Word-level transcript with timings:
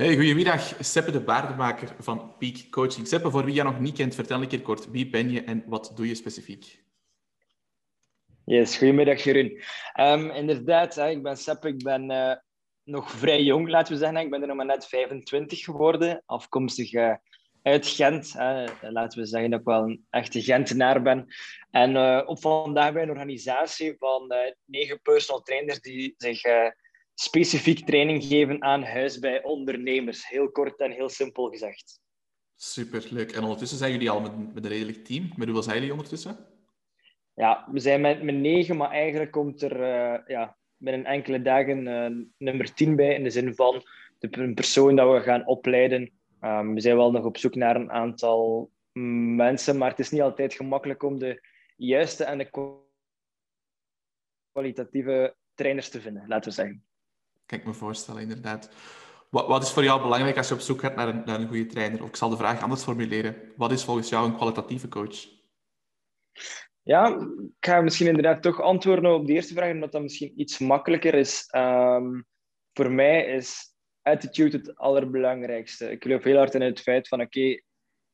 Hey, 0.00 0.16
goedemiddag, 0.16 0.72
Seppe 0.78 1.10
de 1.10 1.20
Baardenmaker 1.20 1.94
van 1.98 2.36
Peak 2.38 2.70
Coaching. 2.70 3.06
Seppe, 3.06 3.30
voor 3.30 3.44
wie 3.44 3.54
jij 3.54 3.64
nog 3.64 3.80
niet 3.80 3.96
kent, 3.96 4.14
vertel 4.14 4.42
een 4.42 4.48
keer 4.48 4.62
kort. 4.62 4.90
Wie 4.90 5.10
ben 5.10 5.30
je 5.30 5.42
en 5.42 5.64
wat 5.66 5.92
doe 5.96 6.08
je 6.08 6.14
specifiek? 6.14 6.84
Yes, 8.44 8.76
goedemiddag 8.76 9.24
Jeroen. 9.24 9.62
Um, 10.00 10.30
inderdaad, 10.30 10.96
ik 10.96 11.22
ben 11.22 11.36
Seppe, 11.36 11.68
ik 11.68 11.82
ben 11.82 12.10
uh, 12.10 12.32
nog 12.84 13.10
vrij 13.10 13.42
jong, 13.42 13.68
laten 13.68 13.92
we 13.92 13.98
zeggen. 13.98 14.18
Ik 14.18 14.30
ben 14.30 14.40
er 14.40 14.46
nog 14.46 14.56
maar 14.56 14.66
net 14.66 14.86
25 14.86 15.64
geworden, 15.64 16.22
afkomstig 16.26 16.92
uh, 16.92 17.14
uit 17.62 17.86
Gent. 17.86 18.34
Uh, 18.36 18.68
laten 18.80 19.18
we 19.18 19.26
zeggen 19.26 19.50
dat 19.50 19.60
ik 19.60 19.66
wel 19.66 19.82
een 19.82 20.06
echte 20.10 20.42
Gentenaar 20.42 21.02
ben. 21.02 21.26
En 21.70 22.26
op 22.26 22.40
vandaag 22.40 22.92
bij 22.92 23.02
een 23.02 23.10
organisatie 23.10 23.96
van 23.98 24.32
negen 24.64 25.00
personal 25.02 25.42
trainers 25.42 25.80
die 25.80 26.14
zich 26.16 26.42
specifiek 27.20 27.86
training 27.86 28.24
geven 28.24 28.62
aan 28.62 28.82
huis 28.82 29.18
bij 29.18 29.42
ondernemers. 29.42 30.28
Heel 30.28 30.50
kort 30.50 30.80
en 30.80 30.90
heel 30.90 31.08
simpel 31.08 31.48
gezegd. 31.48 32.00
Super, 32.56 33.06
leuk. 33.10 33.32
En 33.32 33.42
ondertussen 33.42 33.78
zijn 33.78 33.92
jullie 33.92 34.10
al 34.10 34.20
met, 34.20 34.54
met 34.54 34.64
een 34.64 34.70
redelijk 34.70 35.04
team. 35.04 35.22
Met 35.36 35.46
hoeveel 35.46 35.62
zijn 35.62 35.76
jullie 35.76 35.92
ondertussen? 35.92 36.46
Ja, 37.34 37.68
we 37.72 37.78
zijn 37.80 38.00
met, 38.00 38.22
met 38.22 38.34
negen, 38.34 38.76
maar 38.76 38.90
eigenlijk 38.90 39.30
komt 39.30 39.62
er 39.62 39.80
uh, 39.80 40.26
ja, 40.26 40.56
binnen 40.76 41.04
enkele 41.04 41.42
dagen 41.42 41.86
uh, 41.86 42.26
nummer 42.38 42.74
tien 42.74 42.96
bij. 42.96 43.14
In 43.14 43.22
de 43.22 43.30
zin 43.30 43.54
van 43.54 43.82
de 44.18 44.52
persoon 44.54 44.96
dat 44.96 45.12
we 45.12 45.20
gaan 45.20 45.46
opleiden. 45.46 46.10
Um, 46.40 46.74
we 46.74 46.80
zijn 46.80 46.96
wel 46.96 47.10
nog 47.10 47.24
op 47.24 47.36
zoek 47.36 47.54
naar 47.54 47.76
een 47.76 47.90
aantal 47.90 48.70
mensen, 48.92 49.78
maar 49.78 49.90
het 49.90 49.98
is 49.98 50.10
niet 50.10 50.20
altijd 50.20 50.54
gemakkelijk 50.54 51.02
om 51.02 51.18
de 51.18 51.48
juiste 51.76 52.24
en 52.24 52.38
de 52.38 52.80
kwalitatieve 54.52 55.34
trainers 55.54 55.88
te 55.88 56.00
vinden, 56.00 56.28
laten 56.28 56.48
we 56.48 56.54
zeggen. 56.54 56.84
Kan 57.50 57.58
ik 57.58 57.64
me 57.64 57.74
voorstellen, 57.74 58.22
inderdaad. 58.22 58.70
Wat, 59.30 59.46
wat, 59.46 59.62
is 59.62 59.70
voor 59.70 59.84
jou 59.84 60.02
belangrijk 60.02 60.36
als 60.36 60.48
je 60.48 60.54
op 60.54 60.60
zoek 60.60 60.80
gaat 60.80 60.96
naar 60.96 61.08
een, 61.08 61.22
naar 61.24 61.40
een 61.40 61.48
goede 61.48 61.66
trainer? 61.66 62.02
Of 62.02 62.08
ik 62.08 62.16
zal 62.16 62.28
de 62.28 62.36
vraag 62.36 62.62
anders 62.62 62.82
formuleren. 62.82 63.36
Wat 63.56 63.72
is 63.72 63.84
volgens 63.84 64.08
jou 64.08 64.26
een 64.26 64.36
kwalitatieve 64.36 64.88
coach? 64.88 65.28
Ja, 66.82 67.08
ik 67.58 67.66
ga 67.66 67.80
misschien 67.80 68.06
inderdaad 68.06 68.42
toch 68.42 68.60
antwoorden 68.60 69.14
op 69.14 69.26
de 69.26 69.32
eerste 69.32 69.54
vraag, 69.54 69.72
omdat 69.72 69.92
dat 69.92 70.02
misschien 70.02 70.40
iets 70.40 70.58
makkelijker 70.58 71.14
is. 71.14 71.48
Um, 71.56 72.26
voor 72.72 72.90
mij 72.90 73.24
is 73.24 73.74
attitude 74.02 74.56
het 74.56 74.76
allerbelangrijkste. 74.76 75.90
Ik 75.90 76.02
geloof 76.02 76.22
heel 76.22 76.36
hard 76.36 76.54
in 76.54 76.62
het 76.62 76.80
feit 76.80 77.08
van, 77.08 77.20
oké, 77.20 77.62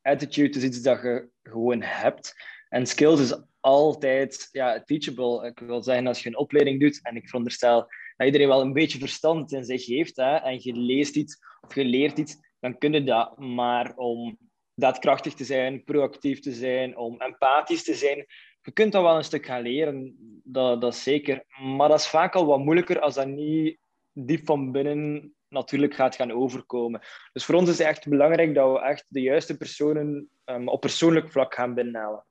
attitude 0.03 0.59
is 0.59 0.65
iets 0.65 0.83
dat 0.83 1.03
je 1.03 1.29
gewoon 1.43 1.83
hebt. 1.83 2.35
En 2.69 2.87
skills 2.87 3.21
is 3.21 3.43
altijd 3.61 4.49
ja, 4.51 4.83
teachable. 4.83 5.47
Ik 5.47 5.59
wil 5.59 5.83
zeggen, 5.83 6.07
als 6.07 6.23
je 6.23 6.29
een 6.29 6.39
opleiding 6.39 6.81
doet, 6.81 7.01
en 7.03 7.17
ik 7.17 7.29
veronderstel 7.29 7.89
dat 8.17 8.27
iedereen 8.27 8.49
wel 8.49 8.61
een 8.61 8.73
beetje 8.73 8.99
verstand 8.99 9.53
in 9.53 9.65
zich 9.65 9.87
heeft, 9.87 10.17
hè, 10.17 10.37
en 10.37 10.59
je 10.63 10.73
leest 10.73 11.17
iets 11.17 11.39
of 11.61 11.75
je 11.75 11.85
leert 11.85 12.19
iets, 12.19 12.37
dan 12.61 12.79
kun 12.79 12.93
je 12.93 13.05
dat. 13.05 13.39
Maar 13.39 13.97
om 13.97 14.39
daadkrachtig 14.75 15.35
te 15.35 15.45
zijn, 15.45 15.85
proactief 15.85 16.41
te 16.41 16.53
zijn, 16.53 16.97
om 16.97 17.21
empathisch 17.21 17.85
te 17.85 17.95
zijn, 17.95 18.27
je 18.63 18.73
kunt 18.73 18.93
dat 18.93 19.03
wel 19.03 19.17
een 19.17 19.25
stuk 19.25 19.47
gaan 19.47 19.63
leren, 19.63 20.17
dat, 20.45 20.81
dat 20.81 20.97
zeker. 20.97 21.45
Maar 21.77 21.89
dat 21.89 21.99
is 21.99 22.09
vaak 22.09 22.35
al 22.35 22.47
wat 22.47 22.59
moeilijker 22.59 23.01
als 23.01 23.15
dat 23.15 23.27
niet 23.27 23.79
diep 24.13 24.47
van 24.47 24.73
binnen 24.73 25.35
natuurlijk 25.49 25.95
gaat 25.95 26.17
gaan 26.17 26.33
overkomen. 26.33 27.01
Dus 27.33 27.45
voor 27.45 27.55
ons 27.55 27.69
is 27.69 27.79
het 27.79 27.87
echt 27.87 28.09
belangrijk 28.09 28.55
dat 28.55 28.73
we 28.73 28.81
echt 28.81 29.07
de 29.09 29.21
juiste 29.21 29.57
personen 29.57 30.29
um, 30.45 30.69
op 30.69 30.81
persoonlijk 30.81 31.31
vlak 31.31 31.55
gaan 31.55 31.75
binnenhalen. 31.75 32.25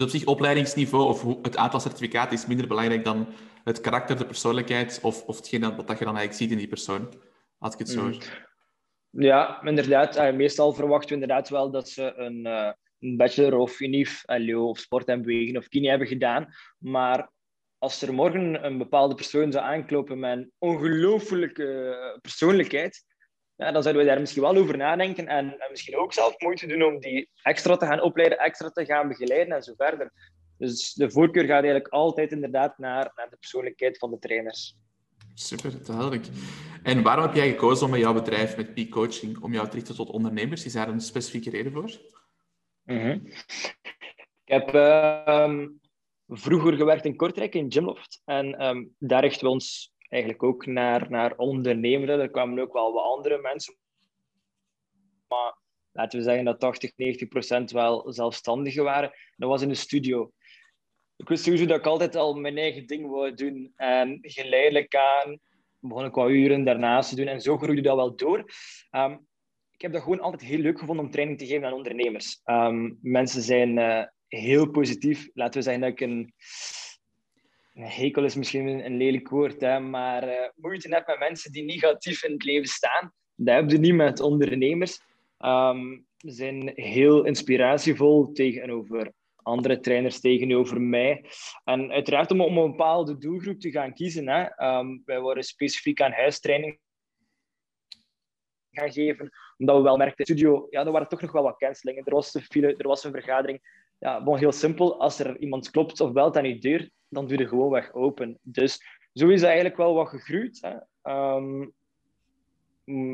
Dus 0.00 0.12
op 0.12 0.18
zich, 0.18 0.28
opleidingsniveau 0.28 1.08
of 1.08 1.42
het 1.42 1.56
aantal 1.56 1.80
certificaten 1.80 2.32
is 2.32 2.46
minder 2.46 2.66
belangrijk 2.66 3.04
dan 3.04 3.28
het 3.64 3.80
karakter, 3.80 4.16
de 4.16 4.26
persoonlijkheid 4.26 5.00
of, 5.02 5.24
of 5.24 5.36
hetgeen 5.36 5.60
dat, 5.60 5.76
wat 5.76 5.98
je 5.98 6.04
dan 6.04 6.16
eigenlijk 6.16 6.32
ziet 6.32 6.50
in 6.50 6.56
die 6.56 6.68
persoon. 6.68 7.12
Had 7.58 7.72
ik 7.72 7.78
het 7.78 7.88
zo. 7.88 8.02
Mm. 8.02 8.18
Ja, 9.10 9.62
inderdaad. 9.62 10.16
Uh, 10.16 10.32
meestal 10.32 10.72
verwachten 10.72 11.08
we 11.08 11.14
inderdaad 11.14 11.48
wel 11.48 11.70
dat 11.70 11.88
ze 11.88 12.12
een, 12.16 12.46
uh, 12.46 12.72
een 12.98 13.16
bachelor 13.16 13.58
of 13.58 13.80
UNIF, 13.80 14.22
LO 14.26 14.68
of 14.68 14.78
sport 14.78 15.08
en 15.08 15.22
bewegen 15.22 15.56
of 15.56 15.68
kine 15.68 15.88
hebben 15.88 16.08
gedaan. 16.08 16.54
Maar 16.78 17.30
als 17.78 18.02
er 18.02 18.14
morgen 18.14 18.64
een 18.64 18.78
bepaalde 18.78 19.14
persoon 19.14 19.52
zou 19.52 19.64
aanklopen 19.64 20.18
met 20.18 20.38
een 20.38 20.52
ongelooflijke 20.58 22.18
persoonlijkheid, 22.20 23.04
ja, 23.60 23.72
dan 23.72 23.82
zouden 23.82 24.02
we 24.02 24.08
daar 24.08 24.20
misschien 24.20 24.42
wel 24.42 24.56
over 24.56 24.76
nadenken 24.76 25.26
en, 25.26 25.46
en, 25.60 25.70
misschien 25.70 25.96
ook 25.96 26.12
zelf 26.12 26.40
moeite 26.40 26.66
doen 26.66 26.82
om 26.82 27.00
die 27.00 27.28
extra 27.42 27.76
te 27.76 27.86
gaan 27.86 28.02
opleiden, 28.02 28.38
extra 28.38 28.70
te 28.70 28.84
gaan 28.84 29.08
begeleiden 29.08 29.56
en 29.56 29.62
zo 29.62 29.72
verder. 29.76 30.12
Dus 30.58 30.92
de 30.92 31.10
voorkeur 31.10 31.44
gaat 31.44 31.62
eigenlijk 31.62 31.88
altijd 31.88 32.32
inderdaad 32.32 32.78
naar, 32.78 33.12
naar 33.16 33.30
de 33.30 33.36
persoonlijkheid 33.36 33.98
van 33.98 34.10
de 34.10 34.18
trainers. 34.18 34.76
Super, 35.34 35.84
duidelijk. 35.84 36.26
En 36.82 37.02
waarom 37.02 37.24
heb 37.24 37.34
jij 37.34 37.48
gekozen 37.48 37.84
om 37.84 37.90
met 37.90 38.00
jouw 38.00 38.12
bedrijf, 38.12 38.56
met 38.56 38.74
Peak 38.74 38.90
Coaching, 38.90 39.42
om 39.42 39.52
jou 39.52 39.68
te 39.68 39.74
richten 39.74 39.94
tot 39.94 40.10
ondernemers? 40.10 40.64
Is 40.64 40.72
daar 40.72 40.88
een 40.88 41.00
specifieke 41.00 41.50
reden 41.50 41.72
voor? 41.72 41.90
Mm 42.84 42.98
-hmm. 42.98 43.26
Ik 44.44 44.62
heb 44.62 44.74
uh, 44.74 45.64
vroeger 46.28 46.76
gewerkt 46.76 47.04
in 47.04 47.16
Kortrijk, 47.16 47.54
in 47.54 47.72
Gymloft. 47.72 48.22
En 48.24 48.66
um, 48.66 48.94
daar 48.98 49.20
richten 49.22 49.46
we 49.46 49.52
ons 49.52 49.92
eigenlijk 50.10 50.42
ook 50.42 50.66
naar, 50.66 51.10
naar 51.10 51.36
ondernemers. 51.36 52.10
Er 52.10 52.30
kwamen 52.30 52.58
ook 52.58 52.72
wel 52.72 52.92
wat 52.92 53.04
andere 53.04 53.38
mensen. 53.40 53.76
Maar 55.28 55.58
laten 55.92 56.18
we 56.18 56.24
zeggen 56.24 56.44
dat 56.44 56.60
80, 56.60 56.92
90 56.96 57.28
procent 57.28 57.70
wel 57.70 58.12
zelfstandigen 58.12 58.84
waren. 58.84 59.12
Dat 59.36 59.48
was 59.48 59.62
in 59.62 59.68
de 59.68 59.74
studio. 59.74 60.32
Ik 61.16 61.28
wist 61.28 61.44
sowieso 61.44 61.66
dat 61.66 61.78
ik 61.78 61.86
altijd 61.86 62.16
al 62.16 62.34
mijn 62.34 62.58
eigen 62.58 62.86
ding 62.86 63.10
wou 63.10 63.34
doen. 63.34 63.72
En 63.76 64.18
geleidelijk 64.22 64.94
aan 64.94 65.38
begon 65.78 66.04
ik 66.04 66.14
wat 66.14 66.30
uren 66.30 66.64
daarnaast 66.64 67.08
te 67.08 67.16
doen. 67.16 67.26
En 67.26 67.40
zo 67.40 67.58
groeide 67.58 67.82
dat 67.82 67.96
wel 67.96 68.16
door. 68.16 68.38
Um, 68.90 69.28
ik 69.70 69.80
heb 69.80 69.92
dat 69.92 70.02
gewoon 70.02 70.20
altijd 70.20 70.42
heel 70.42 70.58
leuk 70.58 70.78
gevonden 70.78 71.04
om 71.04 71.10
training 71.10 71.38
te 71.38 71.46
geven 71.46 71.66
aan 71.66 71.72
ondernemers. 71.72 72.40
Um, 72.44 72.98
mensen 73.02 73.42
zijn 73.42 73.76
uh, 73.76 74.04
heel 74.26 74.70
positief. 74.70 75.28
Laten 75.34 75.58
we 75.58 75.64
zeggen 75.64 75.82
dat 75.82 75.90
ik 75.90 76.00
een 76.00 76.34
hekel 77.82 78.24
is 78.24 78.34
misschien 78.34 78.84
een, 78.84 78.96
lelijk 78.96 79.28
woord, 79.28 79.60
hè, 79.60 79.80
maar 79.80 80.28
uh, 80.28 80.48
moeite 80.54 80.94
heb 80.94 81.06
met 81.06 81.18
mensen 81.18 81.52
die 81.52 81.64
negatief 81.64 82.24
in 82.24 82.32
het 82.32 82.44
leven 82.44 82.68
staan. 82.68 83.12
Dat 83.34 83.54
heb 83.54 83.70
je 83.70 83.78
niet 83.78 83.94
met 83.94 84.20
ondernemers. 84.20 85.02
Um, 85.38 86.06
ze 86.16 86.30
zijn 86.30 86.72
heel 86.74 87.24
inspiratievol 87.24 88.32
tegenover 88.32 89.12
andere 89.42 89.80
trainers, 89.80 90.20
tegenover 90.20 90.80
mij. 90.80 91.24
En 91.64 91.90
uiteraard 91.90 92.30
om, 92.30 92.40
om 92.40 92.58
een 92.58 92.70
bepaalde 92.70 93.18
doelgroep 93.18 93.60
te 93.60 93.70
gaan 93.70 93.94
kiezen. 93.94 94.28
Hè. 94.28 94.66
Um, 94.78 95.02
wij 95.04 95.20
worden 95.20 95.44
specifiek 95.44 96.00
aan 96.00 96.12
huistraining 96.12 96.78
gaan 98.70 98.92
geven, 98.92 99.30
omdat 99.56 99.76
we 99.76 99.82
wel 99.82 99.96
merkten 99.96 100.24
in 100.24 100.34
de 100.34 100.40
studio, 100.40 100.66
ja, 100.70 100.84
er 100.84 100.92
waren 100.92 101.08
toch 101.08 101.20
nog 101.20 101.32
wel 101.32 101.42
wat 101.42 101.56
cancelingen. 101.56 102.04
Er 102.04 102.14
was, 102.14 102.36
file, 102.42 102.76
er 102.76 102.88
was 102.88 103.04
een 103.04 103.12
vergadering. 103.12 103.60
Ja, 103.98 104.22
bon, 104.22 104.36
heel 104.36 104.52
simpel. 104.52 105.00
Als 105.00 105.18
er 105.18 105.38
iemand 105.38 105.70
klopt 105.70 106.00
of 106.00 106.12
belt 106.12 106.36
aan 106.36 106.48
je 106.48 106.58
deur, 106.58 106.90
dan 107.10 107.26
doe 107.26 107.38
je 107.38 107.48
gewoon 107.48 107.70
weg 107.70 107.92
open. 107.92 108.38
Dus 108.42 108.80
zo 109.12 109.28
is 109.28 109.40
het 109.40 109.44
eigenlijk 109.48 109.76
wel 109.76 109.94
wat 109.94 110.08
gegroeid. 110.08 110.58
Hè. 110.60 110.76
Um, 111.12 111.72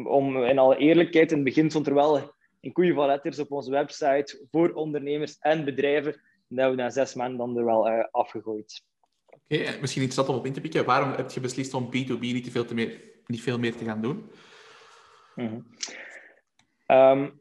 om 0.07 0.45
in 0.45 0.59
alle 0.59 0.77
eerlijkheid, 0.77 1.31
in 1.31 1.37
het 1.37 1.47
begin 1.47 1.71
stond 1.71 1.87
er 1.87 1.95
wel 1.95 2.35
in 2.61 2.73
koeien 2.73 2.95
van 2.95 3.07
letters 3.07 3.39
op 3.39 3.53
onze 3.53 3.71
website 3.71 4.47
voor 4.51 4.73
ondernemers 4.73 5.39
en 5.39 5.65
bedrijven. 5.65 6.13
En 6.13 6.57
dat 6.57 6.59
hebben 6.59 6.77
we 6.77 6.83
na 6.83 6.91
zes 6.91 7.15
maanden 7.15 7.39
dan 7.39 7.59
er 7.59 7.65
wel 7.65 7.89
uh, 7.89 8.05
afgegooid. 8.11 8.85
Oké, 9.27 9.61
okay, 9.61 9.81
misschien 9.81 10.03
iets 10.03 10.17
dat 10.17 10.29
om 10.29 10.37
op 10.37 10.47
in 10.47 10.53
te 10.53 10.61
pikken. 10.61 10.85
Waarom 10.85 11.13
heb 11.13 11.31
je 11.31 11.41
beslist 11.41 11.75
om 11.75 11.87
B2B 11.87 12.19
niet, 12.19 12.45
te 12.45 12.51
veel, 12.51 12.65
te 12.65 12.75
meer, 12.75 13.01
niet 13.27 13.43
veel 13.43 13.59
meer 13.59 13.77
te 13.77 13.85
gaan 13.85 14.01
doen? 14.01 14.31
Mm 15.35 15.49
-hmm. 15.49 15.67
um, 16.97 17.41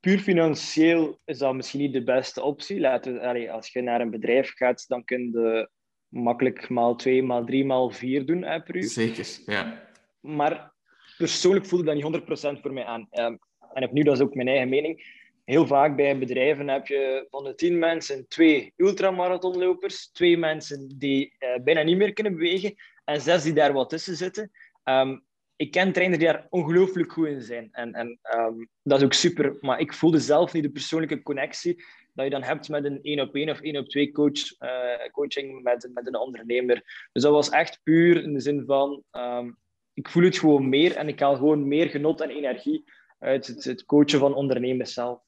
puur 0.00 0.18
financieel 0.18 1.18
is 1.24 1.38
dat 1.38 1.54
misschien 1.54 1.80
niet 1.80 1.92
de 1.92 2.04
beste 2.04 2.42
optie. 2.42 2.80
Laten 2.80 3.14
we, 3.14 3.50
als 3.50 3.68
je 3.68 3.80
naar 3.80 4.00
een 4.00 4.10
bedrijf 4.10 4.52
gaat, 4.54 4.88
dan 4.88 5.04
kun 5.04 5.30
je 5.30 5.70
makkelijk 6.16 6.68
maal 6.68 6.96
twee, 6.96 7.22
maal 7.22 7.44
drie, 7.44 7.64
maal 7.64 7.90
vier 7.90 8.26
doen 8.26 8.42
hè, 8.42 8.62
per 8.62 8.76
uur. 8.76 8.88
Zeker, 8.88 9.26
ja. 9.46 9.82
Maar 10.20 10.72
persoonlijk 11.16 11.66
voelde 11.66 11.84
dat 11.84 11.94
niet 11.94 12.56
100% 12.58 12.60
voor 12.60 12.72
mij 12.72 12.84
aan. 12.84 13.08
Um, 13.12 13.38
en 13.72 13.84
opnieuw, 13.84 14.04
dat 14.04 14.16
is 14.16 14.22
ook 14.22 14.34
mijn 14.34 14.48
eigen 14.48 14.68
mening. 14.68 15.24
Heel 15.44 15.66
vaak 15.66 15.96
bij 15.96 16.18
bedrijven 16.18 16.68
heb 16.68 16.86
je 16.86 17.26
van 17.30 17.44
de 17.44 17.54
tien 17.54 17.78
mensen 17.78 18.28
twee 18.28 18.72
ultramarathonlopers, 18.76 20.10
twee 20.10 20.38
mensen 20.38 20.98
die 20.98 21.34
uh, 21.38 21.64
bijna 21.64 21.82
niet 21.82 21.96
meer 21.96 22.12
kunnen 22.12 22.34
bewegen 22.34 22.74
en 23.04 23.20
zes 23.20 23.42
die 23.42 23.52
daar 23.52 23.72
wat 23.72 23.88
tussen 23.88 24.16
zitten. 24.16 24.50
Um, 24.84 25.24
ik 25.56 25.70
ken 25.70 25.92
trainers 25.92 26.18
die 26.18 26.28
daar 26.32 26.46
ongelooflijk 26.50 27.12
goed 27.12 27.26
in 27.26 27.42
zijn. 27.42 27.68
En, 27.72 27.92
en 27.92 28.18
um, 28.36 28.68
dat 28.82 28.98
is 28.98 29.04
ook 29.04 29.12
super. 29.12 29.56
Maar 29.60 29.80
ik 29.80 29.92
voelde 29.92 30.20
zelf 30.20 30.52
niet 30.52 30.62
de 30.62 30.70
persoonlijke 30.70 31.22
connectie 31.22 31.84
dat 32.16 32.24
je 32.24 32.30
dan 32.30 32.42
hebt 32.42 32.68
met 32.68 32.84
een 32.84 33.02
één 33.02 33.20
op 33.20 33.34
één 33.34 33.50
of 33.50 33.60
één 33.60 33.76
op 33.76 33.88
twee 33.88 34.12
coach, 34.12 34.60
uh, 34.60 35.10
coaching 35.12 35.62
met, 35.62 35.88
met 35.92 36.06
een 36.06 36.16
ondernemer. 36.16 37.08
Dus 37.12 37.22
dat 37.22 37.32
was 37.32 37.48
echt 37.48 37.80
puur 37.82 38.22
in 38.22 38.32
de 38.32 38.40
zin 38.40 38.64
van, 38.66 39.02
um, 39.12 39.56
ik 39.92 40.08
voel 40.08 40.24
het 40.24 40.38
gewoon 40.38 40.68
meer 40.68 40.96
en 40.96 41.08
ik 41.08 41.20
haal 41.20 41.36
gewoon 41.36 41.68
meer 41.68 41.88
genot 41.88 42.20
en 42.20 42.30
energie 42.30 42.84
uit 43.18 43.46
het, 43.46 43.64
het 43.64 43.84
coachen 43.84 44.18
van 44.18 44.34
ondernemers 44.34 44.92
zelf. 44.92 45.20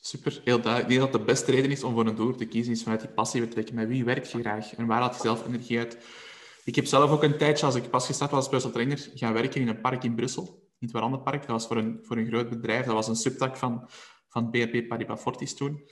Super, 0.00 0.40
heel 0.44 0.60
duidelijk. 0.60 0.82
Ik 0.82 0.98
denk 0.98 1.12
dat 1.12 1.20
de 1.20 1.26
beste 1.26 1.50
reden 1.50 1.70
is 1.70 1.82
om 1.82 1.94
voor 1.94 2.06
een 2.06 2.14
doel 2.14 2.34
te 2.34 2.46
kiezen, 2.46 2.72
is 2.72 2.82
vanuit 2.82 3.00
die 3.00 3.10
passie 3.10 3.40
vertrekken. 3.40 3.74
Met 3.74 3.88
wie 3.88 4.04
werk 4.04 4.24
je 4.24 4.40
graag 4.40 4.74
en 4.74 4.86
waar 4.86 5.00
haal 5.00 5.12
je 5.12 5.18
zelf 5.18 5.46
energie 5.46 5.78
uit? 5.78 5.98
Ik 6.64 6.74
heb 6.74 6.86
zelf 6.86 7.10
ook 7.10 7.22
een 7.22 7.38
tijdje, 7.38 7.66
als 7.66 7.74
ik 7.74 7.90
pas 7.90 8.06
gestart 8.06 8.30
was 8.30 8.40
als 8.40 8.48
personal 8.48 8.76
trainer, 8.76 9.10
gaan 9.14 9.32
werken 9.32 9.60
in 9.60 9.68
een 9.68 9.80
park 9.80 10.04
in 10.04 10.14
Brussel. 10.14 10.62
in 10.78 10.86
het 10.86 10.90
Warandenpark. 10.92 11.40
Dat 11.40 11.50
was 11.50 11.66
voor 11.66 11.76
een, 11.76 11.98
voor 12.02 12.16
een 12.16 12.26
groot 12.26 12.48
bedrijf. 12.48 12.84
Dat 12.84 12.94
was 12.94 13.08
een 13.08 13.16
subtak 13.16 13.56
van, 13.56 13.88
van 14.34 14.50
BNP 14.50 14.88
Paribas 14.88 15.20
Fortis 15.20 15.54
toen. 15.54 15.88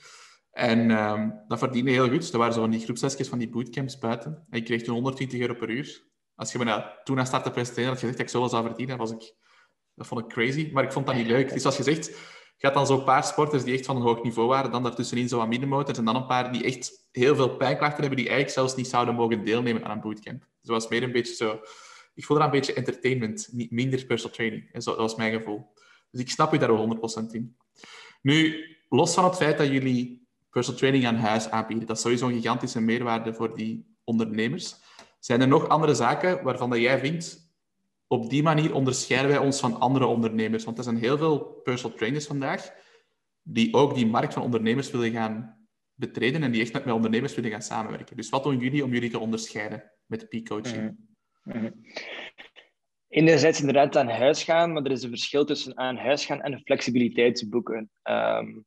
En 0.51 0.91
um, 0.91 1.43
dat 1.47 1.59
verdiende 1.59 1.91
heel 1.91 2.09
goed. 2.09 2.31
Er 2.31 2.37
waren 2.37 2.53
zo 2.53 2.59
van 2.59 2.69
die 2.69 2.79
groepsesjes 2.79 3.27
van 3.27 3.39
die 3.39 3.49
bootcamps 3.49 3.97
buiten. 3.97 4.45
En 4.49 4.57
ik 4.57 4.65
kreeg 4.65 4.81
toen 4.81 4.93
120 4.93 5.39
euro 5.39 5.53
per 5.53 5.69
uur. 5.69 6.07
Als 6.35 6.51
je 6.51 6.57
me 6.57 6.83
toen 7.03 7.19
aan 7.19 7.43
te 7.43 7.51
presenteren 7.51 7.89
had 7.89 7.99
gezegd 7.99 8.17
dat 8.17 8.25
ik 8.25 8.31
zoveel 8.31 8.49
zou 8.49 8.65
verdienen, 8.65 8.97
was 8.97 9.11
ik, 9.11 9.35
dat 9.95 10.07
vond 10.07 10.21
ik 10.21 10.27
crazy. 10.27 10.69
Maar 10.73 10.83
ik 10.83 10.91
vond 10.91 11.05
dat 11.05 11.15
niet 11.15 11.27
leuk. 11.27 11.53
Dus 11.53 11.65
als 11.65 11.77
je 11.77 11.83
zegt, 11.83 12.07
je 12.57 12.67
had 12.67 12.73
dan 12.73 12.87
zo'n 12.87 13.03
paar 13.03 13.23
sporters 13.23 13.63
die 13.63 13.73
echt 13.73 13.85
van 13.85 13.95
een 13.95 14.01
hoog 14.01 14.23
niveau 14.23 14.47
waren, 14.47 14.71
dan 14.71 14.83
daartussenin 14.83 15.29
zo 15.29 15.37
wat 15.37 15.47
middenmotors 15.47 15.97
en 15.97 16.05
dan 16.05 16.15
een 16.15 16.25
paar 16.25 16.51
die 16.51 16.63
echt 16.63 17.07
heel 17.11 17.35
veel 17.35 17.55
pijnklachten 17.55 17.99
hebben, 17.99 18.17
die 18.17 18.27
eigenlijk 18.27 18.57
zelfs 18.57 18.75
niet 18.75 18.87
zouden 18.87 19.15
mogen 19.15 19.45
deelnemen 19.45 19.83
aan 19.83 19.91
een 19.91 20.01
bootcamp. 20.01 20.39
Dus 20.39 20.49
dat 20.61 20.81
was 20.81 20.87
meer 20.87 21.03
een 21.03 21.11
beetje 21.11 21.35
zo... 21.35 21.59
Ik 22.13 22.25
voelde 22.25 22.43
daar 22.43 22.53
een 22.53 22.59
beetje 22.59 22.73
entertainment, 22.73 23.49
niet 23.51 23.71
minder 23.71 24.05
personal 24.05 24.35
training. 24.35 24.69
En 24.71 24.81
zo, 24.81 24.89
dat 24.89 24.99
was 24.99 25.15
mijn 25.15 25.33
gevoel. 25.33 25.73
Dus 26.11 26.21
ik 26.21 26.29
snap 26.29 26.51
je 26.51 26.59
daar 26.59 26.73
wel 26.73 26.97
100% 27.25 27.31
in. 27.31 27.57
Nu, 28.23 28.65
los 28.89 29.13
van 29.13 29.23
het 29.23 29.35
feit 29.35 29.57
dat 29.57 29.67
jullie 29.67 30.27
personal 30.49 30.79
training 30.79 31.05
aan 31.05 31.15
huis 31.15 31.49
aanbieden, 31.49 31.87
dat 31.87 31.95
is 31.95 32.01
sowieso 32.01 32.27
een 32.27 32.33
gigantische 32.33 32.81
meerwaarde 32.81 33.33
voor 33.33 33.55
die 33.55 33.95
ondernemers. 34.03 34.75
Zijn 35.19 35.41
er 35.41 35.47
nog 35.47 35.67
andere 35.67 35.93
zaken 35.93 36.43
waarvan 36.43 36.69
dat 36.69 36.79
jij 36.79 36.99
vindt, 36.99 37.51
op 38.07 38.29
die 38.29 38.43
manier 38.43 38.73
onderscheiden 38.73 39.31
wij 39.31 39.39
ons 39.39 39.59
van 39.59 39.79
andere 39.79 40.05
ondernemers? 40.05 40.63
Want 40.63 40.77
er 40.77 40.83
zijn 40.83 40.97
heel 40.97 41.17
veel 41.17 41.39
personal 41.39 41.97
trainers 41.97 42.25
vandaag 42.25 42.73
die 43.41 43.73
ook 43.73 43.95
die 43.95 44.07
markt 44.07 44.33
van 44.33 44.43
ondernemers 44.43 44.91
willen 44.91 45.11
gaan 45.11 45.67
betreden 45.93 46.43
en 46.43 46.51
die 46.51 46.61
echt 46.61 46.73
met, 46.73 46.91
ondernemers 46.91 47.35
willen 47.35 47.51
gaan 47.51 47.61
samenwerken. 47.61 48.15
Dus 48.15 48.29
wat 48.29 48.43
doen 48.43 48.57
jullie 48.57 48.83
om 48.83 48.93
jullie 48.93 49.09
te 49.09 49.19
onderscheiden 49.19 49.91
met 50.05 50.29
peak 50.29 50.45
coaching? 50.45 50.83
Mm 50.83 51.53
-hmm. 51.53 51.83
Enerzijds 53.13 53.59
inderdaad 53.59 53.97
aan 53.97 54.09
huis 54.09 54.43
gaan, 54.43 54.73
maar 54.73 54.83
er 54.83 54.91
is 54.91 55.03
een 55.03 55.09
verschil 55.09 55.45
tussen 55.45 55.77
aan 55.77 55.97
huis 55.97 56.25
gaan 56.25 56.41
en 56.41 56.61
flexibiliteitsboeken. 56.65 57.89
Um, 58.03 58.65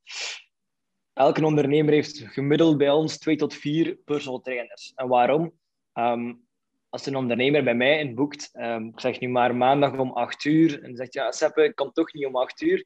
elke 1.12 1.44
ondernemer 1.44 1.92
heeft 1.92 2.18
gemiddeld 2.26 2.78
bij 2.78 2.90
ons 2.90 3.18
twee 3.18 3.36
tot 3.36 3.54
vier 3.54 3.98
personal 4.04 4.40
trainers. 4.40 4.92
En 4.94 5.08
waarom? 5.08 5.52
Um, 5.94 6.46
als 6.88 7.06
een 7.06 7.16
ondernemer 7.16 7.64
bij 7.64 7.74
mij 7.74 7.98
inboekt, 7.98 8.50
um, 8.52 8.88
ik 8.88 9.00
zeg 9.00 9.20
nu 9.20 9.28
maar 9.28 9.56
maandag 9.56 9.98
om 9.98 10.12
8 10.12 10.44
uur, 10.44 10.82
en 10.82 10.96
zegt 10.96 11.12
ja, 11.12 11.32
Seppe, 11.32 11.64
ik 11.64 11.74
kan 11.74 11.92
toch 11.92 12.12
niet 12.12 12.26
om 12.26 12.36
8 12.36 12.60
uur. 12.60 12.84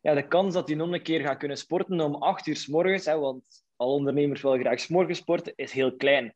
Ja, 0.00 0.14
de 0.14 0.28
kans 0.28 0.54
dat 0.54 0.68
hij 0.68 0.76
nog 0.76 0.92
een 0.92 1.02
keer 1.02 1.20
gaat 1.20 1.38
kunnen 1.38 1.56
sporten 1.56 2.00
om 2.00 2.14
8 2.14 2.46
uur 2.46 2.56
s 2.56 2.66
morgens, 2.66 3.04
hè, 3.04 3.18
want 3.18 3.64
al 3.76 3.94
ondernemers 3.94 4.42
willen 4.42 4.60
graag 4.60 4.80
s 4.80 4.88
morgens 4.88 5.18
sporten, 5.18 5.52
is 5.56 5.72
heel 5.72 5.96
klein. 5.96 6.34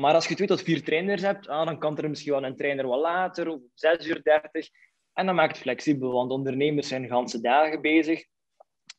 Maar 0.00 0.14
als 0.14 0.28
je 0.28 0.34
twee 0.34 0.48
tot 0.48 0.62
vier 0.62 0.84
trainers 0.84 1.22
hebt, 1.22 1.48
ah, 1.48 1.66
dan 1.66 1.78
kan 1.78 1.98
er 1.98 2.08
misschien 2.08 2.32
wel 2.32 2.44
een 2.44 2.56
trainer 2.56 2.86
wat 2.86 3.00
later, 3.00 3.48
om 3.48 3.62
6 3.74 4.06
uur 4.06 4.22
30. 4.22 4.68
En 5.12 5.26
dat 5.26 5.34
maakt 5.34 5.52
het 5.52 5.60
flexibel, 5.60 6.12
want 6.12 6.30
ondernemers 6.30 6.88
zijn 6.88 7.08
ganse 7.08 7.40
dagen 7.40 7.80
bezig. 7.80 8.24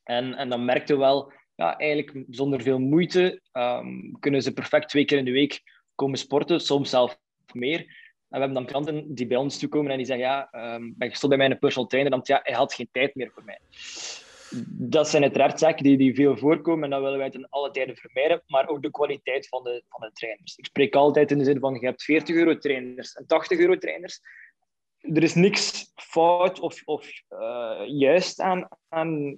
En, 0.03 0.33
en 0.33 0.49
dan 0.49 0.65
merk 0.65 0.87
je 0.87 0.97
wel, 0.97 1.31
ja, 1.55 1.77
eigenlijk 1.77 2.25
zonder 2.29 2.61
veel 2.61 2.79
moeite 2.79 3.41
um, 3.53 4.17
kunnen 4.19 4.41
ze 4.41 4.53
perfect 4.53 4.89
twee 4.89 5.05
keer 5.05 5.17
in 5.17 5.25
de 5.25 5.31
week 5.31 5.61
komen 5.95 6.17
sporten, 6.17 6.59
soms 6.59 6.89
zelf 6.89 7.17
meer. 7.53 7.79
En 7.79 7.87
we 8.27 8.45
hebben 8.45 8.53
dan 8.53 8.65
klanten 8.65 9.15
die 9.15 9.27
bij 9.27 9.37
ons 9.37 9.59
toekomen 9.59 9.91
en 9.91 9.97
die 9.97 10.05
zeggen, 10.05 10.25
ja, 10.25 10.49
um, 10.75 10.93
ben 10.97 11.09
gestopt 11.09 11.37
bij 11.37 11.47
mijn 11.47 11.59
personal 11.59 11.89
trainer, 11.89 12.11
want 12.11 12.27
ja, 12.27 12.39
hij 12.43 12.55
had 12.55 12.73
geen 12.73 12.89
tijd 12.91 13.15
meer 13.15 13.31
voor 13.33 13.43
mij. 13.43 13.59
Dat 14.67 15.09
zijn 15.09 15.23
uiteraard 15.23 15.59
zaken 15.59 15.83
die, 15.83 15.97
die 15.97 16.15
veel 16.15 16.37
voorkomen 16.37 16.83
en 16.83 16.89
dat 16.89 17.01
willen 17.01 17.17
wij 17.17 17.29
ten 17.29 17.49
alle 17.49 17.71
tijden 17.71 17.95
vermijden, 17.95 18.43
maar 18.47 18.67
ook 18.67 18.81
de 18.81 18.91
kwaliteit 18.91 19.47
van 19.47 19.63
de, 19.63 19.83
van 19.89 20.01
de 20.01 20.11
trainers. 20.11 20.55
Ik 20.55 20.65
spreek 20.65 20.95
altijd 20.95 21.31
in 21.31 21.37
de 21.37 21.43
zin 21.43 21.59
van, 21.59 21.73
je 21.73 21.85
hebt 21.85 22.03
40 22.03 22.35
euro 22.35 22.57
trainers 22.57 23.13
en 23.13 23.25
80 23.25 23.59
euro 23.59 23.77
trainers. 23.77 24.19
Er 24.99 25.23
is 25.23 25.33
niks 25.33 25.91
fout 25.95 26.59
of, 26.59 26.81
of 26.85 27.11
uh, 27.29 27.81
juist 27.85 28.39
aan, 28.39 28.67
aan 28.89 29.37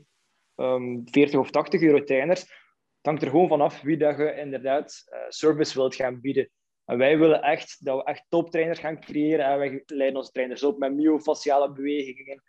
um, 0.56 1.04
40 1.06 1.40
of 1.40 1.52
80 1.52 1.82
euro 1.82 2.04
trainers. 2.04 2.42
Het 2.42 3.12
hangt 3.12 3.22
er 3.22 3.30
gewoon 3.30 3.48
vanaf 3.48 3.82
wie 3.82 3.98
dat 3.98 4.18
je 4.18 4.36
inderdaad 4.36 5.04
uh, 5.14 5.20
service 5.28 5.74
wilt 5.74 5.96
gaan 5.96 6.22
bieden. 6.22 6.50
En 6.86 6.98
wij 6.98 7.18
willen 7.18 7.42
echt 7.42 7.86
dat 7.86 7.98
we 7.98 8.04
echt 8.04 8.26
toptrainers 8.30 8.80
gaan 8.80 9.00
creëren. 9.00 9.46
En 9.46 9.58
wij 9.58 9.84
leiden 9.86 10.18
onze 10.18 10.32
trainers 10.32 10.64
op 10.64 10.78
met 10.78 10.94
myofasciale 10.94 11.72
bewegingen, 11.72 12.44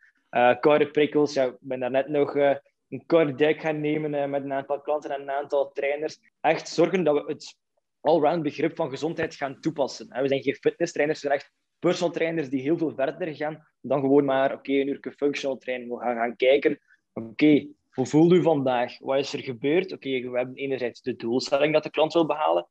koude 0.60 0.90
prikkels. 0.90 1.34
Ja, 1.34 1.44
ik 1.44 1.56
ben 1.60 1.80
daarnet 1.80 2.08
nog 2.08 2.36
uh, 2.36 2.54
een 2.88 3.06
koude 3.06 3.34
dijk 3.34 3.60
gaan 3.60 3.80
nemen 3.80 4.14
uh, 4.14 4.26
met 4.26 4.44
een 4.44 4.52
aantal 4.52 4.80
klanten 4.80 5.10
en 5.10 5.20
een 5.20 5.30
aantal 5.30 5.72
trainers. 5.72 6.18
Echt 6.40 6.68
zorgen 6.68 7.04
dat 7.04 7.14
we 7.14 7.32
het 7.32 7.56
allround 8.00 8.42
begrip 8.42 8.76
van 8.76 8.90
gezondheid 8.90 9.34
gaan 9.34 9.60
toepassen. 9.60 10.08
En 10.08 10.22
we 10.22 10.28
zijn 10.28 10.42
geen 10.42 10.54
fitnesstrainers, 10.54 11.20
we 11.20 11.26
zijn 11.28 11.40
echt 11.40 11.52
personal 11.78 12.12
trainers 12.12 12.48
die 12.48 12.60
heel 12.60 12.78
veel 12.78 12.94
verder 12.94 13.34
gaan 13.34 13.66
dan 13.80 14.00
gewoon 14.00 14.24
maar 14.24 14.52
oké, 14.52 14.72
een 14.72 14.88
uur 14.88 15.14
functional 15.16 15.56
training. 15.56 15.90
We 15.90 15.98
gaan 15.98 16.16
gaan 16.16 16.36
kijken, 16.36 16.80
oké, 17.12 17.66
hoe 17.90 18.06
voelt 18.06 18.32
u 18.32 18.42
vandaag? 18.42 18.98
Wat 18.98 19.18
is 19.18 19.32
er 19.32 19.42
gebeurd? 19.42 19.92
Oké, 19.92 20.08
we 20.08 20.36
hebben 20.36 20.54
enerzijds 20.54 21.02
de 21.02 21.16
doelstelling 21.16 21.72
dat 21.72 21.82
de 21.82 21.90
klant 21.90 22.12
wil 22.12 22.26
behalen. 22.26 22.68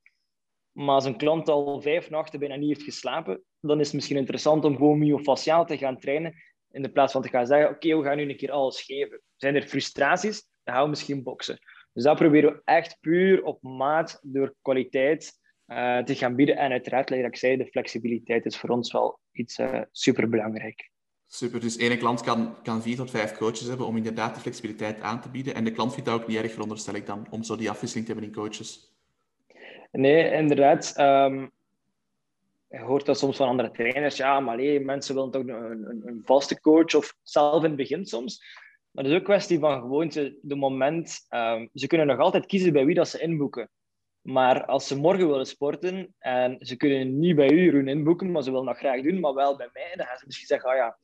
Maar 0.72 0.96
als 0.96 1.06
een 1.06 1.18
klant 1.18 1.50
al 1.50 1.82
vijf 1.82 2.10
nachten 2.10 2.40
bijna 2.40 2.56
niet 2.56 2.68
heeft 2.68 2.84
geslapen, 2.84 3.44
dan 3.60 3.80
is 3.80 3.86
het 3.86 3.96
misschien 3.96 4.18
interessant 4.18 4.66
om 4.66 4.76
gewoon 4.76 4.98
myofasciaal 4.98 5.66
te 5.66 5.78
gaan 5.78 6.00
trainen. 6.00 6.34
In 6.74 6.82
de 6.82 6.92
plaats 6.92 7.14
van 7.14 7.22
te 7.22 7.30
gaan 7.30 7.48
zeggen, 7.48 7.70
oké, 7.70 7.98
we 7.98 8.04
gaan 8.04 8.18
nu 8.18 8.30
een 8.30 8.38
keer 8.38 8.52
alles 8.52 8.82
geven. 8.82 9.22
Zijn 9.36 9.56
er 9.56 9.68
frustraties? 9.68 10.48
Dan 10.64 10.74
gaan 10.74 10.84
we 10.84 10.90
misschien 10.90 11.24
boksen. 11.24 11.60
Dus 11.94 12.04
dat 12.04 12.18
proberen 12.18 12.54
we 12.54 12.62
echt 12.66 12.98
puur 13.00 13.44
op 13.44 13.62
maat 13.62 14.20
door 14.22 14.56
kwaliteit 14.62 15.40
uh, 15.68 15.98
te 15.98 16.16
gaan 16.16 16.36
bieden. 16.36 16.58
En 16.58 16.72
uiteraard, 16.72 17.10
zoals 17.10 17.26
ik 17.26 17.36
zei, 17.36 17.58
de 17.58 17.66
flexibiliteit 17.66 18.46
is 18.46 18.58
voor 18.58 18.70
ons 18.70 18.92
wel 18.92 19.20
iets 19.32 19.60
uh, 19.60 19.82
superbelangrijk. 19.92 20.92
Super, 21.28 21.60
dus 21.60 21.78
ene 21.78 21.98
klant 21.98 22.22
kan, 22.22 22.62
kan 22.64 22.82
vier 22.82 22.96
tot 22.96 23.12
vijf 23.12 23.38
coaches 23.38 23.68
hebben 23.68 23.88
om 23.88 23.98
inderdaad 23.98 24.36
de 24.36 24.42
flexibiliteit 24.42 25.02
aan 25.02 25.22
te 25.22 25.30
bieden. 25.30 25.56
En 25.56 25.64
de 25.64 25.72
klant 25.72 25.94
vindt 25.94 26.10
dat 26.10 26.22
ook 26.22 26.28
niet 26.28 26.38
erg, 26.38 26.52
veronderstel 26.52 26.94
ik 26.94 27.06
dan, 27.06 27.28
om 27.30 27.44
zo 27.44 27.56
die 27.56 27.70
afwisseling 27.70 28.08
te 28.08 28.12
hebben 28.12 28.32
in 28.32 28.36
coaches. 28.36 28.92
Nee, 29.92 30.32
inderdaad. 30.32 30.94
Um, 31.00 31.52
je 32.74 32.80
hoort 32.80 33.06
dat 33.06 33.18
soms 33.18 33.38
van 33.38 33.48
andere 33.48 33.72
trainers. 33.72 34.18
Ja, 34.18 34.40
maar 34.40 34.58
mensen 34.82 35.16
willen 35.16 35.32
toch 35.32 35.42
een, 35.42 35.72
een, 35.72 36.02
een, 36.06 36.22
vaste 36.26 36.60
coach 36.60 36.96
of 36.96 37.16
zelf 37.24 37.64
in 37.64 37.68
het 37.68 37.76
begin 37.76 38.06
soms. 38.06 38.44
Maar 38.92 39.04
het 39.04 39.14
is 39.14 39.20
ook 39.20 39.26
kwestie 39.26 39.60
van 39.60 39.82
gewoonte. 39.82 40.38
De 40.42 40.56
moment, 40.56 41.26
um, 41.30 41.70
ze 41.74 41.88
kunnen 41.88 42.08
nog 42.08 42.20
altijd 42.20 42.46
kiezen 42.46 42.74
bij 42.74 42.86
wie 42.86 42.96
dat 42.96 43.08
ze 43.08 43.22
inboeken. 43.22 43.70
Maar 44.22 44.66
als 44.66 44.88
ze 44.88 44.98
morgen 44.98 45.28
willen 45.28 45.46
sporten 45.46 46.16
en 46.20 46.58
ze 46.60 46.76
kunnen 46.76 47.20
niet 47.20 47.36
bij 47.36 47.52
u 47.52 47.72
hun 47.72 47.88
inboeken, 47.88 48.32
maar 48.32 48.44
ze 48.44 48.52
willen 48.52 48.66
dat 48.66 48.78
graag 48.78 49.02
doen, 49.02 49.20
maar 49.20 49.34
wel 49.34 49.58
bij 49.58 49.70
mij, 49.74 49.94
dan 49.96 50.06
gaan 50.06 50.18
ze 50.18 50.26
misschien 50.26 50.48
zeggen, 50.48 50.70
oh 50.70 50.76
ja, 50.76 50.98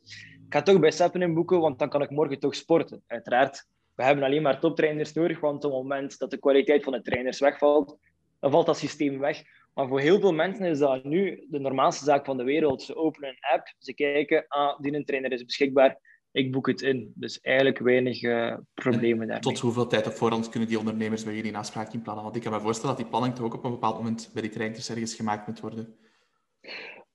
ik 0.46 0.54
ga 0.54 0.62
toch 0.62 0.80
bij 0.80 0.92
Seppen 0.92 1.22
inboeken, 1.22 1.60
want 1.60 1.80
dan 1.80 1.90
kan 1.90 2.02
ik 2.02 2.10
morgen 2.10 2.40
toch 2.40 2.56
sporten. 2.56 3.04
Uiteraard, 3.08 3.66
we 3.96 4.04
hebben 4.04 4.24
alleen 4.24 4.42
maar 4.42 4.60
toptrainers 4.60 5.14
nodig, 5.14 5.40
want 5.40 5.64
op 5.66 5.72
het 5.72 5.82
moment 5.82 6.18
dat 6.18 6.32
de 6.32 6.40
kwaliteit 6.40 6.84
van 6.84 6.94
de 6.94 7.02
trainers 7.02 7.40
wegvalt, 7.40 7.98
dan 8.40 8.52
valt 8.52 8.66
dat 8.66 8.78
systeem 8.78 9.20
weg. 9.20 9.44
Maar 9.80 9.88
voor 9.88 10.00
heel 10.00 10.20
veel 10.20 10.34
mensen 10.34 10.66
is 10.66 10.80
dat 10.80 11.04
nu 11.04 11.46
de 11.50 11.60
normaalste 11.60 12.04
zaak 12.04 12.26
van 12.26 12.38
de 12.38 12.44
wereld. 12.44 12.82
Ze 12.82 12.96
openen 12.96 13.30
een 13.30 13.54
app, 13.54 13.74
ze 13.78 13.94
kijken, 13.94 14.46
ah, 14.48 14.80
die 14.80 15.04
trainer 15.04 15.32
is 15.32 15.46
beschikbaar, 15.46 16.00
ik 16.32 16.52
boek 16.52 16.68
het 16.68 16.82
in. 16.82 17.12
Dus 17.16 17.40
eigenlijk 17.40 17.80
weinig 17.80 18.22
uh, 18.22 18.58
problemen 18.74 19.28
daarmee. 19.28 19.40
Tot 19.40 19.60
hoeveel 19.60 19.88
tijd 19.88 20.08
op 20.08 20.14
voorhand 20.14 20.50
kunnen 20.50 20.70
die 20.70 20.80
ondernemers 20.80 21.24
bij 21.24 21.36
jullie 21.36 21.52
een 21.52 21.58
afspraak 21.58 21.94
inplannen? 21.94 22.24
Want 22.24 22.36
ik 22.36 22.42
kan 22.42 22.52
me 22.52 22.60
voorstellen 22.60 22.96
dat 22.96 23.04
die 23.04 23.12
planning 23.12 23.36
toch 23.36 23.46
ook 23.46 23.54
op 23.54 23.64
een 23.64 23.72
bepaald 23.72 23.96
moment 23.96 24.30
bij 24.34 24.42
die 24.42 24.52
trainers 24.52 24.90
ergens 24.90 25.16
gemaakt 25.16 25.48
moet 25.48 25.60
worden. 25.60 25.96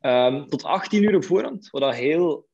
Um, 0.00 0.48
tot 0.48 0.64
18 0.64 1.02
uur 1.02 1.16
op 1.16 1.24
voorhand, 1.24 1.70
wat 1.70 1.82
dat 1.82 1.94
heel... 1.94 2.48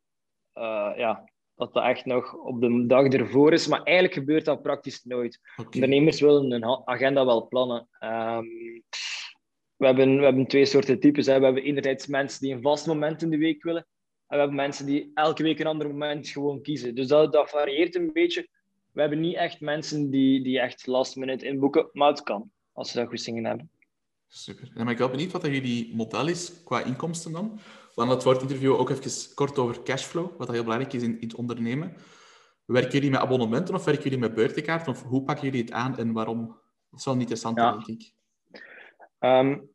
Uh, 0.55 0.93
ja, 0.97 1.31
dat 1.55 1.73
dat 1.73 1.85
echt 1.85 2.05
nog 2.05 2.35
op 2.35 2.61
de 2.61 2.87
dag 2.87 3.07
ervoor 3.07 3.52
is. 3.52 3.67
Maar 3.67 3.83
eigenlijk 3.83 4.14
gebeurt 4.14 4.45
dat 4.45 4.62
praktisch 4.62 5.05
nooit. 5.05 5.40
Okay. 5.57 5.73
Ondernemers 5.73 6.21
willen 6.21 6.52
een 6.52 6.87
agenda 6.88 7.25
wel 7.25 7.49
plannen. 7.49 7.88
Um, 8.00 8.83
we, 9.80 9.87
hebben, 9.87 10.16
we 10.16 10.25
hebben 10.25 10.46
twee 10.46 10.66
soorten 10.66 11.00
types. 11.00 11.26
Hè. 11.26 11.38
We 11.38 11.44
hebben 11.44 11.62
enerzijds 11.62 12.06
mensen 12.06 12.40
die 12.40 12.54
een 12.54 12.62
vast 12.62 12.87
moment 12.87 13.22
in 13.22 13.30
de 13.30 13.38
week 13.38 13.62
willen. 13.62 13.87
En 14.26 14.37
we 14.37 14.37
hebben 14.37 14.56
mensen 14.56 14.87
die 14.87 15.10
elke 15.14 15.42
week 15.42 15.58
een 15.58 15.66
ander 15.66 15.87
moment 15.87 16.28
gewoon 16.28 16.62
kiezen. 16.62 16.94
Dus 16.94 17.06
dat, 17.06 17.32
dat 17.32 17.50
varieert 17.50 17.94
een 17.94 18.12
beetje. 18.12 18.49
We 18.92 19.00
hebben 19.00 19.20
niet 19.20 19.37
echt 19.37 19.60
mensen 19.60 20.10
die, 20.10 20.42
die 20.42 20.60
echt 20.60 20.87
last 20.87 21.16
minute 21.16 21.46
inboeken, 21.46 21.88
maar 21.92 22.08
het 22.08 22.22
kan, 22.22 22.50
als 22.72 22.90
ze 22.90 22.99
dat 22.99 23.08
goed 23.08 23.20
zingen 23.20 23.44
hebben. 23.44 23.70
Super. 24.28 24.62
En 24.75 24.84
ben 24.84 24.88
ik 24.88 24.99
wel 24.99 25.10
benieuwd 25.10 25.32
wat 25.32 25.46
jullie 25.46 25.94
model 25.94 26.28
is 26.28 26.62
qua 26.64 26.84
inkomsten 26.84 27.32
dan. 27.32 27.60
We 27.94 28.04
hadden 28.04 28.32
het 28.32 28.42
interview 28.42 28.72
ook 28.72 28.90
even 28.90 29.34
kort 29.34 29.58
over 29.58 29.82
cashflow, 29.82 30.38
wat 30.38 30.50
heel 30.50 30.62
belangrijk 30.62 30.92
is 30.92 31.02
in, 31.02 31.20
in 31.20 31.28
het 31.28 31.37
ondernemen. 31.37 31.94
Werken 32.64 32.92
jullie 32.92 33.10
met 33.10 33.20
abonnementen 33.20 33.75
of 33.75 33.84
werken 33.84 34.04
jullie 34.04 34.18
met 34.18 34.34
beurtekaarten? 34.34 34.92
Of 34.92 35.02
hoe 35.02 35.22
pakken 35.22 35.44
jullie 35.44 35.60
het 35.60 35.72
aan 35.72 35.99
en 35.99 36.12
waarom? 36.12 36.46
Dat 36.90 36.99
is 36.99 37.04
wel 37.04 37.14
interessant, 37.14 37.56
ja. 37.56 37.72
denk 37.72 37.87
ik. 37.87 38.18
Um, 39.20 39.70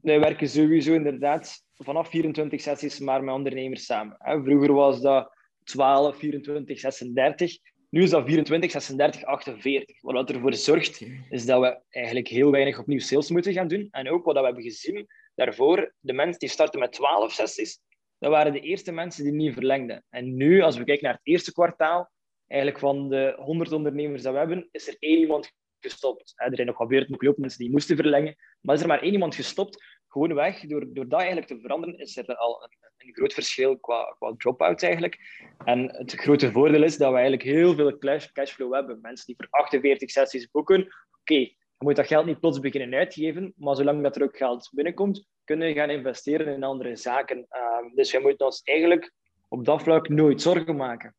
wij 0.00 0.20
werken 0.20 0.48
sowieso 0.48 0.94
inderdaad 0.94 1.64
vanaf 1.74 2.08
24 2.08 2.60
sessies 2.60 2.98
maar 2.98 3.24
met 3.24 3.34
ondernemers 3.34 3.84
samen. 3.84 4.16
Vroeger 4.44 4.72
was 4.72 5.00
dat 5.00 5.34
12, 5.64 6.16
24, 6.16 6.78
36. 6.78 7.58
Nu 7.90 8.02
is 8.02 8.10
dat 8.10 8.24
24, 8.26 8.70
36, 8.70 9.24
48. 9.24 10.02
Wat 10.02 10.30
ervoor 10.30 10.54
zorgt, 10.54 11.02
is 11.30 11.46
dat 11.46 11.60
we 11.60 11.80
eigenlijk 11.88 12.28
heel 12.28 12.50
weinig 12.50 12.78
opnieuw 12.78 12.98
sales 12.98 13.30
moeten 13.30 13.52
gaan 13.52 13.68
doen. 13.68 13.88
En 13.90 14.10
ook 14.10 14.24
wat 14.24 14.34
we 14.34 14.44
hebben 14.44 14.62
gezien 14.62 15.06
daarvoor, 15.34 15.94
de 16.00 16.12
mensen 16.12 16.38
die 16.38 16.48
starten 16.48 16.80
met 16.80 16.92
12 16.92 17.32
sessies, 17.32 17.80
dat 18.18 18.30
waren 18.30 18.52
de 18.52 18.60
eerste 18.60 18.92
mensen 18.92 19.24
die 19.24 19.32
niet 19.32 19.54
verlengden. 19.54 20.04
En 20.10 20.36
nu, 20.36 20.60
als 20.60 20.76
we 20.76 20.84
kijken 20.84 21.04
naar 21.04 21.14
het 21.14 21.26
eerste 21.26 21.52
kwartaal, 21.52 22.10
eigenlijk 22.46 22.80
van 22.80 23.08
de 23.08 23.36
100 23.38 23.72
ondernemers 23.72 24.22
dat 24.22 24.32
we 24.32 24.38
hebben, 24.38 24.68
is 24.70 24.88
er 24.88 24.96
één 24.98 25.18
iemand 25.18 25.52
gestopt. 25.80 26.32
Er 26.36 26.54
zijn 26.54 26.66
nog 26.66 26.76
gebeurd 26.76 27.26
ook 27.26 27.36
mensen 27.36 27.58
die 27.58 27.70
moesten 27.70 27.96
verlengen, 27.96 28.36
maar 28.60 28.74
is 28.74 28.80
er 28.80 28.86
maar 28.86 29.02
één 29.02 29.12
iemand 29.12 29.34
gestopt. 29.34 29.84
Gewoon 30.08 30.34
weg, 30.34 30.60
door, 30.60 30.86
door 30.92 31.08
dat 31.08 31.18
eigenlijk 31.18 31.48
te 31.48 31.60
veranderen, 31.60 31.98
is 31.98 32.16
er 32.16 32.36
al 32.36 32.62
een, 32.62 33.06
een 33.06 33.14
groot 33.14 33.32
verschil 33.32 33.78
qua, 33.78 34.14
qua 34.18 34.34
drop-out 34.36 34.82
eigenlijk. 34.82 35.18
En 35.64 35.96
het 35.96 36.12
grote 36.12 36.52
voordeel 36.52 36.82
is 36.82 36.96
dat 36.96 37.08
we 37.08 37.14
eigenlijk 37.14 37.42
heel 37.42 37.74
veel 37.74 37.98
cash, 37.98 38.26
cashflow 38.32 38.74
hebben. 38.74 38.98
Mensen 39.00 39.26
die 39.26 39.34
voor 39.36 39.48
48 39.50 40.10
sessies 40.10 40.50
boeken, 40.50 40.80
oké, 41.20 41.34
je 41.78 41.84
moet 41.84 41.96
dat 41.96 42.06
geld 42.06 42.26
niet 42.26 42.40
plots 42.40 42.60
beginnen 42.60 42.98
uitgeven, 42.98 43.52
maar 43.56 43.76
zolang 43.76 44.02
dat 44.02 44.16
er 44.16 44.22
ook 44.22 44.36
geld 44.36 44.70
binnenkomt, 44.72 45.26
kunnen 45.44 45.68
we 45.68 45.74
gaan 45.74 45.90
investeren 45.90 46.54
in 46.54 46.62
andere 46.62 46.96
zaken. 46.96 47.46
Uh, 47.50 47.94
dus 47.94 48.12
we 48.12 48.20
moeten 48.20 48.46
ons 48.46 48.62
eigenlijk 48.62 49.12
op 49.48 49.64
dat 49.64 49.82
vlak 49.82 50.08
nooit 50.08 50.42
zorgen 50.42 50.76
maken. 50.76 51.14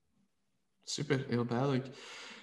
Super, 0.84 1.26
heel 1.28 1.46
duidelijk. 1.46 1.86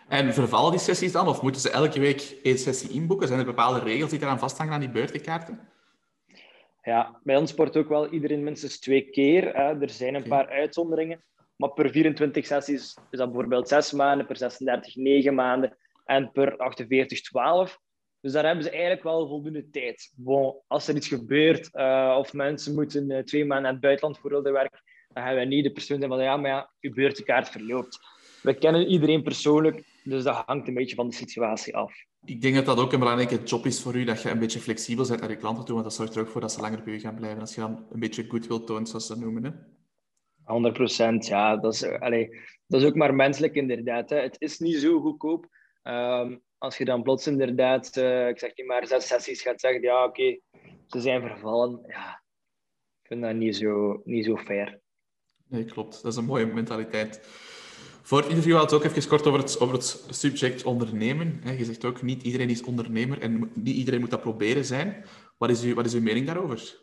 En 0.09 0.35
vervallen 0.35 0.71
die 0.71 0.81
sessies 0.81 1.13
dan? 1.13 1.29
Of 1.29 1.43
moeten 1.43 1.61
ze 1.61 1.71
elke 1.71 2.01
week 2.01 2.37
één 2.43 2.59
sessie 2.59 2.91
inboeken? 2.91 3.27
Zijn 3.27 3.39
er 3.39 3.45
bepaalde 3.45 3.79
regels 3.79 4.11
die 4.11 4.21
eraan 4.21 4.39
vasthangen 4.39 4.73
aan 4.73 4.81
die 4.81 4.91
beurtenkaarten? 4.91 5.69
Ja, 6.83 7.21
bij 7.23 7.37
ons 7.37 7.51
sport 7.51 7.77
ook 7.77 7.89
wel 7.89 8.09
iedereen 8.09 8.45
minstens 8.45 8.79
twee 8.79 9.11
keer. 9.11 9.57
Hè. 9.57 9.81
Er 9.81 9.91
zijn 9.91 10.15
een 10.15 10.29
paar 10.29 10.49
uitzonderingen. 10.49 11.25
Maar 11.57 11.71
per 11.71 11.91
24 11.91 12.47
sessies 12.47 12.97
is 13.11 13.19
dat 13.19 13.33
bijvoorbeeld 13.33 13.69
6 13.69 13.93
maanden, 13.93 14.27
per 14.27 14.37
36 14.37 14.97
9 14.97 15.35
maanden 15.35 15.77
en 16.05 16.33
per 16.33 16.57
48 16.57 17.21
12. 17.21 17.79
Dus 18.21 18.33
daar 18.33 18.45
hebben 18.45 18.65
ze 18.65 18.71
eigenlijk 18.71 19.03
wel 19.03 19.29
voldoende 19.29 19.71
tijd. 19.71 20.13
Bon, 20.17 20.55
als 20.67 20.89
er 20.89 20.97
iets 20.97 21.09
gebeurt 21.09 21.71
uh, 21.73 22.17
of 22.19 22.33
mensen 22.33 22.75
moeten 22.75 23.11
uh, 23.11 23.19
twee 23.19 23.45
maanden 23.45 23.63
naar 23.63 23.73
het 23.73 23.81
buitenland 23.81 24.19
voor 24.19 24.31
willen 24.31 24.53
werken, 24.53 24.81
dan 25.09 25.23
gaan 25.23 25.35
wij 25.35 25.45
niet 25.45 25.65
de 25.65 25.73
persoon 25.73 25.99
zijn 25.99 26.11
van 26.11 26.23
ja, 26.23 26.37
maar 26.37 26.51
ja, 26.51 26.71
uw 26.81 26.93
beurtenkaart 26.93 27.49
verloopt. 27.49 27.99
We 28.43 28.55
kennen 28.55 28.87
iedereen 28.87 29.23
persoonlijk, 29.23 29.83
dus 30.09 30.23
dat 30.23 30.43
hangt 30.47 30.69
een 30.69 30.75
beetje 30.75 30.95
van 30.95 31.09
de 31.09 31.15
situatie 31.15 31.77
af. 31.77 31.95
Ik 32.25 32.41
denk 32.41 32.55
dat 32.55 32.67
dat 32.67 32.79
ook 32.79 32.93
een 32.93 32.99
belangrijke 32.99 33.43
job 33.43 33.67
is 33.67 33.83
voor 33.83 33.95
u, 33.95 34.05
dat 34.05 34.23
je 34.23 34.31
een 34.31 34.39
beetje 34.39 34.61
flexibel 34.61 35.09
bent 35.09 35.21
naar 35.21 35.31
je 35.31 35.37
klanten 35.37 35.65
toe, 35.65 35.75
want 35.75 35.87
dat 35.87 35.97
zorgt 35.97 36.15
er 36.15 36.21
ook 36.21 36.29
voor 36.29 36.41
dat 36.41 36.53
ze 36.53 36.61
langer 36.61 36.83
bij 36.83 36.95
u 36.95 37.01
gaan 37.01 37.15
blijven. 37.15 37.41
Als 37.41 37.55
je 37.55 37.61
dan 37.61 37.87
een 37.91 38.01
beetje 38.01 38.29
goed 38.29 38.47
wilt 38.47 38.67
tonen, 38.67 38.87
zoals 38.87 39.07
ze 39.07 39.13
dat 39.13 39.23
noemen. 39.23 39.45
Hè? 39.45 39.51
100 40.45 40.75
procent, 40.75 41.27
ja. 41.27 41.57
Dat 41.57 41.75
is, 41.75 41.81
dat 42.67 42.81
is 42.81 42.87
ook 42.87 42.95
maar 42.95 43.15
menselijk, 43.15 43.55
inderdaad. 43.55 44.11
Hè. 44.11 44.17
Het 44.17 44.37
is 44.39 44.59
niet 44.59 44.77
zo 44.77 45.01
goedkoop. 45.01 45.49
Um, 45.83 46.43
als 46.59 46.77
je 46.77 46.85
dan 46.85 47.03
plots 47.03 47.27
inderdaad, 47.27 47.97
uh, 47.97 48.29
ik 48.29 48.39
zeg 48.39 48.57
niet 48.57 48.67
maar, 48.67 48.87
zes 48.87 49.07
sessies 49.07 49.43
gaat 49.43 49.61
zeggen, 49.61 49.83
ja, 49.83 50.05
oké, 50.05 50.21
okay, 50.21 50.41
ze 50.87 51.01
zijn 51.01 51.21
vervallen. 51.21 51.85
Ja, 51.87 52.23
ik 53.03 53.07
vind 53.07 53.23
dat 53.23 53.35
niet 53.35 53.57
zo, 53.57 54.01
niet 54.05 54.25
zo 54.25 54.37
fair. 54.37 54.81
Nee, 55.49 55.65
klopt. 55.65 56.03
Dat 56.03 56.13
is 56.13 56.19
een 56.19 56.25
mooie 56.25 56.47
mentaliteit. 56.47 57.29
Voor 58.05 58.19
het 58.19 58.29
interview 58.29 58.55
had 58.55 58.71
het 58.71 58.73
ook 58.73 58.85
even 58.85 59.09
kort 59.09 59.27
over 59.27 59.41
het, 59.41 59.61
over 59.61 59.75
het 59.75 60.05
subject 60.11 60.65
ondernemen. 60.65 61.41
Je 61.59 61.65
zegt 61.65 61.85
ook, 61.85 62.03
niet 62.03 62.23
iedereen 62.23 62.51
is 62.51 62.63
ondernemer 62.63 63.21
en 63.21 63.51
niet 63.55 63.77
iedereen 63.77 64.01
moet 64.01 64.11
dat 64.11 64.21
proberen 64.21 64.65
zijn. 64.65 65.05
Wat 65.39 65.51
is, 65.51 65.63
uw, 65.63 65.75
wat 65.75 65.87
is 65.87 65.95
uw 65.95 66.01
mening 66.01 66.27
daarover? 66.27 66.83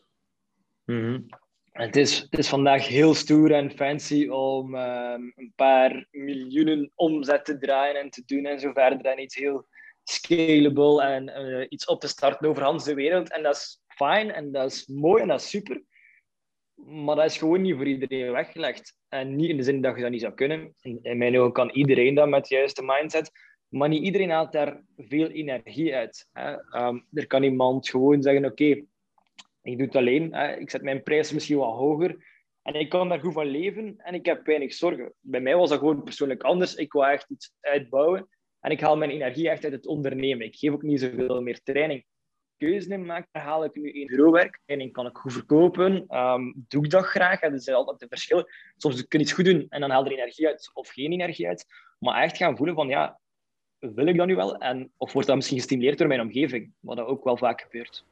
Mm 0.86 1.28
het, 1.72 1.96
is, 1.96 2.20
het 2.20 2.40
is 2.40 2.50
vandaag 2.50 2.88
heel 2.88 3.14
stoer 3.14 3.52
en 3.52 3.72
fancy 3.72 4.28
om 4.28 4.76
um, 4.76 5.34
een 5.36 5.54
paar 5.56 6.08
miljoenen 6.12 6.92
omzet 6.96 7.46
te 7.46 7.58
draaien 7.58 8.00
en 8.00 8.10
te 8.10 8.24
doen 8.26 8.46
en 8.46 8.60
zo 8.60 8.72
verder. 8.72 9.06
En 9.06 9.22
iets 9.22 9.36
heel 9.36 9.68
scalable 10.04 11.02
en 11.02 11.30
uh, 11.30 11.66
iets 11.70 11.86
op 11.86 12.00
te 12.00 12.08
starten 12.08 12.50
over 12.50 12.84
de 12.84 12.94
wereld. 12.94 13.32
En 13.32 13.44
dat 13.44 13.56
is 13.56 13.82
fijn 13.88 14.32
en 14.32 14.52
dat 14.52 14.72
is 14.72 14.88
mooi 14.88 15.22
en 15.22 15.28
dat 15.28 15.42
is 15.42 15.50
super. 15.50 15.84
Maar 16.86 17.16
dat 17.16 17.26
is 17.26 17.38
gewoon 17.38 17.62
niet 17.62 17.76
voor 17.76 17.88
iedereen 17.88 18.32
weggelegd. 18.32 18.98
En 19.10 19.36
niet 19.36 19.50
in 19.50 19.58
de 19.58 19.64
zin 19.64 19.82
dat 19.82 19.96
je 19.96 20.02
dat 20.02 20.12
niet 20.12 20.22
zou 20.22 20.34
kunnen. 20.34 20.74
In 20.82 21.18
mijn 21.18 21.38
ogen 21.38 21.54
kan 21.54 21.70
iedereen 21.70 22.16
dat 22.16 22.30
met 22.30 22.48
de 22.48 22.56
juiste 22.56 22.84
mindset. 22.84 23.32
Maar 23.68 23.90
niet 23.90 24.04
iedereen 24.04 24.30
haalt 24.30 24.52
daar 24.52 24.84
veel 24.98 25.28
energie 25.28 25.96
uit. 25.96 26.28
Hè. 26.32 26.52
Um, 26.88 27.08
er 27.14 27.28
kan 27.28 27.44
iemand 27.44 27.90
gewoon 27.90 28.22
zeggen: 28.22 28.46
Oké, 28.46 28.84
ik 29.62 29.78
doe 29.78 29.86
het 29.86 29.96
alleen. 29.96 30.34
Ik 30.34 30.70
zet 30.70 30.82
mijn 30.82 31.04
prijs 31.04 31.32
misschien 31.32 31.58
wat 31.58 31.76
hoger. 31.76 32.30
En 32.62 32.74
ik 32.74 32.90
kan 32.90 33.10
daar 33.10 33.20
goed 33.20 33.34
van 33.34 33.46
leven 33.46 33.94
en 33.98 34.14
ik 34.14 34.26
heb 34.26 34.46
weinig 34.46 34.74
zorgen. 34.74 35.14
Bij 35.20 35.42
mij 35.42 35.56
was 35.56 35.70
dat 35.70 35.80
gewoon 35.80 36.04
persoonlijk 36.04 36.44
anders. 36.44 36.76
Ik 36.76 36.94
wou 36.94 37.12
echt 37.12 37.30
iets 37.30 37.54
uitbouwen. 37.60 38.28
En 38.60 38.72
ik 38.72 38.80
haal 38.80 38.98
mijn 38.98 39.12
energie 39.12 39.50
echt 39.50 39.64
uit 39.64 39.74
het 39.74 39.88
ondernemen. 39.88 40.46
Ik 40.46 40.56
geef 40.56 40.72
ook 40.72 40.82
niet 40.82 41.00
zoveel 41.00 41.42
meer 41.42 41.62
training 41.64 42.06
keuze 42.66 42.90
in 42.90 43.06
maak, 43.06 43.28
haal 43.32 43.64
ik 43.64 43.76
nu 43.76 43.92
één 43.92 44.08
bureauwerk 44.08 44.60
en 44.66 44.92
kan 44.92 45.06
ik 45.06 45.18
goed 45.18 45.34
verkopen. 45.34 46.18
Um, 46.18 46.66
doe 46.68 46.84
ik 46.84 46.90
dat 46.90 47.06
graag? 47.06 47.40
Dat 47.40 47.54
is 47.54 47.70
altijd 47.70 48.02
een 48.02 48.08
verschil. 48.08 48.48
Soms 48.78 49.08
kun 49.08 49.20
je 49.20 49.26
iets 49.26 49.34
goed 49.34 49.46
doen 49.46 49.66
en 49.70 49.82
dan 49.82 49.90
haal 49.90 50.06
er 50.06 50.12
energie 50.12 50.48
uit 50.48 50.72
of 50.74 50.90
geen 50.90 51.12
energie 51.12 51.48
uit. 51.48 51.66
Maar 52.00 52.24
echt 52.24 52.38
gaan 52.38 52.58
voelen 52.58 52.76
van, 52.76 52.88
ja, 52.88 53.20
wil 53.80 54.08
ik 54.08 54.18
dat 54.18 54.28
nu 54.28 54.36
wel? 54.36 54.58
En, 54.58 54.92
of 54.98 55.14
wordt 55.14 55.28
dat 55.28 55.36
misschien 55.36 55.58
gestimuleerd 55.58 55.98
door 55.98 56.08
mijn 56.08 56.22
omgeving? 56.22 56.72
Wat 56.80 56.98
dat 56.98 57.08
ook 57.08 57.24
wel 57.24 57.38
vaak 57.38 57.62
gebeurt. 57.62 58.06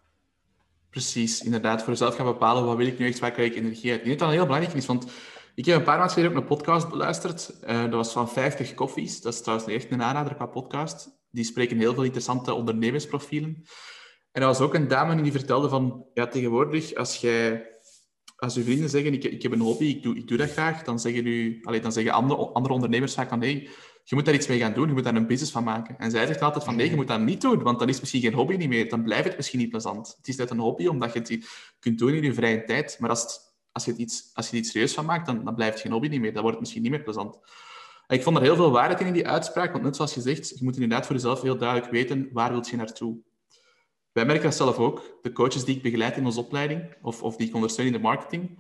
Precies, 0.90 1.44
inderdaad. 1.44 1.80
Voor 1.80 1.90
jezelf 1.90 2.16
gaan 2.16 2.26
bepalen, 2.26 2.66
wat 2.66 2.78
wil 2.78 2.88
ik 2.88 3.00
nu 3.00 3.08
echt, 3.08 3.20
waar 3.20 3.32
krijg 3.32 3.52
ik 3.52 3.58
energie 3.58 3.92
uit? 3.92 4.00
Ik 4.00 4.06
denk 4.06 4.20
dat 4.20 4.28
dat 4.28 4.38
heel 4.38 4.46
belangrijk 4.46 4.78
is, 4.78 4.86
want 4.86 5.12
ik 5.56 5.66
heb 5.66 5.76
een 5.76 5.84
paar 5.84 5.98
maanden 5.98 6.14
geleden 6.14 6.36
ook 6.36 6.42
een 6.42 6.58
podcast 6.58 6.90
beluisterd. 6.90 7.60
Uh, 7.64 7.82
dat 7.82 7.94
was 7.94 8.12
van 8.12 8.30
50 8.30 8.74
koffies. 8.74 9.22
Dat 9.22 9.34
is 9.34 9.42
trouwens 9.42 9.70
echt 9.70 9.92
een 9.92 10.04
aanrader 10.04 10.36
qua 10.36 10.46
podcast. 10.46 11.10
Die 11.32 11.44
spreken 11.44 11.78
heel 11.78 11.94
veel 11.94 12.04
interessante 12.04 12.54
ondernemersprofielen. 12.54 13.64
En 14.32 14.42
er 14.42 14.48
was 14.48 14.60
ook 14.60 14.74
een 14.74 14.88
dame 14.88 15.22
die 15.22 15.32
vertelde 15.32 15.70
van, 15.70 16.06
ja, 16.14 16.28
tegenwoordig, 16.28 16.96
als 16.96 17.18
jij 17.18 17.68
als 18.40 18.56
uw 18.56 18.64
vrienden 18.64 18.90
zeggen, 18.90 19.14
ik, 19.14 19.24
ik 19.24 19.42
heb 19.42 19.52
een 19.52 19.60
hobby, 19.60 19.86
ik 19.86 20.04
doe, 20.04 20.16
ik 20.16 20.28
doe 20.28 20.38
dat 20.38 20.52
graag, 20.52 20.84
dan 20.84 21.00
zeggen, 21.00 21.26
u, 21.26 21.60
allez, 21.64 21.82
dan 21.82 21.92
zeggen 21.92 22.14
andere, 22.14 22.40
andere 22.40 22.74
ondernemers 22.74 23.14
vaak 23.14 23.30
van, 23.30 23.42
je 23.42 24.16
moet 24.16 24.26
daar 24.26 24.34
iets 24.34 24.48
mee 24.48 24.60
gaan 24.60 24.74
doen, 24.74 24.88
je 24.88 24.94
moet 24.94 25.04
daar 25.04 25.16
een 25.16 25.28
business 25.28 25.52
van 25.52 25.64
maken. 25.64 25.98
En 25.98 26.12
zij 26.12 26.26
zegt 26.26 26.42
altijd 26.42 26.64
van, 26.64 26.76
nee, 26.76 26.90
je 26.90 26.96
moet 26.96 27.08
dat 27.08 27.20
niet 27.20 27.42
doen, 27.42 27.64
want 27.64 27.80
dan 27.80 27.90
is 27.90 28.00
misschien 28.00 28.22
geen 28.22 28.34
hobby 28.34 28.56
niet 28.56 28.70
meer, 28.70 28.90
dan 28.90 29.04
blijft 29.04 29.28
het 29.28 29.38
misschien 29.38 29.60
niet 29.60 29.70
plezant. 29.70 30.16
Het 30.18 30.28
is 30.28 30.36
net 30.36 30.50
een 30.50 30.60
hobby, 30.60 30.88
omdat 30.88 31.14
je 31.14 31.20
het 31.20 31.48
kunt 31.80 32.00
doen 32.00 32.14
in 32.14 32.24
je 32.24 32.34
vrije 32.34 32.64
tijd, 32.64 32.98
maar 33.00 33.10
als, 33.10 33.40
als, 33.72 33.86
je, 33.86 33.92
het 33.92 34.00
iets, 34.00 34.30
als 34.34 34.46
je 34.46 34.52
er 34.52 34.58
iets 34.58 34.72
serieus 34.72 34.94
van 34.94 35.06
maakt, 35.06 35.26
dan, 35.26 35.44
dan 35.44 35.56
blijft 35.56 35.74
het 35.74 35.82
geen 35.82 35.92
hobby 35.92 36.08
niet 36.08 36.22
meer, 36.22 36.34
dan 36.34 36.42
wordt 36.42 36.58
het 36.58 36.60
misschien 36.60 36.82
niet 36.82 36.92
meer 36.92 37.04
plezant. 37.04 37.40
Ik 38.08 38.24
vond 38.24 38.38
er 38.38 38.44
heel 38.44 38.56
veel 38.56 38.72
waarheid 38.72 39.00
in, 39.00 39.08
in 39.08 39.14
die 39.14 39.28
uitspraak, 39.28 39.72
want 39.72 39.84
net 39.84 39.96
zoals 39.96 40.14
je 40.14 40.22
zegt, 40.22 40.50
je 40.50 40.64
moet 40.64 40.74
inderdaad 40.74 41.06
voor 41.06 41.16
jezelf 41.16 41.42
heel 41.42 41.58
duidelijk 41.58 41.92
weten, 41.92 42.30
waar 42.32 42.52
wil 42.52 42.66
je 42.70 42.76
naartoe? 42.76 43.18
Wij 44.20 44.28
merken 44.28 44.48
dat 44.50 44.56
zelf 44.56 44.78
ook. 44.78 45.18
De 45.22 45.32
coaches 45.32 45.64
die 45.64 45.76
ik 45.76 45.82
begeleid 45.82 46.18
in 46.18 46.26
onze 46.26 46.40
opleiding, 46.40 46.96
of, 47.02 47.24
of 47.24 47.36
die 47.36 47.48
ik 47.48 47.56
ondersteun 47.56 47.86
in 47.86 47.92
de 47.92 48.00
marketing, 48.00 48.60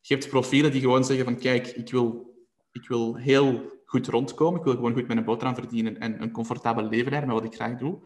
je 0.00 0.14
hebt 0.14 0.28
profielen 0.28 0.72
die 0.72 0.80
gewoon 0.80 1.04
zeggen 1.04 1.24
van 1.24 1.36
kijk, 1.36 1.66
ik 1.66 1.90
wil, 1.90 2.34
ik 2.72 2.88
wil 2.88 3.16
heel 3.16 3.80
goed 3.84 4.06
rondkomen, 4.06 4.58
ik 4.58 4.64
wil 4.64 4.74
gewoon 4.74 4.92
goed 4.92 5.06
mijn 5.06 5.24
boterham 5.24 5.54
verdienen 5.54 5.98
en 5.98 6.22
een 6.22 6.30
comfortabel 6.30 6.88
leven 6.88 7.10
leiden 7.10 7.30
met 7.30 7.40
wat 7.40 7.52
ik 7.52 7.58
graag 7.58 7.78
doe. 7.78 7.98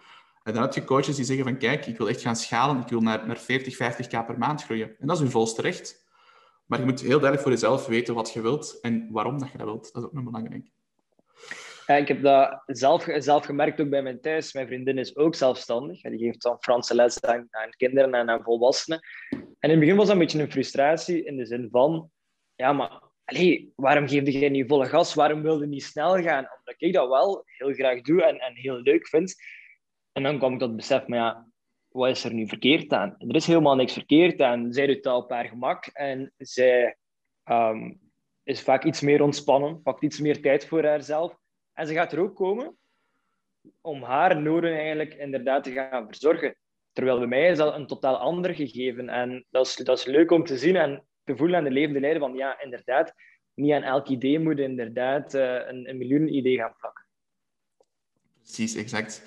En 0.43 0.53
dan 0.53 0.63
heb 0.63 0.73
je 0.75 0.85
coaches 0.85 1.17
die 1.17 1.25
zeggen 1.25 1.45
van 1.45 1.59
kijk, 1.59 1.87
ik 1.87 1.99
wil 1.99 2.09
echt 2.09 2.21
gaan 2.21 2.37
schalen, 2.37 2.81
ik 2.81 2.89
wil 2.89 3.01
naar, 3.01 3.27
naar 3.27 3.39
40, 3.39 3.75
50k 3.75 4.27
per 4.27 4.39
maand 4.39 4.65
groeien. 4.65 4.89
En 4.99 5.07
dat 5.07 5.17
is 5.17 5.23
hun 5.23 5.31
volste 5.31 5.63
recht. 5.63 6.07
Maar 6.67 6.79
je 6.79 6.85
moet 6.85 7.01
heel 7.01 7.09
duidelijk 7.09 7.43
voor 7.43 7.53
jezelf 7.53 7.87
weten 7.87 8.15
wat 8.15 8.33
je 8.33 8.41
wilt 8.41 8.79
en 8.81 9.09
waarom 9.11 9.39
dat 9.39 9.51
je 9.51 9.59
dat 9.59 9.67
wilt. 9.67 9.93
Dat 9.93 10.03
is 10.03 10.09
ook 10.09 10.15
nog 10.15 10.25
belangrijk. 10.25 10.71
Ja, 11.87 11.95
ik 11.95 12.09
heb 12.09 12.23
dat 12.23 12.63
zelf, 12.67 13.07
zelf 13.17 13.45
gemerkt 13.45 13.81
ook 13.81 13.89
bij 13.89 14.03
mijn 14.03 14.21
thuis. 14.21 14.53
Mijn 14.53 14.67
vriendin 14.67 14.99
is 14.99 15.17
ook 15.17 15.35
zelfstandig. 15.35 16.01
Die 16.01 16.19
geeft 16.19 16.43
dan 16.43 16.57
Franse 16.61 16.95
les 16.95 17.23
aan, 17.23 17.47
aan 17.51 17.71
kinderen 17.71 18.15
en 18.15 18.31
aan 18.31 18.43
volwassenen. 18.43 19.01
En 19.31 19.41
in 19.59 19.71
het 19.71 19.79
begin 19.79 19.97
was 19.97 20.07
dat 20.07 20.15
een 20.15 20.23
beetje 20.23 20.43
een 20.43 20.51
frustratie 20.51 21.25
in 21.25 21.37
de 21.37 21.47
zin 21.47 21.69
van... 21.71 22.11
Ja, 22.55 22.73
maar 22.73 23.03
allee, 23.25 23.73
waarom 23.77 24.09
geef 24.09 24.29
je 24.29 24.49
niet 24.49 24.69
volle 24.69 24.87
gas? 24.87 25.15
Waarom 25.15 25.43
wil 25.43 25.61
je 25.61 25.67
niet 25.67 25.85
snel 25.85 26.23
gaan? 26.23 26.49
Omdat 26.59 26.75
ik 26.77 26.93
dat 26.93 27.09
wel 27.09 27.43
heel 27.45 27.73
graag 27.73 28.01
doe 28.01 28.23
en, 28.23 28.39
en 28.39 28.55
heel 28.55 28.81
leuk 28.81 29.09
vind. 29.09 29.35
En 30.13 30.23
dan 30.23 30.39
kwam 30.39 30.53
ik 30.53 30.59
tot 30.59 30.77
besef, 30.77 31.07
maar 31.07 31.19
ja, 31.19 31.49
wat 31.89 32.09
is 32.09 32.25
er 32.25 32.33
nu 32.33 32.49
verkeerd 32.49 32.93
aan? 32.93 33.15
Er 33.19 33.35
is 33.35 33.47
helemaal 33.47 33.75
niks 33.75 33.93
verkeerd 33.93 34.41
aan. 34.41 34.73
Zij 34.73 34.87
doet 34.87 35.03
dat 35.03 35.23
op 35.23 35.31
haar 35.31 35.49
gemak 35.49 35.87
en 35.87 36.33
zij 36.37 36.97
um, 37.45 38.01
is 38.43 38.63
vaak 38.63 38.85
iets 38.85 39.01
meer 39.01 39.23
ontspannen, 39.23 39.83
pakt 39.83 40.03
iets 40.03 40.21
meer 40.21 40.43
tijd 40.43 40.67
voor 40.67 40.85
haarzelf. 40.85 41.43
En 41.75 41.87
ze 41.87 41.95
gaat 41.95 42.13
er 42.13 42.19
ook 42.19 42.37
komen 42.37 42.77
om 43.81 44.03
haar 44.03 44.41
noden 44.41 44.75
eigenlijk 44.75 45.15
inderdaad 45.15 45.65
te 45.65 45.73
gaan 45.73 46.07
verzorgen. 46.07 46.57
Terwijl 46.93 47.19
bij 47.19 47.27
mij 47.27 47.51
is 47.51 47.59
dat 47.59 47.75
een 47.75 47.87
totaal 47.87 48.17
ander 48.17 48.55
gegeven. 48.55 49.09
En 49.09 49.45
dat 49.51 49.67
is, 49.67 49.75
dat 49.77 49.99
is 49.99 50.05
leuk 50.05 50.31
om 50.31 50.45
te 50.45 50.59
zien 50.59 50.77
en 50.77 51.05
te 51.25 51.37
voelen 51.37 51.57
aan 51.57 51.65
de 51.65 51.71
levende 51.71 52.01
leider 52.01 52.21
van 52.23 52.35
ja, 52.35 52.61
inderdaad, 52.61 53.15
niet 53.55 53.73
aan 53.73 53.83
elk 53.83 54.09
idee 54.09 54.39
moet 54.39 54.59
inderdaad 54.59 55.35
uh, 55.35 55.43
een, 55.43 55.89
een 55.89 55.99
miljoen 55.99 56.35
idee 56.35 56.57
gaan 56.57 56.75
plakken. 56.79 57.05
Precies, 58.39 58.75
exact. 58.75 59.23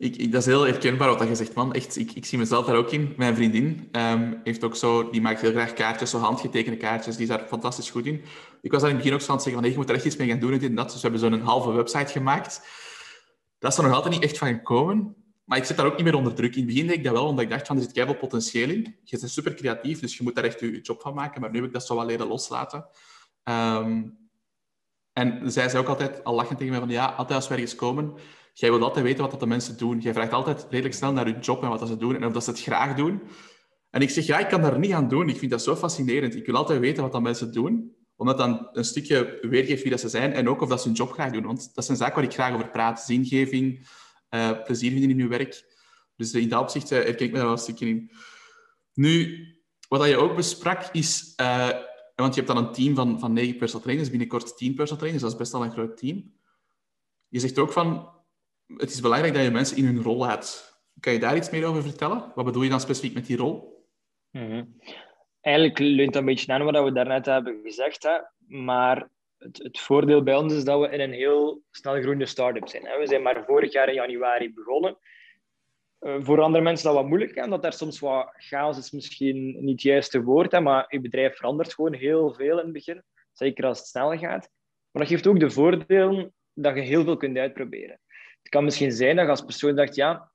Ik, 0.00 0.16
ik, 0.16 0.32
dat 0.32 0.40
is 0.40 0.46
heel 0.46 0.66
herkenbaar 0.66 1.08
wat 1.08 1.28
je 1.28 1.34
zegt, 1.34 1.54
man. 1.54 1.72
Echt, 1.72 1.96
ik, 1.96 2.12
ik 2.12 2.26
zie 2.26 2.38
mezelf 2.38 2.66
daar 2.66 2.76
ook 2.76 2.90
in. 2.90 3.14
Mijn 3.16 3.34
vriendin 3.34 3.88
um, 3.92 4.40
heeft 4.44 4.64
ook 4.64 4.76
zo, 4.76 5.10
die 5.10 5.20
maakt 5.20 5.40
heel 5.40 5.50
graag 5.50 5.72
kaartjes, 5.72 6.10
zo 6.10 6.18
handgetekende 6.18 6.78
kaartjes. 6.78 7.16
Die 7.16 7.22
is 7.22 7.36
daar 7.36 7.46
fantastisch 7.46 7.90
goed 7.90 8.06
in. 8.06 8.24
Ik 8.60 8.72
was 8.72 8.80
daar 8.80 8.90
in 8.90 8.96
het 8.96 9.04
begin 9.04 9.18
ook 9.18 9.24
zo 9.24 9.32
aan 9.32 9.40
zeggen 9.40 9.52
van, 9.52 9.62
hey, 9.62 9.70
je 9.70 9.76
moet 9.76 9.88
er 9.88 9.94
echt 9.94 10.04
iets 10.04 10.16
mee 10.16 10.28
gaan 10.28 10.38
doen 10.38 10.60
en 10.60 10.74
dat. 10.74 10.92
Dus 10.92 11.02
we 11.02 11.08
hebben 11.08 11.20
zo'n 11.20 11.40
halve 11.40 11.72
website 11.72 12.12
gemaakt. 12.12 12.60
Dat 13.58 13.72
is 13.72 13.78
er 13.78 13.84
nog 13.84 13.92
altijd 13.92 14.14
niet 14.14 14.22
echt 14.22 14.38
van 14.38 14.48
gekomen. 14.48 15.16
Maar 15.44 15.58
ik 15.58 15.64
zit 15.64 15.76
daar 15.76 15.86
ook 15.86 15.96
niet 15.96 16.04
meer 16.04 16.14
onder 16.14 16.34
druk. 16.34 16.52
In 16.52 16.58
het 16.58 16.66
begin 16.66 16.86
deed 16.86 16.96
ik 16.96 17.04
dat 17.04 17.12
wel, 17.12 17.26
omdat 17.26 17.44
ik 17.44 17.50
dacht 17.50 17.66
van, 17.66 17.76
er 17.76 17.82
zit 17.82 17.92
keihard 17.92 18.18
potentieel 18.18 18.68
in. 18.68 18.96
Je 19.04 19.18
bent 19.18 19.30
super 19.30 19.54
creatief, 19.54 20.00
dus 20.00 20.16
je 20.16 20.22
moet 20.22 20.34
daar 20.34 20.44
echt 20.44 20.60
je, 20.60 20.80
job 20.80 21.00
van 21.00 21.14
maken. 21.14 21.40
Maar 21.40 21.50
nu 21.50 21.56
heb 21.56 21.66
ik 21.66 21.72
dat 21.72 21.86
zo 21.86 21.96
wel 21.96 22.06
leren 22.06 22.26
loslaten. 22.26 22.86
Ehm, 23.42 24.02
en 25.12 25.52
zij 25.52 25.68
zei 25.68 25.82
ook 25.82 25.88
altijd, 25.88 26.24
al 26.24 26.34
lachend 26.34 26.58
tegen 26.58 26.72
mij, 26.72 26.82
van 26.82 26.90
ja, 26.90 27.06
altijd 27.06 27.38
als 27.38 27.48
we 27.48 27.54
ergens 27.54 27.74
komen, 27.74 28.14
jij 28.52 28.70
wilt 28.70 28.82
altijd 28.82 29.04
weten 29.04 29.20
wat 29.20 29.30
dat 29.30 29.40
de 29.40 29.46
mensen 29.46 29.78
doen. 29.78 30.00
Jij 30.00 30.12
vraagt 30.12 30.32
altijd 30.32 30.66
redelijk 30.70 30.94
snel 30.94 31.12
naar 31.12 31.24
hun 31.24 31.40
job 31.40 31.62
en 31.62 31.68
wat 31.68 31.78
dat 31.78 31.88
ze 31.88 31.96
doen 31.96 32.16
en 32.16 32.24
of 32.26 32.32
dat 32.32 32.44
ze 32.44 32.50
het 32.50 32.60
graag 32.60 32.96
doen. 32.96 33.22
En 33.90 34.02
ik 34.02 34.10
zeg, 34.10 34.26
ja, 34.26 34.38
ik 34.38 34.48
kan 34.48 34.62
daar 34.62 34.78
niet 34.78 34.92
aan 34.92 35.08
doen. 35.08 35.28
Ik 35.28 35.38
vind 35.38 35.50
dat 35.50 35.62
zo 35.62 35.76
fascinerend. 35.76 36.34
Ik 36.34 36.46
wil 36.46 36.56
altijd 36.56 36.80
weten 36.80 37.02
wat 37.02 37.12
dat 37.12 37.22
mensen 37.22 37.52
doen, 37.52 37.96
omdat 38.16 38.38
dan 38.38 38.68
een 38.72 38.84
stukje 38.84 39.38
weergeeft 39.40 39.82
wie 39.82 39.90
dat 39.90 40.00
ze 40.00 40.08
zijn 40.08 40.32
en 40.32 40.48
ook 40.48 40.60
of 40.60 40.68
dat 40.68 40.80
ze 40.80 40.88
hun 40.88 40.96
job 40.96 41.12
graag 41.12 41.32
doen. 41.32 41.44
Want 41.46 41.74
dat 41.74 41.84
is 41.84 41.90
een 41.90 41.96
zaak 41.96 42.14
waar 42.14 42.24
ik 42.24 42.32
graag 42.32 42.54
over 42.54 42.70
praat. 42.70 43.00
Zingeving, 43.00 43.88
uh, 44.30 44.62
plezier 44.64 44.90
vinden 44.90 45.10
in 45.10 45.16
je 45.16 45.28
werk. 45.28 45.64
Dus 46.16 46.32
in 46.32 46.48
dat 46.48 46.60
opzicht 46.60 46.92
uh, 46.92 46.98
herken 46.98 47.26
ik 47.26 47.30
me 47.30 47.36
daar 47.36 47.44
wel 47.44 47.52
een 47.52 47.58
stukje 47.58 47.88
in. 47.88 48.10
Nu, 48.94 49.38
wat 49.88 50.08
je 50.08 50.16
ook 50.16 50.36
besprak 50.36 50.88
is... 50.92 51.34
Want 52.14 52.34
je 52.34 52.40
hebt 52.40 52.54
dan 52.54 52.64
een 52.64 52.72
team 52.72 52.94
van, 52.94 53.20
van 53.20 53.32
negen 53.32 53.56
personal 53.56 53.82
trainers, 53.82 54.10
binnenkort 54.10 54.56
tien 54.56 54.74
personal 54.74 54.98
trainers. 54.98 55.22
Dat 55.22 55.32
is 55.32 55.38
best 55.38 55.52
wel 55.52 55.64
een 55.64 55.72
groot 55.72 55.96
team. 55.96 56.32
Je 57.28 57.38
zegt 57.38 57.58
ook 57.58 57.72
van... 57.72 58.18
Het 58.76 58.90
is 58.90 59.00
belangrijk 59.00 59.34
dat 59.34 59.42
je 59.42 59.50
mensen 59.50 59.76
in 59.76 59.84
hun 59.84 60.02
rol 60.02 60.16
laat. 60.16 60.78
Kan 61.00 61.12
je 61.12 61.18
daar 61.18 61.36
iets 61.36 61.50
meer 61.50 61.64
over 61.64 61.82
vertellen? 61.82 62.32
Wat 62.34 62.44
bedoel 62.44 62.62
je 62.62 62.70
dan 62.70 62.80
specifiek 62.80 63.14
met 63.14 63.26
die 63.26 63.36
rol? 63.36 63.84
Mm 64.30 64.78
Eigenlijk 65.40 65.78
leunt 65.78 66.12
dat 66.12 66.22
een 66.22 66.28
beetje 66.28 66.52
aan 66.52 66.64
wat 66.64 66.84
we 66.84 66.92
daarnet 66.92 67.26
hebben 67.26 67.60
gezegd. 67.62 68.02
Hè? 68.02 68.18
Maar 68.46 69.08
het, 69.38 69.58
het, 69.58 69.78
voordeel 69.78 70.22
bij 70.22 70.36
ons 70.36 70.52
is 70.52 70.64
dat 70.64 70.80
we 70.80 70.88
in 70.88 71.00
een 71.00 71.12
heel 71.12 71.62
snel 71.70 72.00
groeiende 72.00 72.26
start-up 72.26 72.68
zijn. 72.68 72.86
Hè? 72.86 72.98
We 72.98 73.06
zijn 73.06 73.22
maar 73.22 73.44
vorig 73.44 73.72
jaar 73.72 73.88
in 73.88 73.94
januari 73.94 74.54
begonnen. 74.54 74.98
Uh, 76.00 76.16
voor 76.20 76.40
andere 76.40 76.64
mensen 76.64 76.88
is 76.88 76.94
dat 76.94 77.02
wat 77.02 77.10
moeilijk, 77.10 77.44
omdat 77.44 77.62
daar 77.62 77.72
soms 77.72 77.98
wat 77.98 78.32
chaos 78.36 78.78
is 78.78 78.90
misschien 78.90 79.56
niet 79.60 79.70
het 79.70 79.82
juiste 79.82 80.22
woord, 80.22 80.52
hè, 80.52 80.60
maar 80.60 80.84
je 80.88 81.00
bedrijf 81.00 81.36
verandert 81.36 81.74
gewoon 81.74 81.92
heel 81.92 82.34
veel 82.34 82.58
in 82.58 82.64
het 82.64 82.72
begin, 82.72 83.02
zeker 83.32 83.64
als 83.64 83.78
het 83.78 83.86
snel 83.86 84.18
gaat. 84.18 84.50
Maar 84.90 85.02
dat 85.02 85.08
geeft 85.08 85.26
ook 85.26 85.40
de 85.40 85.50
voordeel 85.50 86.32
dat 86.54 86.74
je 86.74 86.80
heel 86.80 87.04
veel 87.04 87.16
kunt 87.16 87.38
uitproberen. 87.38 88.00
Het 88.40 88.48
kan 88.48 88.64
misschien 88.64 88.92
zijn 88.92 89.16
dat 89.16 89.24
je 89.24 89.30
als 89.30 89.44
persoon 89.44 89.74
dacht, 89.74 89.94
ja, 89.94 90.30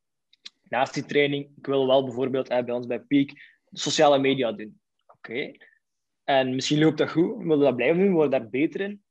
naast 0.64 0.94
die 0.94 1.06
training, 1.06 1.50
ik 1.58 1.66
wil 1.66 1.88
wel 1.88 2.04
bijvoorbeeld 2.04 2.48
bij 2.48 2.72
ons 2.72 2.88
bij 2.88 3.00
Peak 3.00 3.30
sociale 3.72 4.20
media 4.20 4.52
doen. 4.52 4.80
Oké. 5.08 5.52
En 6.24 6.56
misschien 6.56 6.80
loopt 6.80 6.98
dat 6.98 7.10
goed, 7.10 7.38
we 7.38 7.44
willen 7.44 7.60
dat 7.60 7.76
blijven 7.76 8.06
doen, 8.06 8.18
we 8.18 8.28
daar 8.28 8.50
beter 8.50 8.82
in. 8.82 9.04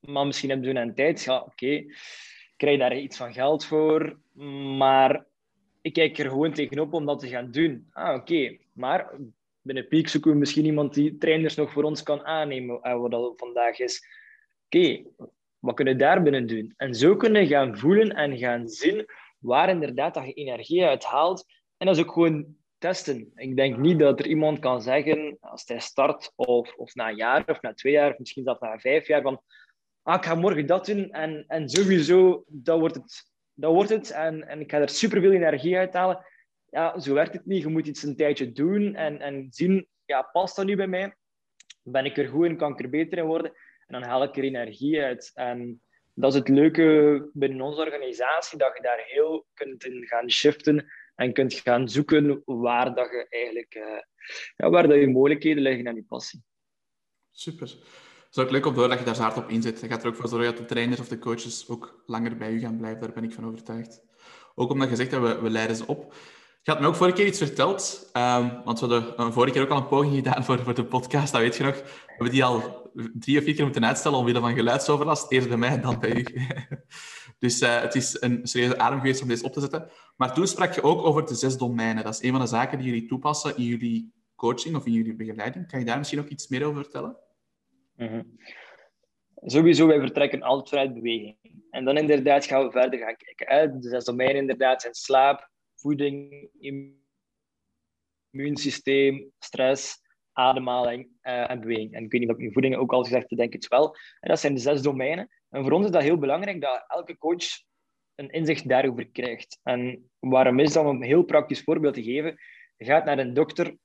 Maar 0.00 0.26
misschien 0.26 0.50
hebben 0.50 0.74
we 0.74 0.80
een 0.80 0.94
tijd, 0.94 1.22
ja, 1.22 1.40
oké, 1.40 1.84
krijg 2.56 2.74
je 2.74 2.78
daar 2.78 2.96
iets 2.96 3.16
van 3.16 3.32
geld 3.32 3.64
voor, 3.64 4.20
maar 4.76 5.26
ik 5.82 5.92
kijk 5.92 6.18
er 6.18 6.28
gewoon 6.28 6.52
tegenop 6.52 6.92
om 6.92 7.06
dat 7.06 7.18
te 7.18 7.28
gaan 7.28 7.50
doen. 7.50 7.86
Ah, 7.90 8.14
oké. 8.14 8.56
Maar 8.72 9.12
binnen 9.62 9.88
Peak 9.88 10.08
zoeken 10.08 10.30
we 10.30 10.36
misschien 10.36 10.64
iemand 10.64 10.94
die 10.94 11.18
trainers 11.18 11.54
nog 11.54 11.72
voor 11.72 11.82
ons 11.82 12.02
kan 12.02 12.24
aannemen, 12.24 12.82
eh, 12.82 13.00
wat 13.00 13.10
dat 13.10 13.32
vandaag 13.36 13.78
is. 13.78 14.06
Oké, 14.64 15.02
wat 15.58 15.74
kunnen 15.74 15.94
we 15.94 16.00
daar 16.00 16.22
binnen 16.22 16.46
doen? 16.46 16.74
En 16.76 16.94
zo 16.94 17.16
kunnen 17.16 17.46
gaan 17.46 17.78
voelen 17.78 18.10
en 18.10 18.38
gaan 18.38 18.68
zien 18.68 19.06
waar 19.38 19.68
inderdaad 19.68 20.14
dat 20.14 20.26
je 20.26 20.32
energie 20.32 20.84
uit 20.84 21.04
haalt. 21.04 21.44
En 21.76 21.86
dat 21.86 21.96
is 21.96 22.02
ook 22.02 22.12
gewoon 22.12 22.56
testen. 22.78 23.32
Ik 23.34 23.56
denk 23.56 23.76
niet 23.76 23.98
dat 23.98 24.20
er 24.20 24.26
iemand 24.26 24.58
kan 24.58 24.82
zeggen, 24.82 25.36
als 25.40 25.62
hij 25.66 25.78
start, 25.78 26.32
of, 26.34 26.74
of 26.74 26.94
na 26.94 27.08
een 27.08 27.16
jaar, 27.16 27.44
of 27.46 27.60
na 27.60 27.74
twee 27.74 27.92
jaar, 27.92 28.10
of 28.10 28.18
misschien 28.18 28.44
zelfs 28.44 28.60
na 28.60 28.78
vijf 28.78 29.06
jaar, 29.06 29.22
van 29.22 29.42
ah, 30.02 30.14
ik 30.14 30.24
ga 30.24 30.34
morgen 30.34 30.66
dat 30.66 30.86
doen 30.86 31.10
en, 31.10 31.44
en 31.46 31.68
sowieso, 31.68 32.44
dat 32.46 32.78
wordt 32.78 32.94
het. 32.94 33.34
Dat 33.58 33.72
wordt 33.72 33.90
het 33.90 34.10
en, 34.10 34.48
en 34.48 34.60
ik 34.60 34.70
ga 34.70 34.78
er 34.78 34.88
superveel 34.88 35.32
energie 35.32 35.76
uit 35.76 35.94
halen. 35.94 36.24
Ja, 36.68 36.98
zo 36.98 37.14
werkt 37.14 37.32
het 37.32 37.46
niet. 37.46 37.62
Je 37.62 37.68
moet 37.68 37.86
iets 37.86 38.02
een 38.02 38.16
tijdje 38.16 38.52
doen 38.52 38.94
en, 38.94 39.20
en 39.20 39.46
zien, 39.50 39.86
ja, 40.04 40.22
past 40.22 40.56
dat 40.56 40.66
nu 40.66 40.76
bij 40.76 40.86
mij? 40.86 41.14
Ben 41.82 42.04
ik 42.04 42.16
er 42.16 42.28
goed 42.28 42.44
in? 42.44 42.56
Kan 42.56 42.72
ik 42.72 42.80
er 42.80 42.90
beter 42.90 43.18
in 43.18 43.24
worden? 43.24 43.52
En 43.86 44.00
dan 44.00 44.08
haal 44.08 44.22
ik 44.22 44.36
er 44.36 44.44
energie 44.44 45.02
uit. 45.02 45.30
En 45.34 45.80
dat 46.14 46.32
is 46.32 46.38
het 46.38 46.48
leuke 46.48 47.30
binnen 47.32 47.60
onze 47.60 47.80
organisatie, 47.80 48.58
dat 48.58 48.76
je 48.76 48.82
daar 48.82 49.02
heel 49.06 49.46
kunt 49.54 49.84
in 49.84 50.06
gaan 50.06 50.30
shiften 50.30 50.86
en 51.14 51.32
kunt 51.32 51.54
gaan 51.54 51.88
zoeken 51.88 52.42
waar 52.44 52.94
dat 52.94 53.10
je 53.10 53.26
eigenlijk 53.28 53.74
uh, 53.74 54.00
ja, 54.56 54.70
waar 54.70 54.88
dat 54.88 54.98
je 54.98 55.08
mogelijkheden 55.08 55.62
liggen 55.62 55.86
en 55.86 55.94
je 55.94 56.04
passie. 56.04 56.42
Super. 57.30 57.74
Is 58.30 58.38
ook 58.38 58.50
leuk 58.50 58.66
om 58.66 58.74
door 58.74 58.88
dat 58.88 58.98
je 58.98 59.04
daar 59.04 59.14
zo 59.14 59.22
hard 59.22 59.36
op 59.36 59.48
inzet. 59.48 59.80
Je 59.80 59.88
gaat 59.88 60.02
er 60.02 60.08
ook 60.08 60.16
voor 60.16 60.28
zorgen 60.28 60.48
dat 60.48 60.56
de 60.56 60.64
trainers 60.64 61.00
of 61.00 61.08
de 61.08 61.18
coaches 61.18 61.68
ook 61.68 62.02
langer 62.06 62.36
bij 62.36 62.52
u 62.52 62.60
gaan 62.60 62.76
blijven. 62.76 63.00
Daar 63.00 63.12
ben 63.12 63.24
ik 63.24 63.32
van 63.32 63.46
overtuigd. 63.46 64.02
Ook 64.54 64.70
omdat 64.70 64.88
je 64.88 64.96
zegt 64.96 65.10
dat 65.10 65.22
we, 65.22 65.40
we 65.40 65.50
leiden 65.50 65.76
ze 65.76 65.86
op. 65.86 66.14
Je 66.66 66.72
had 66.72 66.80
me 66.80 66.86
ook 66.86 66.94
vorige 66.94 67.16
keer 67.16 67.26
iets 67.26 67.38
verteld, 67.38 68.10
um, 68.12 68.62
want 68.64 68.80
we 68.80 68.86
hadden 68.86 69.14
uh, 69.26 69.32
vorige 69.32 69.52
keer 69.52 69.62
ook 69.62 69.70
al 69.70 69.76
een 69.76 69.88
poging 69.88 70.14
gedaan 70.14 70.44
voor, 70.44 70.58
voor 70.58 70.74
de 70.74 70.84
podcast, 70.84 71.32
dat 71.32 71.40
weet 71.40 71.56
je 71.56 71.62
nog. 71.62 71.74
We 71.74 72.04
hebben 72.06 72.30
die 72.30 72.44
al 72.44 72.90
drie 72.94 73.38
of 73.38 73.44
vier 73.44 73.54
keer 73.54 73.64
moeten 73.64 73.84
uitstellen 73.84 74.18
omwille 74.18 74.40
van 74.40 74.54
geluidsoverlast. 74.54 75.32
Eerst 75.32 75.48
bij 75.48 75.56
mij 75.56 75.80
dan 75.80 75.98
bij 76.00 76.16
u. 76.16 76.24
dus 77.38 77.62
uh, 77.62 77.80
het 77.80 77.94
is 77.94 78.20
een 78.20 78.40
serieuze 78.42 78.78
adem 78.78 78.98
geweest 78.98 79.22
om 79.22 79.28
deze 79.28 79.44
op 79.44 79.52
te 79.52 79.60
zetten. 79.60 79.90
Maar 80.16 80.34
toen 80.34 80.46
sprak 80.46 80.72
je 80.72 80.82
ook 80.82 81.02
over 81.02 81.26
de 81.26 81.34
zes 81.34 81.56
domeinen. 81.56 82.04
Dat 82.04 82.14
is 82.14 82.22
een 82.22 82.30
van 82.30 82.40
de 82.40 82.46
zaken 82.46 82.78
die 82.78 82.86
jullie 82.86 83.08
toepassen 83.08 83.56
in 83.56 83.64
jullie 83.64 84.12
coaching 84.36 84.76
of 84.76 84.86
in 84.86 84.92
jullie 84.92 85.14
begeleiding. 85.14 85.68
Kan 85.68 85.78
je 85.78 85.84
daar 85.84 85.98
misschien 85.98 86.20
ook 86.20 86.28
iets 86.28 86.48
meer 86.48 86.64
over 86.64 86.82
vertellen? 86.82 87.16
Mm 87.96 88.08
-hmm. 88.08 88.38
Sowieso, 89.44 89.86
wij 89.86 90.00
vertrekken 90.00 90.42
altijd 90.42 90.68
vanuit 90.68 90.94
beweging. 90.94 91.36
En 91.70 91.84
dan 91.84 91.96
inderdaad 91.96 92.46
gaan 92.46 92.64
we 92.64 92.70
verder 92.70 92.98
gaan 92.98 93.16
kijken. 93.16 93.80
De 93.80 93.88
zes 93.88 94.04
domeinen 94.04 94.36
inderdaad 94.36 94.82
zijn 94.82 94.94
slaap, 94.94 95.50
voeding, 95.76 96.48
immuunsysteem, 98.30 99.32
stress, 99.38 100.04
ademhaling 100.32 101.08
uh, 101.22 101.50
en 101.50 101.60
beweging. 101.60 101.94
En 101.94 102.04
ik 102.04 102.12
weet 102.12 102.20
niet 102.20 102.30
of 102.30 102.38
ik 102.38 102.52
voeding 102.52 102.76
ook 102.76 102.92
al 102.92 103.02
gezegd 103.02 103.30
heb, 103.30 103.38
denk 103.38 103.52
het 103.52 103.68
wel. 103.68 103.96
En 104.20 104.28
dat 104.28 104.40
zijn 104.40 104.54
de 104.54 104.60
zes 104.60 104.82
domeinen. 104.82 105.28
En 105.50 105.62
voor 105.62 105.72
ons 105.72 105.84
is 105.84 105.90
dat 105.90 106.02
heel 106.02 106.18
belangrijk 106.18 106.60
dat 106.60 106.84
elke 106.86 107.18
coach 107.18 107.44
een 108.14 108.30
inzicht 108.30 108.68
daarover 108.68 109.08
krijgt. 109.10 109.60
En 109.62 110.10
waarom 110.18 110.58
is 110.58 110.72
dat? 110.72 110.84
Om 110.84 110.96
een 110.96 111.02
heel 111.02 111.22
praktisch 111.22 111.62
voorbeeld 111.62 111.94
te 111.94 112.02
geven. 112.02 112.36
Je 112.76 112.84
gaat 112.84 113.04
naar 113.04 113.18
een 113.18 113.34
dokter 113.34 113.76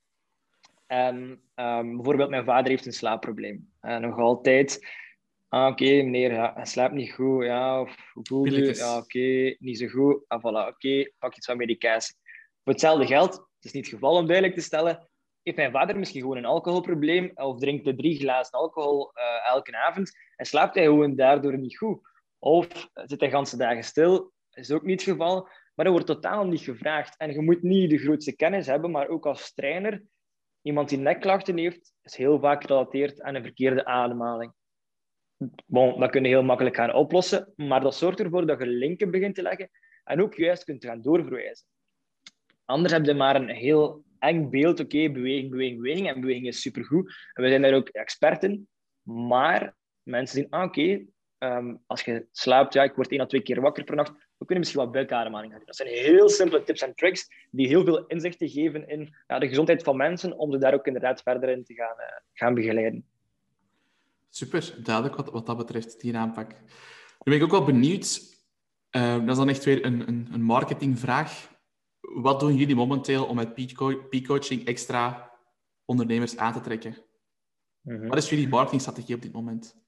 en 0.91 1.15
um, 1.55 1.95
bijvoorbeeld 1.95 2.29
mijn 2.29 2.45
vader 2.45 2.69
heeft 2.69 2.85
een 2.85 2.91
slaapprobleem. 2.91 3.71
En 3.79 4.01
nog 4.01 4.17
altijd, 4.17 4.87
ah, 5.59 5.71
oké 5.71 5.83
okay, 5.83 6.01
meneer, 6.01 6.31
ja, 6.33 6.53
hij 6.55 6.65
slaapt 6.65 6.93
niet 6.93 7.11
goed. 7.11 7.43
Ja, 7.43 7.81
of 7.81 7.95
hoe 8.13 8.25
voel 8.25 8.45
je? 8.45 8.75
Ja, 8.75 8.97
oké, 8.97 9.55
niet 9.59 9.77
zo 9.77 9.87
goed. 9.87 10.23
Ah, 10.27 10.39
voilà, 10.39 10.67
oké, 10.73 11.11
pak 11.19 11.35
iets 11.35 11.45
van 11.45 11.57
medicatie. 11.57 12.15
Voor 12.63 12.73
hetzelfde 12.73 13.07
geld, 13.07 13.33
het 13.33 13.65
is 13.65 13.71
niet 13.71 13.85
het 13.85 13.93
geval 13.93 14.15
om 14.15 14.25
duidelijk 14.25 14.57
te 14.57 14.63
stellen, 14.63 15.09
heeft 15.43 15.57
mijn 15.57 15.71
vader 15.71 15.97
misschien 15.97 16.21
gewoon 16.21 16.37
een 16.37 16.45
alcoholprobleem 16.45 17.31
of 17.33 17.59
drinkt 17.59 17.85
hij 17.85 17.95
drie 17.95 18.19
glazen 18.19 18.59
alcohol 18.59 19.11
uh, 19.13 19.51
elke 19.51 19.77
avond 19.77 20.11
en 20.35 20.45
slaapt 20.45 20.75
hij 20.75 20.83
gewoon 20.83 21.15
daardoor 21.15 21.57
niet 21.57 21.77
goed. 21.77 21.99
Of 22.39 22.89
zit 22.93 23.19
hij 23.19 23.29
ganse 23.29 23.57
dagen 23.57 23.83
stil, 23.83 24.31
is 24.51 24.71
ook 24.71 24.83
niet 24.83 25.01
het 25.01 25.09
geval. 25.09 25.47
Maar 25.75 25.85
er 25.85 25.91
wordt 25.91 26.07
totaal 26.07 26.45
niet 26.45 26.61
gevraagd. 26.61 27.17
En 27.17 27.33
je 27.33 27.41
moet 27.41 27.61
niet 27.61 27.89
de 27.89 27.97
grootste 27.97 28.35
kennis 28.35 28.65
hebben, 28.65 28.91
maar 28.91 29.07
ook 29.07 29.25
als 29.25 29.53
trainer, 29.53 30.03
iemand 30.61 30.89
die 30.89 30.97
nekklachten 30.97 31.57
heeft, 31.57 31.93
is 32.01 32.15
heel 32.15 32.39
vaak 32.39 32.61
gerelateerd 32.61 33.21
aan 33.21 33.35
een 33.35 33.43
verkeerde 33.43 33.85
ademhaling. 33.85 34.53
Bon, 35.65 35.99
dat 35.99 36.09
kun 36.09 36.23
je 36.23 36.29
heel 36.29 36.43
makkelijk 36.43 36.75
gaan 36.75 36.93
oplossen, 36.93 37.53
maar 37.55 37.81
dat 37.81 37.95
zorgt 37.95 38.19
ervoor 38.19 38.45
dat 38.45 38.59
je 38.59 38.67
linken 38.67 39.11
begint 39.11 39.35
te 39.35 39.41
leggen 39.41 39.69
en 40.03 40.21
ook 40.21 40.33
juist 40.33 40.63
kunt 40.63 40.85
gaan 40.85 41.01
doorverwijzen. 41.01 41.65
Anders 42.65 42.93
heb 42.93 43.05
je 43.05 43.13
maar 43.13 43.35
een 43.35 43.49
heel 43.49 44.03
eng 44.19 44.49
beeld. 44.49 44.79
Oké, 44.79 45.11
beweging, 45.11 45.49
beweging, 45.49 45.77
beweging. 45.77 46.09
En 46.09 46.21
beweging 46.21 46.47
is 46.47 46.61
supergoed. 46.61 47.13
En 47.33 47.43
we 47.43 47.49
zijn 47.49 47.61
daar 47.61 47.73
ook 47.73 47.89
experten. 47.89 48.67
Maar 49.01 49.75
mensen 50.03 50.37
zien, 50.37 50.49
ah, 50.49 50.63
oké, 50.63 51.05
Ehm, 51.41 51.75
als 51.87 52.01
je 52.01 52.27
slaapt, 52.31 52.73
ja, 52.73 52.83
ik 52.83 52.95
word 52.95 53.11
één 53.11 53.21
à 53.21 53.25
twee 53.25 53.41
keer 53.41 53.61
wakker 53.61 53.83
per 53.83 53.95
nacht, 53.95 54.11
we 54.11 54.45
kunnen 54.45 54.59
misschien 54.59 54.81
wat 54.81 54.91
buikademhaling 54.91 55.51
gaan 55.51 55.57
doen. 55.57 55.67
Dat 55.67 55.75
zijn 55.75 55.89
heel 55.89 56.29
simpele 56.29 56.63
tips 56.63 56.81
en 56.81 56.95
tricks 56.95 57.27
die 57.51 57.67
heel 57.67 57.83
veel 57.83 58.05
inzichten 58.05 58.49
geven 58.49 58.87
in 58.87 59.15
ja, 59.27 59.39
de 59.39 59.47
gezondheid 59.47 59.83
van 59.83 59.97
mensen, 59.97 60.37
om 60.37 60.51
ze 60.51 60.57
daar 60.57 60.73
ook 60.73 60.87
inderdaad 60.87 61.21
verder 61.21 61.49
in 61.49 61.63
te 61.63 61.73
gaan, 61.73 61.95
uh, 61.99 62.05
gaan 62.33 62.53
begeleiden. 62.53 63.05
Super, 64.33 64.75
duidelijk 64.83 65.15
wat, 65.15 65.29
wat 65.29 65.45
dat 65.45 65.57
betreft, 65.57 66.01
die 66.01 66.17
aanpak. 66.17 66.51
Nu 66.51 66.57
ben 67.23 67.33
ik 67.33 67.43
ook 67.43 67.51
wel 67.51 67.65
benieuwd, 67.65 68.19
uh, 68.91 69.19
dat 69.19 69.29
is 69.29 69.35
dan 69.35 69.49
echt 69.49 69.63
weer 69.63 69.85
een, 69.85 70.07
een, 70.07 70.27
een 70.31 70.41
marketingvraag. 70.41 71.49
Wat 71.99 72.39
doen 72.39 72.55
jullie 72.55 72.75
momenteel 72.75 73.25
om 73.25 73.35
met 73.35 73.53
peak 74.09 74.25
coaching 74.25 74.65
extra 74.65 75.31
ondernemers 75.85 76.37
aan 76.37 76.53
te 76.53 76.61
trekken? 76.61 76.97
Mhm. 77.81 78.07
Wat 78.07 78.17
is 78.17 78.29
jullie 78.29 78.47
marketingstrategie 78.47 79.15
op 79.15 79.21
dit 79.21 79.31
moment? 79.31 79.79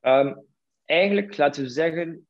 Um, 0.00 0.46
eigenlijk, 0.84 1.36
laten 1.36 1.62
we 1.62 1.68
zeggen, 1.68 2.28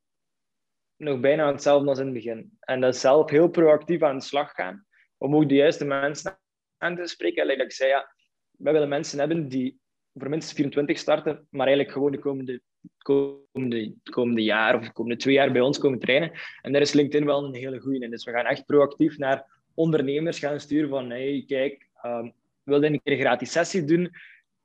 nog 0.97 1.21
bijna 1.21 1.53
hetzelfde 1.53 1.89
als 1.89 1.99
in 1.99 2.05
het 2.05 2.15
begin. 2.15 2.57
En 2.61 2.81
dat 2.81 2.97
zelf 2.97 3.31
heel 3.31 3.49
proactief 3.49 4.03
aan 4.03 4.19
de 4.19 4.25
slag 4.25 4.53
gaan 4.53 4.87
om 5.19 5.37
ook 5.37 5.49
de 5.49 5.55
juiste 5.55 5.85
mensen 5.85 6.41
aan 6.77 6.97
te 6.97 7.07
spreken. 7.07 7.43
En 7.43 7.49
like 7.49 7.63
ik 7.63 7.73
zei, 7.73 7.91
ja, 7.91 8.15
we 8.51 8.73
willen 8.73 8.89
mensen 8.89 9.19
hebben 9.19 9.49
die 9.49 9.80
voor 10.15 10.29
minstens 10.29 10.57
24 10.57 10.99
starten, 10.99 11.47
maar 11.51 11.67
eigenlijk 11.67 11.97
gewoon 11.97 12.13
de 12.13 12.19
komende, 12.19 12.61
komende, 12.99 13.95
komende 14.11 14.43
jaar 14.43 14.77
of 14.77 14.85
de 14.85 14.93
komende 14.93 15.19
twee 15.19 15.35
jaar 15.35 15.53
bij 15.53 15.61
ons 15.61 15.79
komen 15.79 15.99
trainen. 15.99 16.33
En 16.63 16.73
daar 16.73 16.81
is 16.81 16.93
LinkedIn 16.93 17.27
wel 17.27 17.45
een 17.45 17.55
hele 17.55 17.81
goede 17.81 18.05
in. 18.05 18.11
Dus 18.11 18.25
we 18.25 18.31
gaan 18.31 18.45
echt 18.45 18.67
proactief 18.67 19.19
naar 19.19 19.45
ondernemers 19.75 20.39
gaan 20.39 20.61
sturen 20.61 20.89
van 20.89 21.11
hey, 21.11 21.45
kijk, 21.47 21.89
um, 22.05 22.33
wil 22.63 22.83
je 22.83 22.91
een 22.91 23.03
keer 23.03 23.13
een 23.13 23.21
gratis 23.21 23.53
sessie 23.53 23.85
doen? 23.85 24.11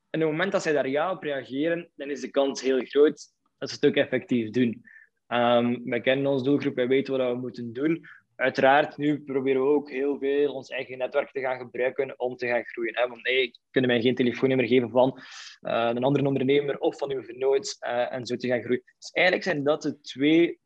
En 0.10 0.22
op 0.22 0.28
het 0.28 0.32
moment 0.32 0.52
dat 0.52 0.62
zij 0.62 0.74
daar 0.74 0.90
ja 0.90 1.12
op 1.12 1.24
reageren, 1.24 1.90
dan 1.96 2.10
is 2.10 2.22
de 2.22 2.30
kans 2.30 2.62
heel 2.62 2.80
groot 2.80 3.34
dat 3.58 3.70
ze 3.70 3.76
het 3.76 3.86
ook 3.86 3.96
effectief 3.96 4.50
doen. 4.50 4.84
Um, 5.28 5.82
wij 5.90 6.02
kennen 6.02 6.32
onze 6.32 6.44
doelgroep, 6.44 6.76
wij 6.76 6.88
weten 6.88 7.18
wat 7.18 7.32
we 7.32 7.38
moeten 7.38 7.74
doen. 7.74 8.06
Uiteraard, 8.36 8.98
nu 8.98 9.24
proberen 9.24 9.62
we 9.62 9.68
ook 9.68 9.90
heel 9.90 10.18
veel 10.18 10.54
ons 10.54 10.70
eigen 10.70 10.98
netwerk 10.98 11.32
te 11.32 11.40
gaan 11.40 11.60
gebruiken 11.60 12.20
om 12.20 12.36
te 12.36 12.48
gaan 12.48 12.64
groeien. 12.64 12.96
Hè? 12.96 13.08
Want 13.08 13.24
nee, 13.24 13.52
kunnen 13.72 13.92
mij 13.92 14.02
geen 14.02 14.16
telefoonnummer 14.16 14.68
geven 14.68 14.90
van 14.90 15.20
uh, 15.62 15.90
een 15.94 16.04
andere 16.04 16.28
ondernemer 16.28 16.78
of 16.78 16.98
van 16.98 17.12
uw 17.12 17.24
vernoot 17.24 17.78
uh, 17.80 18.14
en 18.14 18.26
zo 18.26 18.36
te 18.36 18.48
gaan 18.48 18.62
groeien. 18.62 18.84
Dus 18.98 19.12
eigenlijk 19.12 19.46
zijn 19.46 19.64
dat 19.64 19.82
de 19.82 20.02
twee 20.02 20.60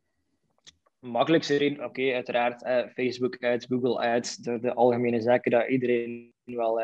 makkelijkste 1.00 1.58
redenen. 1.58 1.86
Oké, 1.86 2.14
uiteraard 2.14 2.64
uh, 2.64 2.94
Facebook 2.94 3.44
ads, 3.44 3.66
Google 3.66 4.00
ads, 4.00 4.36
de, 4.36 4.60
de, 4.60 4.74
algemene 4.74 5.22
zaken 5.22 5.52
dat 5.52 5.68
iedereen 5.68 6.34
wel, 6.44 6.82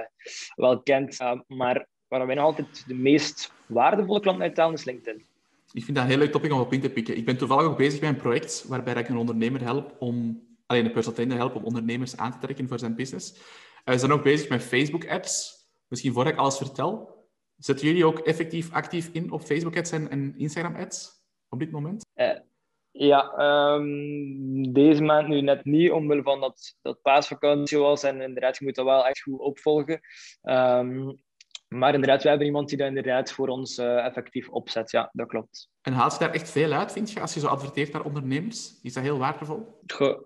wel 0.56 0.82
kent. 0.82 1.18
maar 1.48 1.88
waar 2.08 2.26
wij 2.26 2.36
nog 2.36 2.46
altijd 2.46 2.88
de 2.88 2.94
meest 2.94 3.54
waardevolle 3.68 4.20
klanten 4.20 4.44
uithalen 4.44 4.74
is 4.74 4.86
LinkedIn. 4.86 5.26
Ik 5.72 5.84
vind 5.84 5.96
dat 5.96 6.06
een 6.06 6.12
heel 6.12 6.20
leuk 6.20 6.32
topic 6.32 6.52
om 6.52 6.60
op 6.60 6.74
in 6.74 6.82
te 6.82 6.90
pikken. 6.90 7.18
Ik 7.18 7.26
ben 7.26 7.38
toevallig 7.38 7.64
ook 7.64 7.78
bezig 7.78 8.02
met 8.02 8.10
een 8.10 8.16
project 8.16 8.66
waarbij 8.68 8.94
ik 8.94 9.10
een 9.10 9.18
ondernemer 9.18 9.62
help 9.62 9.96
om, 10.00 10.44
alleen 10.66 10.86
een 10.86 10.92
personal 10.92 11.16
trainer 11.16 11.38
help 11.38 11.56
om 11.56 11.64
ondernemers 11.64 12.18
aan 12.18 12.32
te 12.32 12.38
trekken 12.38 12.68
voor 12.68 12.80
zijn 12.80 12.96
business. 12.96 13.34
Uh, 13.34 13.42
we 13.84 13.98
zijn 13.98 14.12
ook 14.12 14.24
bezig 14.24 14.50
met 14.50 14.64
Facebook-ads. 14.64 15.54
Misschien 15.88 16.14
voordat 16.14 16.34
ik 16.34 16.40
alles 16.40 16.58
vertel, 16.58 17.26
zetten 17.58 17.88
jullie 17.88 18.06
ook 18.06 18.20
effectief 18.20 18.74
actief 18.74 19.10
in 19.12 19.32
op 19.32 19.42
Facebook-ads 19.42 19.92
en, 19.92 20.34
Instagram-ads 20.38 21.24
op 21.50 21.60
dit 21.60 21.72
moment? 21.72 22.06
Uh, 22.16 22.40
ja, 22.92 23.34
um, 23.76 24.74
deze 24.74 25.04
maand 25.04 25.28
nu 25.28 25.42
net 25.42 25.66
niet, 25.66 25.92
omwille 25.92 26.24
van 26.24 26.40
dat, 26.40 26.76
dat 26.82 27.02
paasvakantie 27.02 27.78
was. 27.78 28.04
En 28.04 28.22
inderdaad, 28.22 28.58
je 28.58 28.66
moet 28.66 28.76
dat 28.76 28.86
wel 28.86 29.06
echt 29.06 29.22
goed 29.22 29.40
opvolgen. 29.40 30.00
Um, 30.42 31.20
maar 31.68 31.94
inderdaad, 31.94 32.24
we 32.24 32.30
hebben 32.30 32.48
iemand 32.48 32.70
die 32.70 32.78
dat 32.78 32.88
inderdaad 32.88 33.32
voor 33.32 33.48
ons 33.48 33.78
uh, 33.78 34.06
effectief 34.06 34.50
opzet. 34.50 34.92
Ja, 34.92 35.10
dat 35.14 35.28
klopt. 35.28 35.70
En 35.82 35.94
haalt 35.94 36.14
je 36.14 36.20
daar 36.20 36.34
echt 36.34 36.52
veel 36.52 36.72
uit, 36.72 36.92
vind 36.92 37.12
je, 37.12 37.20
als 37.20 37.34
je 37.34 37.40
zo 37.40 37.48
adverteert 37.48 37.92
naar 37.92 38.04
ondernemers? 38.04 38.80
Is 38.82 38.94
dat 38.94 39.04
heel 39.04 39.18
waardevol? 39.18 39.80
Goh, 39.88 40.22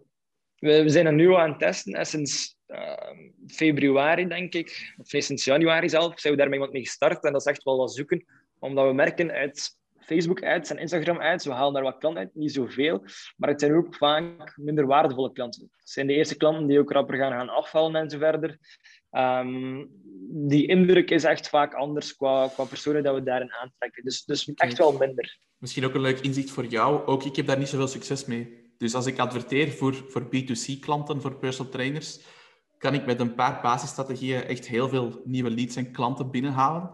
we, 0.59 0.83
we 0.83 0.89
zijn 0.89 1.05
er 1.05 1.13
nu 1.13 1.35
aan 1.35 1.49
het 1.49 1.59
testen. 1.59 2.05
sinds 2.05 2.57
uh, 2.67 2.93
februari, 3.47 4.27
denk 4.27 4.53
ik, 4.53 4.93
of 4.97 5.07
sinds 5.07 5.45
januari 5.45 5.89
zelf, 5.89 6.19
zijn 6.19 6.33
we 6.33 6.39
daarmee 6.39 6.57
iemand 6.57 6.73
mee 6.73 6.85
gestart. 6.85 7.23
En 7.23 7.31
dat 7.31 7.41
is 7.41 7.51
echt 7.51 7.63
wel 7.63 7.77
wat 7.77 7.93
zoeken, 7.93 8.25
omdat 8.59 8.87
we 8.87 8.93
merken 8.93 9.31
uit 9.31 9.77
Facebook-ads 9.99 10.69
en 10.69 10.77
Instagram-ads, 10.77 11.45
we 11.45 11.51
halen 11.51 11.73
daar 11.73 11.83
wat 11.83 11.97
klanten 11.97 12.21
uit, 12.21 12.35
niet 12.35 12.53
zoveel, 12.53 13.03
maar 13.37 13.49
het 13.49 13.59
zijn 13.59 13.75
ook 13.75 13.95
vaak 13.95 14.53
minder 14.57 14.85
waardevolle 14.85 15.31
klanten. 15.31 15.61
Het 15.61 15.89
zijn 15.89 16.07
de 16.07 16.13
eerste 16.13 16.37
klanten 16.37 16.67
die 16.67 16.79
ook 16.79 16.91
rapper 16.91 17.17
gaan, 17.17 17.31
gaan 17.31 17.49
afvallen 17.49 17.95
en 17.95 18.09
zo 18.09 18.17
verder. 18.17 18.57
Um, 19.11 19.89
die 20.31 20.67
indruk 20.67 21.09
is 21.09 21.23
echt 21.23 21.49
vaak 21.49 21.73
anders 21.73 22.15
qua, 22.15 22.47
qua 22.47 22.63
personen 22.63 23.03
dat 23.03 23.15
we 23.15 23.23
daarin 23.23 23.53
aantrekken. 23.53 24.03
Dus, 24.03 24.23
dus 24.23 24.53
echt 24.53 24.77
wel 24.77 24.91
minder. 24.91 25.37
Misschien 25.57 25.85
ook 25.85 25.93
een 25.93 26.01
leuk 26.01 26.19
inzicht 26.19 26.51
voor 26.51 26.65
jou. 26.65 27.05
Ook 27.05 27.23
ik 27.23 27.35
heb 27.35 27.45
daar 27.45 27.57
niet 27.57 27.67
zoveel 27.67 27.87
succes 27.87 28.25
mee. 28.25 28.58
Dus 28.79 28.93
als 28.95 29.05
ik 29.05 29.19
adverteer 29.19 29.71
voor, 29.71 30.05
voor 30.07 30.23
B2C-klanten, 30.23 31.21
voor 31.21 31.35
personal 31.35 31.71
trainers, 31.71 32.19
kan 32.77 32.93
ik 32.93 33.05
met 33.05 33.19
een 33.19 33.35
paar 33.35 33.61
basisstrategieën 33.61 34.43
echt 34.43 34.67
heel 34.67 34.89
veel 34.89 35.21
nieuwe 35.25 35.49
leads 35.49 35.75
en 35.75 35.91
klanten 35.91 36.31
binnenhalen. 36.31 36.91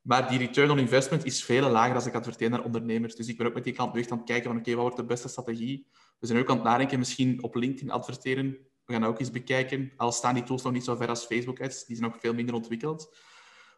Maar 0.00 0.28
die 0.28 0.38
return 0.38 0.70
on 0.70 0.78
investment 0.78 1.24
is 1.24 1.44
veel 1.44 1.70
lager 1.70 1.94
als 1.94 2.06
ik 2.06 2.14
adverteer 2.14 2.50
naar 2.50 2.64
ondernemers. 2.64 3.14
Dus 3.14 3.28
ik 3.28 3.36
ben 3.36 3.46
ook 3.46 3.54
met 3.54 3.64
die 3.64 3.72
klant 3.72 3.96
echt 3.96 4.10
aan 4.10 4.18
het 4.18 4.26
kijken 4.26 4.50
van 4.50 4.58
oké, 4.58 4.70
wat 4.70 4.80
wordt 4.80 4.96
de 4.96 5.04
beste 5.04 5.28
strategie? 5.28 5.86
We 6.18 6.26
zijn 6.26 6.38
ook 6.38 6.50
aan 6.50 6.56
het 6.56 6.64
nadenken, 6.64 6.98
misschien 6.98 7.42
op 7.42 7.54
LinkedIn 7.54 7.90
adverteren 7.90 8.68
we 8.88 8.94
gaan 8.94 9.04
ook 9.04 9.20
eens 9.20 9.30
bekijken. 9.30 9.92
Al 9.96 10.12
staan 10.12 10.34
die 10.34 10.42
tools 10.42 10.62
nog 10.62 10.72
niet 10.72 10.84
zo 10.84 10.96
ver 10.96 11.08
als 11.08 11.24
Facebook 11.24 11.60
ads, 11.60 11.86
die 11.86 11.96
zijn 11.96 12.10
nog 12.10 12.20
veel 12.20 12.34
minder 12.34 12.54
ontwikkeld. 12.54 13.16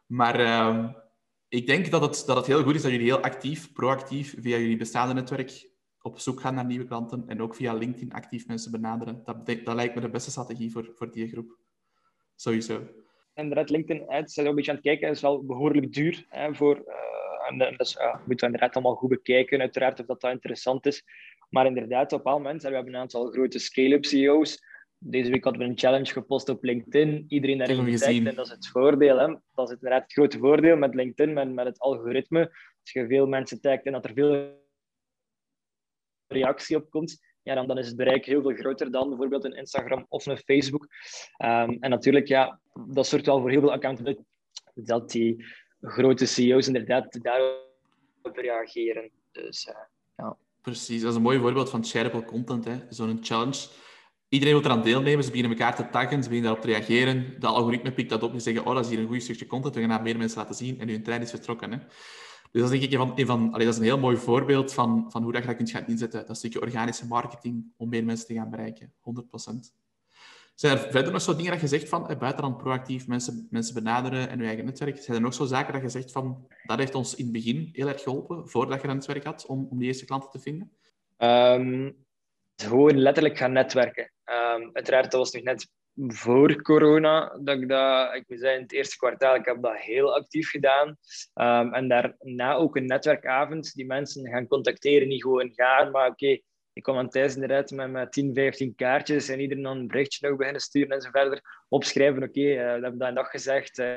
Maar 0.06 0.40
uh, 0.40 0.88
ik 1.48 1.66
denk 1.66 1.90
dat 1.90 2.00
het, 2.00 2.22
dat 2.26 2.36
het 2.36 2.46
heel 2.46 2.62
goed 2.62 2.74
is 2.74 2.82
dat 2.82 2.90
jullie 2.90 3.06
heel 3.06 3.20
actief, 3.20 3.72
proactief, 3.72 4.34
via 4.40 4.58
jullie 4.58 4.76
bestaande 4.76 5.14
netwerk 5.14 5.70
op 6.02 6.18
zoek 6.18 6.40
gaan 6.40 6.54
naar 6.54 6.64
nieuwe 6.64 6.84
klanten 6.84 7.24
en 7.26 7.42
ook 7.42 7.54
via 7.54 7.74
LinkedIn 7.74 8.12
actief 8.12 8.46
mensen 8.46 8.70
benaderen. 8.70 9.20
Dat, 9.24 9.46
dat 9.46 9.74
lijkt 9.74 9.94
me 9.94 10.00
de 10.00 10.10
beste 10.10 10.30
strategie 10.30 10.70
voor, 10.70 10.90
voor 10.94 11.10
die 11.12 11.28
groep. 11.28 11.58
Sowieso. 12.34 12.82
Inderdaad, 13.34 13.70
LinkedIn 13.70 14.08
ads, 14.08 14.34
zijn 14.34 14.46
een 14.46 14.54
beetje 14.54 14.70
aan 14.70 14.76
het 14.76 14.86
kijken, 14.86 15.08
is 15.08 15.20
wel 15.20 15.44
behoorlijk 15.44 15.92
duur 15.92 16.24
hè, 16.28 16.54
voor... 16.54 16.76
Uh, 16.76 17.68
en 17.68 17.76
dus 17.76 17.96
uh, 17.96 18.14
moeten 18.14 18.46
we 18.48 18.52
inderdaad 18.52 18.74
allemaal 18.74 18.94
goed 18.94 19.08
bekijken, 19.08 19.60
uiteraard, 19.60 20.00
of 20.00 20.06
dat, 20.06 20.20
dat 20.20 20.30
interessant 20.30 20.86
is. 20.86 21.04
Maar 21.48 21.66
inderdaad, 21.66 22.12
op 22.12 22.18
bepaald 22.18 22.42
moment, 22.42 22.62
we 22.62 22.74
hebben 22.74 22.94
een 22.94 23.00
aantal 23.00 23.30
grote 23.30 23.58
scale-up 23.58 24.04
CEO's 24.04 24.68
deze 25.02 25.30
week 25.30 25.44
hadden 25.44 25.62
we 25.62 25.68
een 25.68 25.78
challenge 25.78 26.12
gepost 26.12 26.48
op 26.48 26.64
LinkedIn. 26.64 27.24
Iedereen 27.28 27.58
daarin 27.58 27.84
gezien. 27.84 28.26
En 28.26 28.34
dat 28.34 28.46
is 28.46 28.52
het 28.52 28.68
voordeel. 28.68 29.18
Hè? 29.18 29.26
Dat 29.54 29.68
is 29.68 29.74
inderdaad 29.74 30.02
het 30.02 30.12
grote 30.12 30.38
voordeel 30.38 30.76
met 30.76 30.94
LinkedIn, 30.94 31.34
met, 31.34 31.52
met 31.52 31.66
het 31.66 31.78
algoritme. 31.78 32.40
Als 32.80 32.92
je 32.92 33.06
veel 33.06 33.26
mensen 33.26 33.60
tagt 33.60 33.82
en 33.82 33.92
dat 33.92 34.04
er 34.04 34.12
veel 34.14 34.59
reactie 36.32 36.76
op 36.76 36.90
komt, 36.90 37.20
ja, 37.42 37.54
dan, 37.54 37.66
dan 37.66 37.78
is 37.78 37.86
het 37.86 37.96
bereik 37.96 38.24
heel 38.24 38.42
veel 38.42 38.54
groter 38.54 38.90
dan 38.90 39.08
bijvoorbeeld 39.08 39.44
een 39.44 39.56
Instagram 39.56 40.06
of 40.08 40.26
een 40.26 40.38
Facebook. 40.38 40.86
Um, 41.44 41.76
en 41.80 41.90
natuurlijk, 41.90 42.28
ja, 42.28 42.60
dat 42.86 43.06
zorgt 43.06 43.26
wel 43.26 43.40
voor 43.40 43.50
heel 43.50 43.60
veel 43.60 43.72
accountability. 43.72 44.22
Dat 44.74 45.10
die 45.10 45.44
grote 45.80 46.26
CEO's 46.26 46.66
inderdaad 46.66 47.18
daarop 47.22 48.36
reageren. 48.36 49.10
Dus, 49.32 49.66
uh, 49.66 49.74
ja. 50.16 50.36
Precies, 50.60 51.00
dat 51.00 51.10
is 51.10 51.16
een 51.16 51.22
mooi 51.22 51.38
voorbeeld 51.38 51.70
van 51.70 51.86
shareable 51.86 52.24
content. 52.24 52.86
Zo'n 52.88 53.18
challenge 53.20 53.68
Iedereen 54.30 54.54
wil 54.54 54.64
eraan 54.64 54.82
deelnemen, 54.82 55.24
ze 55.24 55.30
beginnen 55.30 55.58
elkaar 55.58 55.76
te 55.76 55.90
taggen, 55.90 56.22
ze 56.22 56.28
beginnen 56.28 56.42
daarop 56.42 56.60
te 56.60 56.66
reageren. 56.66 57.34
De 57.38 57.46
algoritme 57.46 57.92
pikt 57.92 58.10
dat 58.10 58.22
op 58.22 58.32
en 58.32 58.40
zeggen, 58.40 58.66
oh, 58.66 58.74
dat 58.74 58.84
is 58.84 58.90
hier 58.90 58.98
een 58.98 59.06
goed 59.06 59.22
stukje 59.22 59.46
content, 59.46 59.74
we 59.74 59.80
gaan 59.80 59.90
dat 59.90 60.02
meer 60.02 60.16
mensen 60.16 60.38
laten 60.38 60.54
zien 60.54 60.80
en 60.80 60.88
hun 60.88 61.02
trein 61.02 61.22
is 61.22 61.30
vertrokken. 61.30 61.72
Hè. 61.72 61.78
Dus 62.50 62.62
dat 62.62 62.70
denk 62.70 62.82
ik 62.82 62.92
een 62.92 63.26
van, 63.26 63.52
allee, 63.52 63.64
dat 63.64 63.74
is 63.74 63.80
een 63.80 63.86
heel 63.86 63.98
mooi 63.98 64.16
voorbeeld 64.16 64.72
van, 64.72 65.06
van 65.08 65.22
hoe 65.22 65.32
dat 65.32 65.40
je 65.40 65.46
dat 65.46 65.56
kunt 65.56 65.70
gaan 65.70 65.86
inzetten. 65.86 66.26
Dat 66.26 66.36
stukje 66.36 66.60
organische 66.60 67.06
marketing 67.06 67.72
om 67.76 67.88
meer 67.88 68.04
mensen 68.04 68.26
te 68.26 68.34
gaan 68.34 68.50
bereiken, 68.50 68.92
100%. 68.92 69.80
Zijn 70.54 70.78
er 70.78 70.90
verder 70.90 71.12
nog 71.12 71.22
zo 71.22 71.36
dingen 71.36 71.52
dat 71.52 71.60
je 71.60 71.66
zegt 71.66 71.88
van, 71.88 72.16
buiten 72.18 72.42
dan 72.42 72.56
proactief 72.56 73.06
mensen, 73.06 73.46
mensen 73.50 73.74
benaderen 73.74 74.28
en 74.28 74.38
je 74.38 74.46
eigen 74.46 74.64
netwerk, 74.64 74.98
zijn 74.98 75.16
er 75.16 75.22
nog 75.22 75.34
zo 75.34 75.44
zaken 75.44 75.72
dat 75.72 75.82
je 75.82 75.88
zegt 75.88 76.12
van, 76.12 76.46
dat 76.64 76.78
heeft 76.78 76.94
ons 76.94 77.14
in 77.14 77.24
het 77.24 77.32
begin 77.32 77.68
heel 77.72 77.88
erg 77.88 78.02
geholpen, 78.02 78.48
voordat 78.48 78.82
je 78.82 78.88
een 78.88 78.94
netwerk 78.94 79.24
had, 79.24 79.46
om, 79.46 79.66
om 79.70 79.78
die 79.78 79.86
eerste 79.86 80.04
klanten 80.04 80.30
te 80.30 80.40
vinden? 80.40 80.72
Um, 81.18 81.96
gewoon 82.56 82.98
letterlijk 82.98 83.36
gaan 83.36 83.52
netwerken. 83.52 84.12
Um, 84.24 84.70
uiteraard, 84.72 85.10
dat 85.10 85.20
was 85.20 85.32
nog 85.32 85.42
net 85.42 85.68
voor 85.94 86.62
corona 86.62 87.38
dat 87.40 87.60
ik 87.60 87.68
dat, 87.68 88.14
ik 88.14 88.24
zeggen, 88.26 88.54
in 88.54 88.62
het 88.62 88.72
eerste 88.72 88.96
kwartaal, 88.96 89.34
ik 89.34 89.44
heb 89.44 89.62
dat 89.62 89.76
heel 89.76 90.14
actief 90.14 90.50
gedaan. 90.50 90.88
Um, 91.34 91.74
en 91.74 91.88
daarna 91.88 92.54
ook 92.54 92.76
een 92.76 92.86
netwerkavond, 92.86 93.74
die 93.74 93.86
mensen 93.86 94.28
gaan 94.28 94.46
contacteren, 94.46 95.08
niet 95.08 95.22
gewoon 95.22 95.52
gaan, 95.54 95.90
maar 95.90 96.08
oké, 96.08 96.38
ik 96.72 96.82
kwam 96.82 96.96
aan 96.96 97.08
thuis 97.08 97.34
inderdaad 97.34 97.70
met, 97.70 97.90
met 97.90 98.12
10, 98.12 98.34
15 98.34 98.74
kaartjes 98.74 99.28
en 99.28 99.40
iedereen 99.40 99.62
dan 99.62 99.76
een 99.76 99.86
berichtje 99.86 100.28
nog 100.28 100.38
beginnen 100.38 100.62
sturen 100.62 100.90
en 100.90 101.00
zo 101.00 101.10
verder. 101.10 101.40
Opschrijven, 101.68 102.22
oké, 102.22 102.40
okay, 102.40 102.42
uh, 102.42 102.60
eh, 102.60 102.74
we 102.74 102.82
hebben 102.82 102.98
dat 102.98 103.08
en 103.08 103.14
dat 103.14 103.26
gezegd. 103.26 103.78
Uh, 103.78 103.96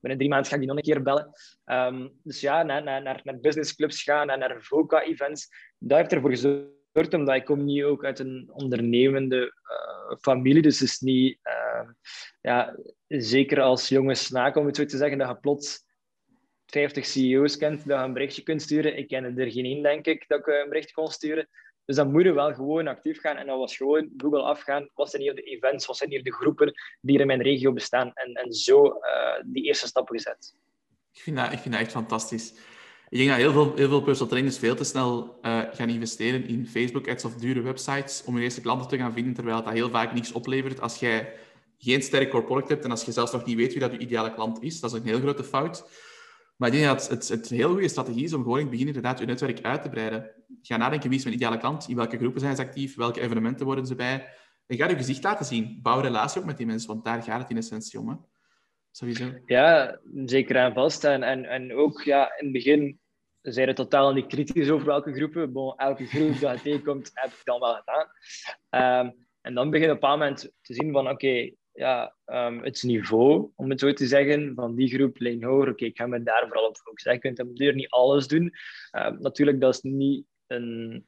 binnen 0.00 0.18
drie 0.18 0.28
maanden 0.28 0.48
ga 0.48 0.54
ik 0.54 0.60
die 0.60 0.68
nog 0.68 0.76
een 0.76 0.82
keer 0.82 1.02
bellen. 1.02 1.32
Um, 1.64 2.20
dus 2.22 2.40
ja, 2.40 2.62
naar, 2.62 2.82
naar, 2.82 3.20
naar 3.24 3.40
businessclubs 3.40 4.02
gaan 4.02 4.30
en 4.30 4.38
naar 4.38 4.62
VOCA-events. 4.62 5.48
Dat 5.78 5.98
heeft 5.98 6.12
ervoor 6.12 6.30
gezorgd 6.30 6.80
omdat 6.92 7.34
ik 7.34 7.44
kom 7.44 7.64
niet 7.64 7.82
ook 7.82 8.04
uit 8.04 8.18
een 8.18 8.50
ondernemende 8.52 9.54
uh, 9.70 10.16
familie. 10.20 10.62
Dus 10.62 10.78
het 10.78 10.88
is 10.88 11.00
niet, 11.00 11.38
uh, 11.44 11.88
ja, 12.40 12.76
zeker 13.06 13.60
als 13.60 13.88
jonge 13.88 14.14
snaak, 14.14 14.56
om 14.56 14.66
het 14.66 14.76
zo 14.76 14.84
te 14.84 14.96
zeggen, 14.96 15.18
dat 15.18 15.28
je 15.28 15.36
plots 15.36 15.84
50 16.66 17.06
CEO's 17.06 17.56
kent, 17.56 17.86
dat 17.86 17.98
je 17.98 18.04
een 18.04 18.12
berichtje 18.12 18.42
kunt 18.42 18.62
sturen. 18.62 18.96
Ik 18.96 19.08
ken 19.08 19.38
er 19.38 19.52
geen 19.52 19.64
één, 19.64 19.82
denk 19.82 20.06
ik, 20.06 20.24
dat 20.28 20.38
ik 20.38 20.46
een 20.46 20.68
bericht 20.68 20.92
kon 20.92 21.08
sturen. 21.08 21.48
Dus 21.84 21.96
dan 21.96 22.12
moet 22.12 22.22
je 22.22 22.32
wel 22.32 22.54
gewoon 22.54 22.86
actief 22.86 23.20
gaan. 23.20 23.36
En 23.36 23.46
dat 23.46 23.58
was 23.58 23.76
gewoon 23.76 24.10
Google 24.16 24.42
afgaan. 24.42 24.90
Wat 24.94 25.10
zijn 25.10 25.22
hier 25.22 25.34
de 25.34 25.42
events? 25.42 25.86
Wat 25.86 25.96
zijn 25.96 26.10
hier 26.10 26.22
de 26.22 26.32
groepen 26.32 26.72
die 27.00 27.14
er 27.14 27.20
in 27.20 27.26
mijn 27.26 27.42
regio 27.42 27.72
bestaan? 27.72 28.10
En, 28.14 28.32
en 28.32 28.52
zo 28.52 28.98
die 29.44 29.64
eerste 29.64 29.86
stappen 29.86 30.16
gezet. 30.16 30.54
Ik 31.12 31.20
vind 31.20 31.36
dat, 31.36 31.52
ik 31.52 31.58
vind 31.58 31.74
dat 31.74 31.82
echt 31.82 31.92
fantastisch. 31.92 32.54
Ik 33.12 33.18
denk 33.18 33.30
dat 33.30 33.38
heel 33.38 33.52
veel, 33.52 33.76
heel 33.76 33.88
veel 33.88 34.02
personal 34.02 34.28
trainers 34.28 34.58
veel 34.58 34.74
te 34.74 34.84
snel 34.84 35.38
uh, 35.42 35.60
gaan 35.72 35.88
investeren 35.88 36.46
in 36.48 36.66
Facebook-ads 36.66 37.24
of 37.24 37.34
dure 37.34 37.60
websites 37.60 38.24
om 38.24 38.34
hun 38.34 38.42
eerste 38.42 38.60
klanten 38.60 38.88
te 38.88 38.96
gaan 38.96 39.12
vinden, 39.12 39.34
terwijl 39.34 39.62
dat 39.62 39.72
heel 39.72 39.90
vaak 39.90 40.12
niets 40.12 40.32
oplevert 40.32 40.80
als 40.80 40.98
jij 40.98 41.32
geen 41.78 42.02
sterk 42.02 42.30
core 42.30 42.44
product 42.44 42.68
hebt 42.68 42.84
en 42.84 42.90
als 42.90 43.04
je 43.04 43.12
zelfs 43.12 43.32
nog 43.32 43.44
niet 43.44 43.56
weet 43.56 43.72
wie 43.72 43.80
dat 43.80 43.92
je 43.92 43.98
ideale 43.98 44.34
klant 44.34 44.62
is. 44.62 44.80
Dat 44.80 44.92
is 44.92 44.98
een 44.98 45.06
heel 45.06 45.18
grote 45.18 45.44
fout. 45.44 45.90
Maar 46.56 46.68
ik 46.68 46.74
denk 46.74 46.86
dat 46.86 47.08
het, 47.08 47.28
het, 47.28 47.50
een 47.50 47.56
heel 47.56 47.70
goede 47.70 47.88
strategie 47.88 48.24
is 48.24 48.32
om 48.32 48.42
gewoon 48.42 48.58
in 48.58 48.62
het 48.62 48.70
begin 48.70 48.86
inderdaad 48.86 49.18
je 49.18 49.26
netwerk 49.26 49.62
uit 49.62 49.82
te 49.82 49.88
breiden. 49.88 50.30
Ga 50.62 50.76
nadenken 50.76 51.08
wie 51.08 51.18
is 51.18 51.24
mijn 51.24 51.36
ideale 51.36 51.58
klant, 51.58 51.88
in 51.88 51.96
welke 51.96 52.18
groepen 52.18 52.40
zijn 52.40 52.56
ze 52.56 52.62
actief, 52.62 52.96
welke 52.96 53.20
evenementen 53.20 53.66
worden 53.66 53.86
ze 53.86 53.94
bij. 53.94 54.28
En 54.66 54.76
ga 54.76 54.88
je 54.88 54.96
gezicht 54.96 55.22
laten 55.22 55.46
zien. 55.46 55.78
Bouw 55.82 56.00
relatie 56.00 56.40
op 56.40 56.46
met 56.46 56.56
die 56.56 56.66
mensen, 56.66 56.88
want 56.88 57.04
daar 57.04 57.22
gaat 57.22 57.40
het 57.40 57.50
in 57.50 57.56
essentie 57.56 58.00
om. 58.00 58.08
Hè. 58.08 58.14
Sowieso. 58.90 59.24
Ja, 59.46 59.98
zeker 60.24 60.56
en 60.56 60.72
vast. 60.72 61.04
En, 61.04 61.22
en, 61.22 61.44
en 61.44 61.74
ook 61.74 62.02
ja, 62.02 62.38
in 62.38 62.44
het 62.44 62.52
begin 62.52 63.00
zijn 63.42 63.68
er 63.68 63.74
totaal 63.74 64.12
niet 64.12 64.26
kritisch 64.26 64.70
over 64.70 64.86
welke 64.86 65.12
groepen. 65.12 65.52
Bon, 65.52 65.76
elke 65.76 66.06
groep 66.06 66.40
dat 66.40 66.56
je 66.56 66.62
tegenkomt, 66.62 67.10
heb 67.14 67.30
ik 67.30 67.44
dan 67.44 67.60
wel 67.60 67.74
gedaan. 67.74 68.06
Ehm, 68.70 69.10
en 69.40 69.54
dan 69.54 69.70
begin 69.70 69.86
je 69.86 69.92
op 69.92 70.02
een 70.02 70.08
moment 70.08 70.52
te 70.60 70.74
zien 70.74 70.92
van 70.92 71.08
oké, 71.08 71.50
ja, 71.72 72.14
um, 72.26 72.62
het 72.62 72.82
niveau, 72.82 73.50
om 73.56 73.70
het 73.70 73.80
zo 73.80 73.92
te 73.92 74.06
zeggen, 74.06 74.54
van 74.54 74.74
die 74.74 74.88
groep 74.88 75.18
leen 75.18 75.44
hoger. 75.44 75.68
Oké, 75.68 75.84
ik 75.84 75.96
ga 75.96 76.06
me 76.06 76.22
daar 76.22 76.44
vooral 76.46 76.66
op 76.66 76.76
focussen. 76.76 77.12
Je 77.12 77.18
kunt 77.18 77.40
op 77.40 77.48
niet 77.58 77.90
alles 77.90 78.26
doen. 78.26 78.52
Uh, 78.92 79.08
natuurlijk, 79.18 79.60
dat 79.60 79.74
is 79.74 79.80
niet 79.80 80.26
een 80.46 81.06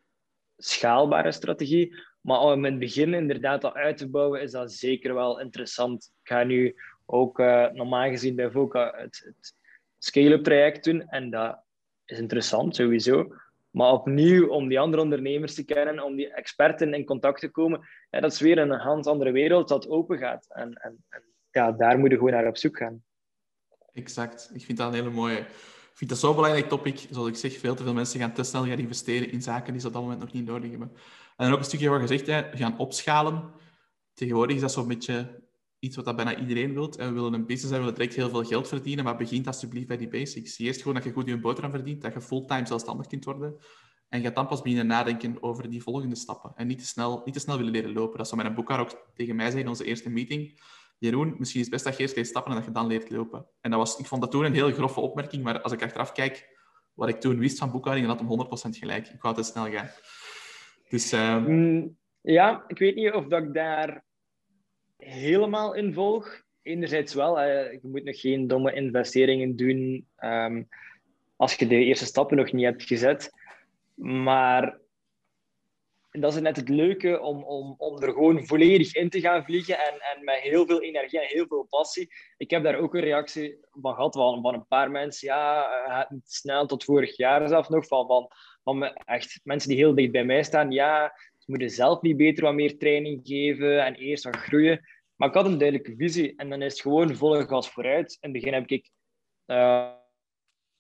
schaalbare 0.57 1.33
strategie. 1.33 1.97
Maar 2.21 2.41
om 2.41 2.65
in 2.65 2.71
het 2.71 2.81
begin 2.81 3.15
inderdaad 3.15 3.61
dat 3.61 3.75
uit 3.75 3.97
te 3.97 4.11
bouwen, 4.11 4.41
is 4.41 4.51
dat 4.51 4.73
zeker 4.73 5.15
wel 5.15 5.41
interessant. 5.41 6.13
Ik 6.23 6.29
ga 6.29 6.45
nu 6.45 6.75
ook 7.07 7.39
uh, 7.39 7.71
normaal 7.71 8.09
gezien 8.09 8.35
bij 8.35 8.51
VOCA 8.51 8.93
het, 8.97 9.23
het 9.25 9.55
scale-up 9.99 10.43
traject 10.43 10.85
doen. 10.85 11.09
En 11.09 11.31
dat 11.31 11.64
is 12.05 12.19
interessant, 12.19 12.77
sowieso. 12.77 13.35
Maar 13.71 13.93
opnieuw, 13.93 14.49
om 14.49 14.69
die 14.69 14.81
andere 14.81 15.03
ondernemers 15.03 15.55
te 15.55 15.65
kennen, 15.65 16.05
om 16.05 16.17
die 16.17 16.33
experten 16.33 16.95
in 16.95 17.05
contact 17.05 17.41
te 17.41 17.49
komen, 17.49 17.89
dat 18.11 18.33
is 18.33 18.41
weer 18.41 18.59
een 18.59 18.71
hand 18.71 19.07
andere 19.07 19.33
wereld 19.33 19.69
dat 19.69 19.89
open 19.89 20.19
gaat. 20.19 20.47
En, 20.49 20.73
en, 20.73 21.05
en 21.09 21.23
ja, 21.51 21.73
daar 21.73 21.99
moet 21.99 22.11
je 22.11 22.17
gewoon 22.17 22.33
naar 22.33 22.47
op 22.47 22.57
zoek 22.57 22.77
gaan. 22.77 23.03
Exact. 23.93 24.51
Ik 24.55 24.65
vind 24.65 24.79
dat 24.79 24.89
een 24.89 24.95
hele 24.95 25.11
mooie. 25.11 25.39
Ik 25.39 26.01
vind 26.01 26.11
dat 26.11 26.19
zo'n 26.19 26.35
belangrijk 26.35 26.69
topic. 26.69 27.07
Zoals 27.11 27.29
ik 27.29 27.37
zeg, 27.37 27.59
veel 27.59 27.75
te 27.75 27.83
veel 27.83 27.95
mensen 27.95 28.21
gaan 28.21 28.33
te 28.33 28.43
snel 28.43 28.67
gaan 28.67 28.79
investeren 28.79 29.31
in 29.31 29.43
zaken 29.43 29.73
die 29.73 29.81
ze 29.81 29.87
op 29.87 29.93
dat 29.93 30.03
moment 30.03 30.21
nog 30.21 30.33
niet 30.33 30.47
nodig 30.47 30.71
hebben. 30.71 30.91
En 31.37 31.45
dan 31.45 31.53
ook 31.53 31.59
een 31.59 31.65
stukje 31.65 31.89
wat 31.89 32.01
gezegd, 32.01 32.27
hè, 32.27 32.43
gaan 32.57 32.79
opschalen. 32.79 33.53
Tegenwoordig 34.15 34.57
is 34.57 34.63
dat 34.63 34.73
zo'n 34.73 34.89
beetje 34.89 35.44
iets 35.85 35.97
wat 35.97 36.05
dat 36.05 36.17
bijna 36.17 36.37
iedereen 36.39 36.75
wil. 36.75 36.91
En 36.91 37.09
we 37.09 37.15
willen 37.15 37.33
een 37.33 37.47
business 37.47 37.71
en 37.71 37.79
we 37.79 37.85
willen 37.85 37.95
direct 37.95 38.15
heel 38.15 38.29
veel 38.29 38.45
geld 38.45 38.69
verdienen, 38.69 39.05
maar 39.05 39.17
begint 39.17 39.47
alsjeblieft 39.47 39.87
bij 39.87 39.97
die 39.97 40.09
basics. 40.09 40.59
Eerst 40.59 40.79
gewoon 40.79 40.95
dat 40.95 41.05
je 41.05 41.13
goed 41.13 41.29
je 41.29 41.41
boterham 41.41 41.71
verdient, 41.71 42.03
dat 42.03 42.13
je 42.13 42.21
fulltime 42.21 42.67
zelfstandig 42.67 43.07
kunt 43.07 43.25
worden. 43.25 43.57
En 44.09 44.23
gaat 44.23 44.35
dan 44.35 44.47
pas 44.47 44.63
beginnen 44.63 44.87
nadenken 44.87 45.43
over 45.43 45.71
die 45.71 45.83
volgende 45.83 46.17
stappen. 46.17 46.53
En 46.55 46.67
niet 46.67 46.79
te 46.79 46.87
snel, 46.87 47.23
niet 47.25 47.35
te 47.35 47.41
snel 47.41 47.57
willen 47.57 47.73
leren 47.73 47.93
lopen. 47.93 48.19
Dat 48.19 48.29
zou 48.29 48.43
mijn 48.43 48.55
boekhaar 48.55 48.81
ook 48.81 49.11
tegen 49.15 49.37
mij 49.37 49.45
zeggen 49.45 49.63
in 49.63 49.69
onze 49.69 49.85
eerste 49.85 50.11
meeting. 50.11 50.61
Jeroen, 50.99 51.35
misschien 51.39 51.61
is 51.61 51.67
het 51.67 51.75
best 51.75 51.85
dat 51.85 51.97
je 51.97 52.03
eerst 52.03 52.17
leert 52.17 52.27
stappen 52.27 52.51
en 52.51 52.57
dat 52.57 52.67
je 52.67 52.73
dan 52.73 52.87
leert 52.87 53.11
lopen. 53.11 53.47
En 53.61 53.71
dat 53.71 53.79
was, 53.79 53.99
ik 53.99 54.07
vond 54.07 54.21
dat 54.21 54.31
toen 54.31 54.45
een 54.45 54.55
heel 54.55 54.73
grove 54.73 55.01
opmerking, 55.01 55.43
maar 55.43 55.61
als 55.61 55.73
ik 55.73 55.83
achteraf 55.83 56.13
kijk 56.13 56.49
wat 56.93 57.09
ik 57.09 57.21
toen 57.21 57.39
wist 57.39 57.59
van 57.59 57.71
boekhouding, 57.71 58.07
dan 58.07 58.17
had 58.17 58.49
hem 58.49 58.75
100% 58.75 58.79
gelijk. 58.79 59.09
Ik 59.09 59.23
wou 59.23 59.35
te 59.35 59.43
snel 59.43 59.71
gaan. 59.71 59.91
Dus, 60.89 61.13
uh... 61.13 61.85
ja, 62.21 62.65
ik 62.67 62.79
weet 62.79 62.95
niet 62.95 63.13
of 63.13 63.27
dat 63.27 63.43
ik 63.43 63.55
daar 63.55 64.05
helemaal 65.05 65.75
in 65.75 65.93
volg. 65.93 66.43
Enerzijds 66.63 67.15
wel, 67.15 67.41
je 67.43 67.79
moet 67.83 68.05
nog 68.05 68.21
geen 68.21 68.47
domme 68.47 68.73
investeringen 68.73 69.57
doen 69.57 70.07
ehm, 70.17 70.63
als 71.37 71.55
je 71.55 71.67
de 71.67 71.85
eerste 71.85 72.05
stappen 72.05 72.37
nog 72.37 72.53
niet 72.53 72.65
hebt 72.65 72.83
gezet. 72.83 73.33
Maar 73.95 74.79
dat 76.21 76.35
is 76.35 76.41
net 76.41 76.57
het 76.57 76.69
leuke 76.69 77.21
om, 77.21 77.43
om, 77.43 77.75
om 77.79 78.03
er 78.03 78.13
gewoon 78.13 78.47
volledig 78.47 78.95
in 78.95 79.11
te 79.11 79.21
gaan 79.21 79.45
vliegen 79.45 79.79
en, 79.79 79.95
en 80.01 80.25
met 80.25 80.37
heel 80.37 80.67
veel 80.67 80.83
energie 80.83 81.21
en 81.21 81.27
heel 81.27 81.47
veel 81.47 81.67
passie. 81.71 82.09
Ik 82.37 82.51
heb 82.51 82.63
daar 82.63 82.79
ook 82.79 82.95
een 82.95 83.01
reactie 83.01 83.59
van 83.73 83.95
gehad 83.95 84.15
van, 84.15 84.43
van 84.43 84.55
een 84.55 84.67
paar 84.67 84.91
mensen. 84.91 85.29
Ja, 85.29 86.07
niet 86.11 86.31
snel 86.31 86.67
tot 86.67 86.85
vorig 86.85 87.17
jaar 87.17 87.49
zelf 87.49 87.69
nog. 87.69 87.87
Van, 87.87 88.07
van, 88.07 88.31
van 88.63 88.83
echt 88.85 89.41
mensen 89.43 89.69
die 89.69 89.79
heel 89.79 89.95
dicht 89.95 90.13
bij 90.13 90.25
mij 90.25 90.43
staan. 90.43 90.71
Ja, 90.71 91.13
ze 91.39 91.51
moeten 91.51 91.71
zelf 91.71 92.03
niet 92.03 92.17
beter 92.17 92.45
wat 92.45 92.55
meer 92.55 92.79
training 92.79 93.21
geven 93.23 93.85
en 93.85 93.95
eerst 93.95 94.25
wat 94.25 94.37
groeien. 94.37 94.81
Maar 95.17 95.29
ik 95.29 95.35
had 95.35 95.47
een 95.47 95.59
duidelijke 95.59 95.95
visie 95.97 96.37
en 96.37 96.51
dan 96.51 96.63
is 96.63 96.73
het 96.73 96.83
gewoon 96.83 97.17
volle 97.17 97.47
gas 97.47 97.71
vooruit. 97.71 98.19
In 98.21 98.31
het 98.31 98.33
begin 98.33 98.53
heb 98.53 98.69
ik, 98.69 98.91
uh, 99.47 99.91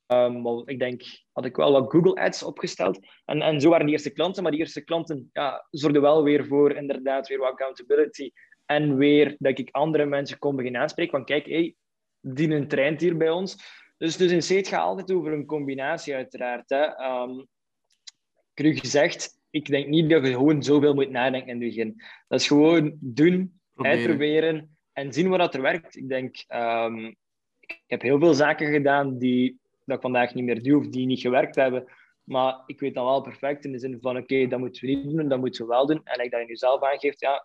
um, 0.06 0.68
ik 0.68 0.78
denk, 0.78 1.02
had 1.32 1.44
ik 1.44 1.56
wel 1.56 1.72
wat 1.72 1.90
Google 1.90 2.14
Ads 2.14 2.42
opgesteld. 2.42 2.98
En, 3.24 3.42
en 3.42 3.60
zo 3.60 3.68
waren 3.68 3.86
die 3.86 3.94
eerste 3.94 4.12
klanten, 4.12 4.42
maar 4.42 4.52
die 4.52 4.60
eerste 4.60 4.84
klanten 4.84 5.30
ja, 5.32 5.66
zorgden 5.70 6.02
wel 6.02 6.22
weer 6.22 6.46
voor 6.46 6.72
inderdaad 6.72 7.28
weer 7.28 7.38
wat 7.38 7.50
accountability. 7.50 8.30
En 8.66 8.96
weer 8.96 9.36
dat 9.38 9.58
ik 9.58 9.70
andere 9.70 10.06
mensen 10.06 10.38
kon 10.38 10.56
beginnen 10.56 10.80
aanspreken. 10.80 11.12
Van 11.12 11.24
kijk, 11.24 11.46
hey, 11.46 11.74
die 12.20 12.50
een 12.50 12.98
hier 12.98 13.16
bij 13.16 13.30
ons. 13.30 13.56
Dus, 13.96 14.16
dus 14.16 14.30
in 14.30 14.56
C 14.56 14.58
het 14.58 14.68
gaat 14.68 14.84
altijd 14.84 15.12
over 15.12 15.32
een 15.32 15.46
combinatie 15.46 16.14
uiteraard. 16.14 16.70
Hè. 16.70 17.04
Um, 17.22 17.46
gezegd, 18.54 19.38
ik 19.50 19.66
denk 19.66 19.86
niet 19.86 20.10
dat 20.10 20.26
je 20.26 20.32
gewoon 20.32 20.62
zoveel 20.62 20.94
moet 20.94 21.10
nadenken 21.10 21.48
in 21.48 21.60
het 21.60 21.68
begin. 21.68 22.02
Dat 22.28 22.40
is 22.40 22.46
gewoon 22.46 22.96
doen, 23.00 23.60
proberen. 23.74 23.98
uitproberen 23.98 24.76
en 24.92 25.12
zien 25.12 25.28
wat 25.28 25.54
er 25.54 25.62
werkt. 25.62 25.96
Ik 25.96 26.08
denk, 26.08 26.44
um, 26.48 27.16
ik 27.60 27.82
heb 27.86 28.02
heel 28.02 28.18
veel 28.18 28.34
zaken 28.34 28.72
gedaan 28.72 29.18
die 29.18 29.58
dat 29.84 29.96
ik 29.96 30.02
vandaag 30.02 30.34
niet 30.34 30.44
meer 30.44 30.62
doe 30.62 30.78
of 30.78 30.88
die 30.88 31.06
niet 31.06 31.20
gewerkt 31.20 31.54
hebben. 31.54 31.84
Maar 32.24 32.62
ik 32.66 32.80
weet 32.80 32.94
dan 32.94 33.04
wel 33.04 33.20
perfect 33.20 33.64
in 33.64 33.72
de 33.72 33.78
zin 33.78 33.98
van, 34.00 34.16
oké, 34.16 34.46
dat 34.46 34.58
moeten 34.58 34.86
we 34.86 34.92
niet 34.92 35.16
doen, 35.16 35.28
dat 35.28 35.38
moeten 35.38 35.64
we 35.64 35.70
wel 35.70 35.86
doen. 35.86 36.00
En 36.04 36.24
ik 36.24 36.30
dat 36.30 36.40
je 36.40 36.46
nu 36.46 36.56
zelf 36.56 36.82
aangeeft, 36.82 37.20
ja, 37.20 37.44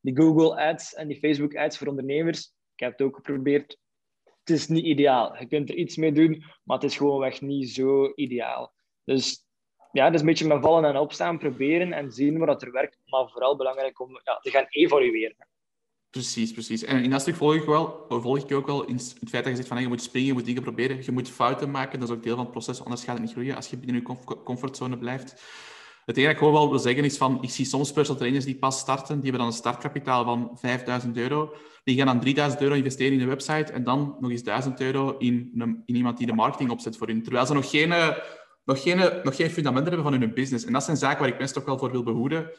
die 0.00 0.16
Google 0.16 0.56
Ads 0.56 0.94
en 0.94 1.08
die 1.08 1.18
Facebook 1.18 1.56
Ads 1.56 1.78
voor 1.78 1.86
ondernemers, 1.86 2.52
ik 2.74 2.80
heb 2.80 2.92
het 2.92 3.02
ook 3.02 3.16
geprobeerd. 3.16 3.78
Het 4.24 4.50
is 4.56 4.68
niet 4.68 4.84
ideaal. 4.84 5.36
Je 5.38 5.46
kunt 5.46 5.68
er 5.68 5.76
iets 5.76 5.96
mee 5.96 6.12
doen, 6.12 6.44
maar 6.64 6.76
het 6.76 6.90
is 6.90 6.96
gewoonweg 6.96 7.40
niet 7.40 7.70
zo 7.70 8.12
ideaal. 8.14 8.74
Dus 9.04 9.46
ja, 9.92 10.04
het 10.04 10.14
is 10.14 10.20
een 10.20 10.26
beetje 10.26 10.46
met 10.46 10.62
vallen 10.62 10.84
en 10.84 10.96
opstaan, 10.96 11.38
proberen 11.38 11.92
en 11.92 12.12
zien 12.12 12.38
wat 12.38 12.62
er 12.62 12.72
werkt. 12.72 12.98
Maar 13.04 13.28
vooral 13.28 13.56
belangrijk 13.56 14.00
om 14.00 14.20
ja, 14.24 14.38
te 14.38 14.50
gaan 14.50 14.66
evalueren. 14.68 15.36
Precies, 16.14 16.52
precies. 16.52 16.84
En 16.84 17.02
in 17.02 17.10
dat 17.10 17.20
stuk 17.20 17.34
volg 17.34 17.54
ik, 17.54 17.64
wel, 17.64 18.06
volg 18.08 18.38
ik 18.38 18.52
ook 18.52 18.66
wel 18.66 18.84
in 18.84 18.94
het 18.94 19.28
feit 19.28 19.44
dat 19.44 19.52
je 19.52 19.56
zegt 19.56 19.68
van 19.68 19.80
je 19.80 19.88
moet 19.88 20.02
springen, 20.02 20.28
je 20.28 20.34
moet 20.34 20.44
dingen 20.44 20.62
proberen, 20.62 21.04
je 21.04 21.12
moet 21.12 21.28
fouten 21.28 21.70
maken. 21.70 22.00
Dat 22.00 22.08
is 22.08 22.14
ook 22.14 22.22
deel 22.22 22.34
van 22.34 22.44
het 22.44 22.52
proces, 22.52 22.84
anders 22.84 23.04
gaat 23.04 23.14
het 23.14 23.22
niet 23.22 23.32
groeien 23.32 23.56
als 23.56 23.68
je 23.68 23.76
binnen 23.76 24.02
je 24.06 24.42
comfortzone 24.44 24.98
blijft. 24.98 25.30
Het 26.04 26.16
enige 26.16 26.22
dat 26.22 26.30
ik 26.30 26.38
gewoon 26.38 26.52
wel 26.52 26.70
wil 26.70 26.78
zeggen 26.78 27.04
is 27.04 27.16
van, 27.16 27.42
ik 27.42 27.50
zie 27.50 27.64
soms 27.64 27.92
personal 27.92 28.18
trainers 28.18 28.44
die 28.44 28.56
pas 28.56 28.78
starten, 28.78 29.14
die 29.14 29.22
hebben 29.22 29.40
dan 29.40 29.46
een 29.46 29.56
startkapitaal 29.56 30.24
van 30.24 30.50
5000 30.54 31.16
euro. 31.16 31.54
Die 31.84 31.96
gaan 31.96 32.06
dan 32.06 32.20
3000 32.20 32.62
euro 32.62 32.74
investeren 32.74 33.12
in 33.12 33.20
een 33.20 33.28
website 33.28 33.72
en 33.72 33.84
dan 33.84 34.16
nog 34.20 34.30
eens 34.30 34.42
1000 34.42 34.80
euro 34.80 35.16
in, 35.18 35.50
een, 35.58 35.82
iemand 35.86 36.18
die 36.18 36.26
de 36.26 36.32
marketing 36.32 36.70
opzet 36.70 36.96
voor 36.96 37.06
hun. 37.06 37.22
Terwijl 37.22 37.46
ze 37.46 37.54
nog 37.54 37.70
geen, 37.70 37.88
nog, 38.64 38.82
geen, 38.82 38.98
nog 39.22 39.36
geen 39.36 39.50
fundamenten 39.50 39.92
hebben 39.92 40.10
van 40.12 40.20
hun 40.20 40.34
business. 40.34 40.64
En 40.64 40.72
dat 40.72 40.84
zijn 40.84 40.96
zaken 40.96 41.18
waar 41.18 41.28
ik 41.28 41.38
mensen 41.38 41.56
toch 41.56 41.66
wel 41.66 41.78
voor 41.78 41.90
wil 41.90 42.02
behoeden. 42.02 42.50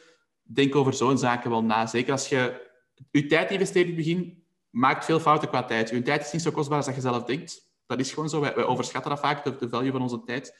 Denk 0.42 0.74
over 0.74 0.94
zo'n 0.94 1.18
zaken 1.18 1.50
wel 1.50 1.64
na. 1.64 1.86
Zeker 1.86 2.12
als 2.12 2.28
je 2.28 2.65
je 3.10 3.26
tijd 3.26 3.50
investeert 3.50 3.86
in 3.86 3.94
het 3.94 4.04
begin 4.04 4.44
maakt 4.70 5.04
veel 5.04 5.20
fouten 5.20 5.48
qua 5.48 5.64
tijd. 5.64 5.90
Je 5.90 6.02
tijd 6.02 6.24
is 6.24 6.32
niet 6.32 6.42
zo 6.42 6.50
kostbaar 6.50 6.76
als 6.76 6.86
dat 6.86 6.94
je 6.94 7.00
zelf 7.00 7.24
denkt. 7.24 7.70
Dat 7.86 8.00
is 8.00 8.12
gewoon 8.12 8.28
zo. 8.28 8.40
Wij, 8.40 8.64
overschatten 8.64 9.10
dat 9.10 9.20
vaak, 9.20 9.44
de, 9.44 9.56
de, 9.56 9.68
value 9.68 9.90
van 9.90 10.02
onze 10.02 10.22
tijd. 10.24 10.58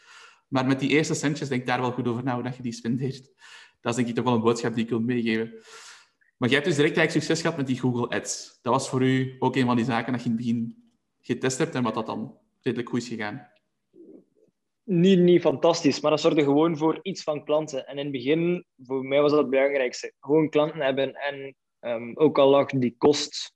Maar 0.48 0.66
met 0.66 0.80
die 0.80 0.90
eerste 0.90 1.14
centjes, 1.14 1.48
denk 1.48 1.66
daar 1.66 1.80
wel 1.80 1.92
goed 1.92 2.08
over 2.08 2.24
na, 2.24 2.34
hoe 2.34 2.42
dat 2.42 2.56
je 2.56 2.62
die 2.62 2.72
spendeert. 2.72 3.30
Dat 3.80 3.90
is 3.90 3.96
denk 3.96 4.08
ik 4.08 4.14
toch 4.14 4.24
wel 4.24 4.34
een 4.34 4.40
boodschap 4.40 4.74
die 4.74 4.84
ik 4.84 4.90
wil 4.90 5.00
meegeven. 5.00 5.52
Maar 6.36 6.48
jij 6.48 6.58
hebt 6.58 6.64
dus 6.68 6.76
direct 6.76 6.96
eigenlijk 6.96 7.26
succes 7.26 7.40
gehad 7.40 7.56
met 7.56 7.66
die 7.66 7.80
Google 7.80 8.08
Ads. 8.08 8.58
Dat 8.62 8.72
was 8.72 8.88
voor 8.88 9.02
u 9.02 9.36
ook 9.38 9.56
een 9.56 9.66
van 9.66 9.76
die 9.76 9.84
zaken 9.84 10.12
dat 10.12 10.22
je 10.22 10.28
in 10.28 10.34
het 10.34 10.44
begin 10.44 10.90
getest 11.20 11.58
hebt 11.58 11.74
en 11.74 11.82
wat 11.82 11.94
dat 11.94 12.06
dan 12.06 12.38
redelijk 12.62 12.88
goed 12.88 13.00
is 13.02 13.08
gegaan. 13.08 13.48
Niet, 14.84 15.18
niet 15.18 15.40
fantastisch, 15.40 16.00
maar 16.00 16.10
dat 16.10 16.20
zorgde 16.20 16.42
gewoon 16.42 16.76
voor 16.76 16.98
iets 17.02 17.22
van 17.22 17.44
klanten. 17.44 17.86
En 17.86 17.98
in 17.98 18.02
het 18.02 18.12
begin, 18.12 18.64
voor 18.76 19.04
mij 19.04 19.20
was 19.20 19.30
dat 19.30 19.40
het 19.40 19.50
belangrijkste. 19.50 20.12
Gewoon 20.20 20.48
klanten 20.48 20.80
hebben 20.80 21.14
en 21.14 21.54
Um, 21.86 22.16
ook 22.16 22.38
al 22.38 22.48
lag 22.48 22.66
die 22.66 22.94
kost 22.98 23.54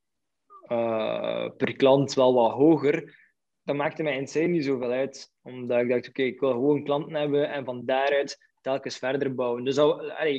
uh, 0.66 1.48
per 1.56 1.76
klant 1.76 2.14
wel 2.14 2.34
wat 2.34 2.52
hoger, 2.52 3.18
dat 3.64 3.76
maakte 3.76 4.02
mij 4.02 4.16
in 4.16 4.24
C 4.24 4.48
niet 4.48 4.64
zoveel 4.64 4.90
uit. 4.90 5.32
Omdat 5.42 5.80
ik 5.80 5.88
dacht, 5.88 6.08
oké, 6.08 6.22
ik 6.22 6.40
wil 6.40 6.50
gewoon 6.50 6.84
klanten 6.84 7.14
hebben 7.14 7.50
en 7.50 7.64
van 7.64 7.84
daaruit 7.84 8.38
telkens 8.60 8.98
verder 8.98 9.34
bouwen. 9.34 9.64
Dus 9.64 9.76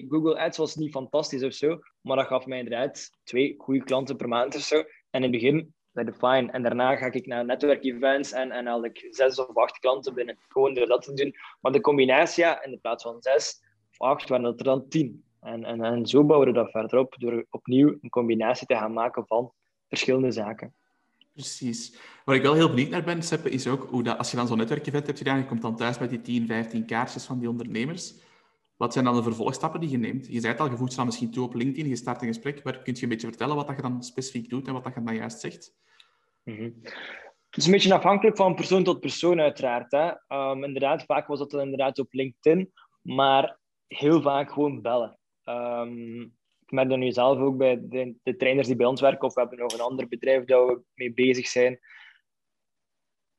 Google 0.08 0.40
Ads 0.40 0.58
was 0.58 0.76
niet 0.76 0.92
fantastisch 0.92 1.44
of 1.44 1.54
zo, 1.54 1.80
maar 2.02 2.18
dat 2.18 2.26
gaf 2.26 2.46
mij 2.46 2.58
inderdaad 2.58 3.10
twee 3.24 3.56
goede 3.58 3.84
klanten 3.84 4.16
per 4.16 4.28
maand 4.28 4.56
of 4.56 4.62
zo. 4.62 4.78
En 4.78 4.86
in 5.10 5.22
het 5.22 5.32
begin 5.32 5.74
bij 5.92 6.04
de 6.04 6.14
fine. 6.14 6.52
En 6.52 6.64
daarna 6.64 6.96
ga 6.96 7.12
ik 7.12 7.26
naar 7.26 7.46
netwerkevents 7.46 8.32
en, 8.32 8.52
en 8.52 8.66
haal 8.66 8.86
ik 8.86 9.08
zes 9.10 9.40
of 9.40 9.56
acht 9.56 9.80
klanten 9.80 10.14
binnen. 10.14 10.38
Gewoon 10.48 10.74
door 10.74 10.88
dat 10.88 11.02
te 11.02 11.14
doen. 11.14 11.36
Maar 11.62 11.72
de 11.72 11.82
combinatie, 11.82 12.46
in 12.62 12.80
plaats 12.82 13.04
van 13.04 13.22
zes 13.22 13.62
of 13.92 14.08
acht, 14.08 14.30
waren 14.30 14.46
dat 14.46 14.60
er 14.60 14.66
dan 14.66 14.88
tien. 14.88 15.24
En, 15.42 15.64
en, 15.64 15.84
en 15.84 16.06
zo 16.06 16.24
bouwen 16.24 16.48
we 16.48 16.54
dat 16.54 16.72
verder 16.72 17.00
op 17.00 17.16
door 17.18 17.46
opnieuw 17.50 17.98
een 18.02 18.10
combinatie 18.10 18.68
te 18.68 18.76
gaan 18.76 18.94
maken 18.94 19.28
van 19.28 19.54
verschillende 19.88 20.32
zaken. 20.32 20.74
Precies. 21.34 21.98
Waar 22.26 22.36
ik 22.36 22.42
wel 22.42 22.54
heel 22.54 22.70
benieuwd 22.70 22.90
naar 22.90 23.04
ben, 23.04 23.24
Seppe, 23.24 23.50
is 23.50 23.68
ook 23.68 23.90
hoe 23.90 24.04
dat, 24.04 24.18
als 24.18 24.32
je 24.32 24.38
dan 24.38 24.48
zo'n 24.48 24.58
netwerkevent 24.58 25.06
hebt 25.06 25.18
gedaan, 25.18 25.38
je 25.38 25.46
komt 25.46 25.62
dan 25.62 25.76
thuis 25.76 26.00
met 26.00 26.10
die 26.10 26.22
10, 26.22 26.48
15 26.48 26.86
kaartjes 26.86 27.26
van 27.26 27.40
die 27.40 27.50
ondernemers. 27.50 28.14
Wat 28.78 28.94
zijn 28.94 29.06
dan 29.06 29.16
de 29.16 29.24
vervolgstappen 29.24 29.80
die 29.80 29.90
je 29.90 29.98
neemt? 29.98 30.28
Je 30.28 30.40
zei 30.40 30.52
het 30.52 30.62
al, 30.62 30.70
je 30.70 30.78
voegt 30.78 30.92
ze 30.92 30.98
dan 30.98 31.06
misschien 31.06 31.32
toe 31.32 31.46
op 31.46 31.54
LinkedIn, 31.54 31.88
je 31.88 31.96
start 31.96 32.22
een 32.22 32.28
gesprek. 32.28 32.64
Maar 32.64 32.82
kun 32.82 32.94
je 32.96 33.04
een 33.04 33.10
beetje 33.10 33.28
vertellen 33.28 33.56
wat 33.56 33.68
dat 33.68 33.76
je 33.76 33.82
dan 33.82 34.04
specifiek 34.04 34.50
doet 34.50 34.68
en 34.68 34.74
wat 34.74 34.84
dat 34.84 34.94
je 34.94 35.04
dan 35.04 35.16
juist 35.16 35.40
zegt? 35.40 35.76
Mm 36.44 36.80
Het 37.50 37.60
is 37.60 37.66
een 37.66 37.72
beetje 37.72 37.94
afhankelijk 37.94 38.38
van 38.38 38.56
persoon 38.56 38.84
tot 38.84 39.00
persoon, 39.00 39.40
uiteraard. 39.40 39.92
Hè. 39.92 40.38
Um, 40.38 40.64
inderdaad, 40.64 41.04
vaak 41.04 41.28
was 41.28 41.40
dat 41.40 41.54
inderdaad 41.54 42.00
op 42.00 42.14
LinkedIn, 42.14 42.72
maar 43.02 43.60
heel 43.88 44.22
vaak 44.22 44.52
gewoon 44.52 44.82
bellen. 44.82 45.20
Um, 45.52 46.22
ik 46.66 46.72
merk 46.72 46.90
dat 46.90 46.98
nu 46.98 47.12
zelf 47.12 47.40
ook 47.40 47.58
bij 47.58 47.80
de, 47.82 48.16
de, 48.24 48.36
trainers 48.36 48.68
die 48.68 48.76
bij 48.76 48.86
ons 48.86 49.02
werken, 49.02 49.28
of 49.28 49.34
we 49.34 49.40
hebben 49.40 49.60
nog 49.60 49.74
een 49.74 49.80
ander 49.80 50.08
bedrijf 50.08 50.46
dat 50.46 50.68
we 50.68 50.82
mee 50.94 51.14
bezig 51.14 51.48
zijn. 51.48 51.80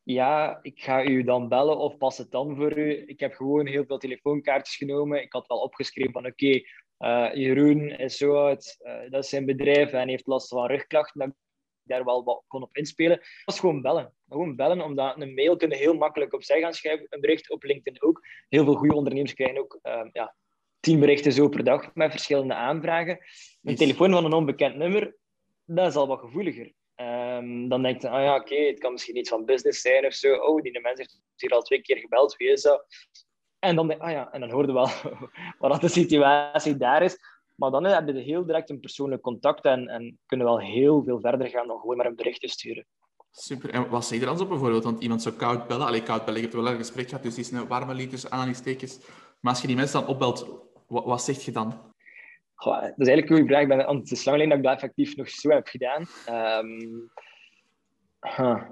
Ja, 0.02 0.58
ik 0.62 0.82
ga 0.82 1.04
u 1.04 1.22
dan 1.22 1.48
bellen 1.48 1.78
of 1.78 1.96
pas 1.96 2.18
het 2.18 2.30
dan 2.30 2.56
voor 2.56 2.78
u. 2.78 3.04
Ik 3.06 3.20
heb 3.20 3.34
gewoon 3.34 3.66
heel 3.66 3.84
veel 3.84 3.98
telefoonkaartjes 3.98 4.76
genomen. 4.76 5.22
Ik 5.22 5.32
had 5.32 5.46
wel 5.46 5.58
opgeschreven 5.58 6.12
van 6.12 6.26
oké, 6.26 6.60
uh, 6.98 7.30
Jeroen 7.34 7.90
is 7.90 8.16
zo 8.16 8.34
oud, 8.34 8.76
uh, 8.80 9.10
dat 9.10 9.24
is 9.24 9.30
zijn 9.30 9.46
bedrijf 9.46 9.92
en 9.92 10.08
heeft 10.08 10.26
last 10.26 10.48
van 10.48 10.66
rugklachten. 10.66 11.20
Dat 11.20 11.28
ik 11.28 11.34
daar 11.82 12.04
wel 12.04 12.24
wat 12.24 12.44
kon 12.46 12.62
op 12.62 12.76
inspelen. 12.76 13.16
Dat 13.16 13.42
was 13.44 13.60
gewoon 13.60 13.82
bellen. 13.82 14.14
Gewoon 14.28 14.56
bellen, 14.56 14.80
omdat 14.80 15.20
een 15.20 15.34
mail 15.34 15.56
kunnen 15.56 15.78
heel 15.78 15.94
makkelijk 15.94 16.32
opzij 16.32 16.60
gaan 16.60 16.72
schrijven. 16.72 17.06
Een 17.08 17.20
bericht 17.20 17.50
op 17.50 17.62
LinkedIn 17.62 18.02
ook. 18.02 18.20
Heel 18.48 18.64
veel 18.64 18.74
goede 18.74 18.94
ondernemers 18.94 19.34
krijgen 19.34 19.58
ook 19.58 19.78
uh, 19.82 20.08
ja, 20.12 20.34
tien 20.82 21.00
berichten 21.00 21.32
zo 21.32 21.48
per 21.48 21.64
dag 21.64 21.94
met 21.94 22.10
verschillende 22.10 22.54
aanvragen. 22.54 23.18
Een 23.62 23.76
telefoon 23.76 24.10
van 24.10 24.24
een 24.24 24.32
onbekend 24.32 24.76
nummer, 24.76 25.16
dat 25.64 25.88
is 25.88 25.94
al 25.94 26.06
wat 26.06 26.20
gevoeliger. 26.20 26.72
Um, 26.96 27.68
dan 27.68 27.82
denk 27.82 28.02
je, 28.02 28.08
ah 28.08 28.22
ja, 28.22 28.36
oké, 28.36 28.54
het 28.54 28.78
kan 28.78 28.92
misschien 28.92 29.16
iets 29.16 29.28
van 29.28 29.44
business 29.44 29.80
zijn 29.80 30.06
of 30.06 30.12
zo. 30.12 30.34
Oh, 30.34 30.62
die 30.62 30.80
mens 30.80 30.98
heeft 30.98 31.20
hier 31.36 31.50
al 31.50 31.62
twee 31.62 31.80
keer 31.80 31.96
gebeld, 31.96 32.36
wie 32.36 32.52
is 32.52 32.62
dat? 32.62 32.86
En 33.58 33.76
dan 33.76 33.88
denk 33.88 34.00
ah 34.00 34.10
ja, 34.10 34.32
en 34.32 34.40
dan 34.40 34.50
hoorde 34.50 34.72
wel 34.72 34.88
wat 35.58 35.80
de 35.80 35.88
situatie 35.88 36.76
daar 36.76 37.02
is. 37.02 37.18
Maar 37.54 37.70
dan 37.70 37.84
heb 37.84 38.08
je 38.08 38.18
heel 38.18 38.46
direct 38.46 38.70
een 38.70 38.80
persoonlijk 38.80 39.22
contact 39.22 39.64
en, 39.64 39.88
en 39.88 40.18
kunnen 40.26 40.46
wel 40.46 40.60
heel 40.60 41.02
veel 41.02 41.20
verder 41.20 41.48
gaan 41.48 41.66
dan 41.66 41.80
gewoon 41.80 41.96
maar 41.96 42.06
een 42.06 42.16
berichtje 42.16 42.48
sturen. 42.48 42.86
Super. 43.30 43.70
En 43.70 43.88
wat 43.88 44.04
zeg 44.04 44.18
je 44.18 44.24
er 44.24 44.30
dan 44.30 44.38
zo 44.38 44.46
bijvoorbeeld? 44.46 44.84
Want 44.84 45.02
iemand 45.02 45.22
zou 45.22 45.34
koud 45.34 45.66
bellen. 45.66 45.86
Allee, 45.86 46.02
koud 46.02 46.24
bellen, 46.24 46.40
je 46.40 46.46
hebt 46.46 46.58
wel 46.62 46.68
een 46.68 46.76
gesprek 46.76 47.08
gehad, 47.08 47.22
dus 47.22 47.34
die 47.34 47.44
is 47.44 47.50
een 47.50 47.66
warme 47.66 47.94
lied 47.94 48.10
tussen 48.10 48.30
aanhalingstekens. 48.30 48.98
Maar 49.40 49.52
als 49.52 49.60
je 49.60 49.66
die 49.66 49.76
mensen 49.76 50.00
dan 50.00 50.08
opbelt, 50.08 50.46
wat, 50.92 51.04
wat 51.04 51.22
zeg 51.22 51.44
je 51.44 51.52
dan? 51.52 51.90
Dat 52.64 52.82
is 52.96 53.08
eigenlijk 53.08 53.30
een 53.30 53.36
goede 53.36 53.52
vraag. 53.52 53.66
Ben, 53.66 53.78
het 53.78 54.10
is 54.10 54.24
lang 54.24 54.40
geleden 54.40 54.48
dat 54.48 54.58
ik 54.58 54.64
dat 54.64 54.74
effectief 54.74 55.16
nog 55.16 55.28
zo 55.28 55.50
heb 55.50 55.66
gedaan. 55.66 56.06
Um, 56.64 57.10
huh. 58.20 58.62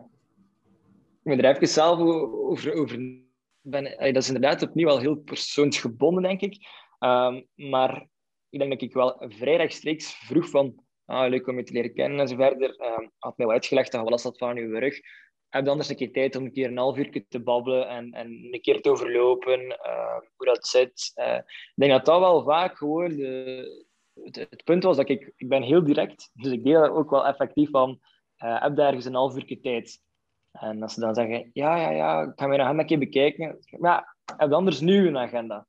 Ik 1.23 1.37
ben 1.37 1.45
er 1.45 1.67
zelf 1.67 1.99
over... 1.99 2.75
over 2.75 2.99
ben, 3.63 3.85
dat 3.99 4.17
is 4.17 4.27
inderdaad 4.27 4.63
opnieuw 4.63 4.87
wel 4.87 4.99
heel 4.99 5.17
persoonsgebonden, 5.17 6.23
denk 6.23 6.41
ik. 6.41 6.67
Um, 6.99 7.47
maar 7.55 8.07
ik 8.49 8.59
denk 8.59 8.71
dat 8.71 8.83
ik 8.83 8.93
wel 8.93 9.25
vrij 9.29 9.57
rechtstreeks 9.57 10.15
vroeg 10.15 10.49
van 10.49 10.85
ah, 11.05 11.29
leuk 11.29 11.47
om 11.47 11.57
je 11.57 11.63
te 11.63 11.73
leren 11.73 11.95
kennen 11.95 12.21
en 12.21 12.29
zo 12.29 12.37
verder. 12.37 12.69
Um, 12.69 13.11
had 13.19 13.37
mij 13.37 13.47
wel 13.47 13.55
uitgelegd, 13.55 13.93
wat 13.93 14.09
was 14.09 14.23
dat 14.23 14.39
van 14.39 14.57
uw 14.57 14.79
rug? 14.79 15.01
Heb 15.51 15.65
je 15.65 15.71
anders 15.71 15.89
een 15.89 15.97
keer 15.97 16.13
tijd 16.13 16.37
om 16.37 16.45
een 16.45 16.53
keer 16.53 16.69
een 16.69 16.77
half 16.77 16.97
uur 16.97 17.25
te 17.29 17.41
babbelen 17.41 17.89
en, 17.89 18.13
en 18.13 18.49
een 18.51 18.61
keer 18.61 18.81
te 18.81 18.91
overlopen, 18.91 19.61
uh, 19.61 20.19
hoe 20.37 20.47
dat 20.47 20.67
zit. 20.67 21.13
Uh, 21.15 21.37
ik 21.37 21.73
denk 21.75 21.93
dat 21.93 22.05
dat 22.05 22.21
wel 22.21 22.45
vaak 22.45 22.77
gewoon 22.77 23.09
de, 23.09 23.87
het, 24.23 24.65
punt 24.65 24.83
was 24.83 24.97
dat 24.97 25.09
ik, 25.09 25.33
ik 25.37 25.49
ben 25.49 25.63
heel 25.63 25.85
direct, 25.85 26.31
dus 26.35 26.53
ik 26.53 26.65
deel 26.65 26.81
dat 26.81 26.91
ook 26.91 27.11
wel 27.11 27.27
effectief 27.27 27.71
van, 27.71 28.01
uh, 28.45 28.63
heb 28.63 28.77
daar 28.77 28.87
ergens 28.87 29.05
een 29.05 29.15
half 29.15 29.37
uur 29.37 29.61
tijd. 29.61 30.01
En 30.51 30.83
als 30.83 30.95
ze 30.95 31.01
dan 31.01 31.15
zeggen, 31.15 31.51
ja, 31.53 31.77
ja, 31.77 31.91
ja, 31.91 32.23
ik 32.23 32.33
ga 32.35 32.47
mijn 32.47 32.61
agenda 32.61 32.81
een 32.81 32.89
keer 32.89 32.99
bekijken. 32.99 33.59
Ja, 33.61 34.17
heb 34.37 34.53
anders 34.53 34.81
nu 34.81 35.07
een 35.07 35.19
agenda? 35.19 35.67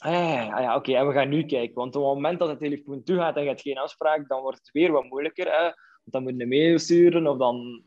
Ah, 0.00 0.12
ja, 0.12 0.60
ja 0.60 0.76
oké, 0.76 0.92
en 0.92 1.06
we 1.06 1.12
gaan 1.12 1.28
nu 1.28 1.44
kijken. 1.44 1.74
Want 1.74 1.96
op 1.96 2.04
het 2.04 2.14
moment 2.14 2.38
dat 2.38 2.48
het 2.48 2.58
telefoon 2.58 3.02
toe 3.02 3.16
gaat 3.16 3.36
en 3.36 3.42
je 3.42 3.48
hebt 3.48 3.60
geen 3.60 3.78
afspraak, 3.78 4.28
dan 4.28 4.42
wordt 4.42 4.58
het 4.58 4.70
weer 4.70 4.92
wat 4.92 5.04
moeilijker. 5.04 5.46
Hè? 5.46 5.70
dan 6.10 6.22
moet 6.22 6.34
je 6.36 6.42
een 6.42 6.48
mail 6.48 6.78
sturen 6.78 7.26
of 7.26 7.38
dan 7.38 7.82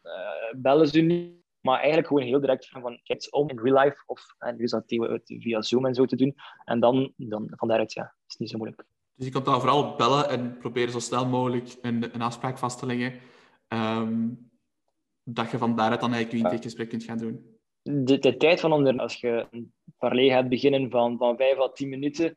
bellen 0.56 0.88
ze 0.88 1.02
niet. 1.02 1.42
Maar 1.60 1.78
eigenlijk 1.78 2.08
gewoon 2.08 2.24
heel 2.24 2.39
direct 2.39 2.70
van, 2.70 2.82
van 2.82 3.00
kijk 3.04 3.28
om 3.30 3.50
in 3.50 3.60
real 3.60 3.84
life. 3.84 4.04
Of 4.06 4.36
en 4.38 4.56
nu 4.56 4.63
is 4.63 4.72
dat 4.72 4.84
via 5.26 5.62
Zoom 5.62 5.86
en 5.86 5.94
zo 5.94 6.06
te 6.06 6.16
doen. 6.16 6.36
En 6.66 6.80
dan, 6.80 7.13
dan 7.16 7.48
van 7.56 7.68
daaruit, 7.68 7.94
ja, 7.94 8.16
is 8.28 8.36
niet 8.36 8.50
zo 8.50 8.58
moeilijk. 8.58 8.84
Dus 9.16 9.26
je 9.26 9.32
kan 9.32 9.44
dan 9.44 9.60
vooral 9.60 9.96
bellen 9.96 10.30
en 10.30 10.58
proberen 10.58 10.92
zo 10.92 11.00
snel 11.00 11.28
mogelijk 11.28 11.76
een, 11.82 12.16
een 12.16 12.22
afspraak 12.22 12.58
vast 12.58 12.80
te 12.80 12.86
leggen. 12.86 13.20
Um, 13.68 14.52
dat 15.24 15.52
je 15.52 15.58
van 15.58 15.76
daaruit 15.76 16.02
dan 16.02 16.13
eigenlijk 16.13 16.32
je 16.32 16.50
intakegesprek 16.50 16.89
kunt 16.89 17.04
gaan 17.04 17.18
doen. 17.18 17.58
De, 17.82 18.20
de 18.20 18.38
tijd 18.38 18.60
van 18.60 18.72
onder, 18.72 18.98
als 18.98 19.16
je 19.16 19.48
een 19.52 19.74
parley 19.98 20.30
gaat 20.30 20.50
beginnen 20.50 20.89
van, 20.89 21.18
van 21.18 21.38
5 21.38 21.58
à 21.58 21.70
10 21.70 21.89
minuten, 21.89 22.36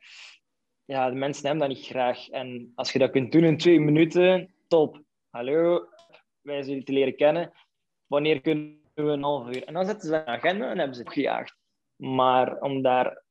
ja, 0.84 1.10
de 1.10 1.16
mensen 1.16 1.46
hebben 1.46 1.68
dat 1.68 1.76
niet 1.76 1.86
graag. 1.86 2.28
En 2.28 2.72
als 2.74 2.92
je 2.92 2.98
dat 2.98 3.10
kunt 3.10 3.32
doen 3.32 3.44
in 3.44 3.58
twee 3.58 3.80
minuten, 3.80 4.54
top 4.68 5.02
hallo, 5.30 5.88
wij 6.40 6.62
zijn 6.62 6.84
te 6.84 6.92
leren 6.92 7.16
kennen. 7.16 7.52
Wanneer 8.06 8.40
kunnen 8.40 8.80
we 8.94 9.02
een 9.02 9.22
half 9.22 9.48
uur? 9.54 9.64
En 9.64 9.74
dan 9.74 9.86
zetten 9.86 10.08
ze 10.08 10.14
een 10.14 10.26
agenda 10.26 10.70
en 10.70 10.78
hebben 10.78 10.96
ze 10.96 11.02
het 11.02 11.12
gejaagd. 11.12 11.56
Maar 11.96 12.60
om 12.60 12.82
daar... 12.82 13.24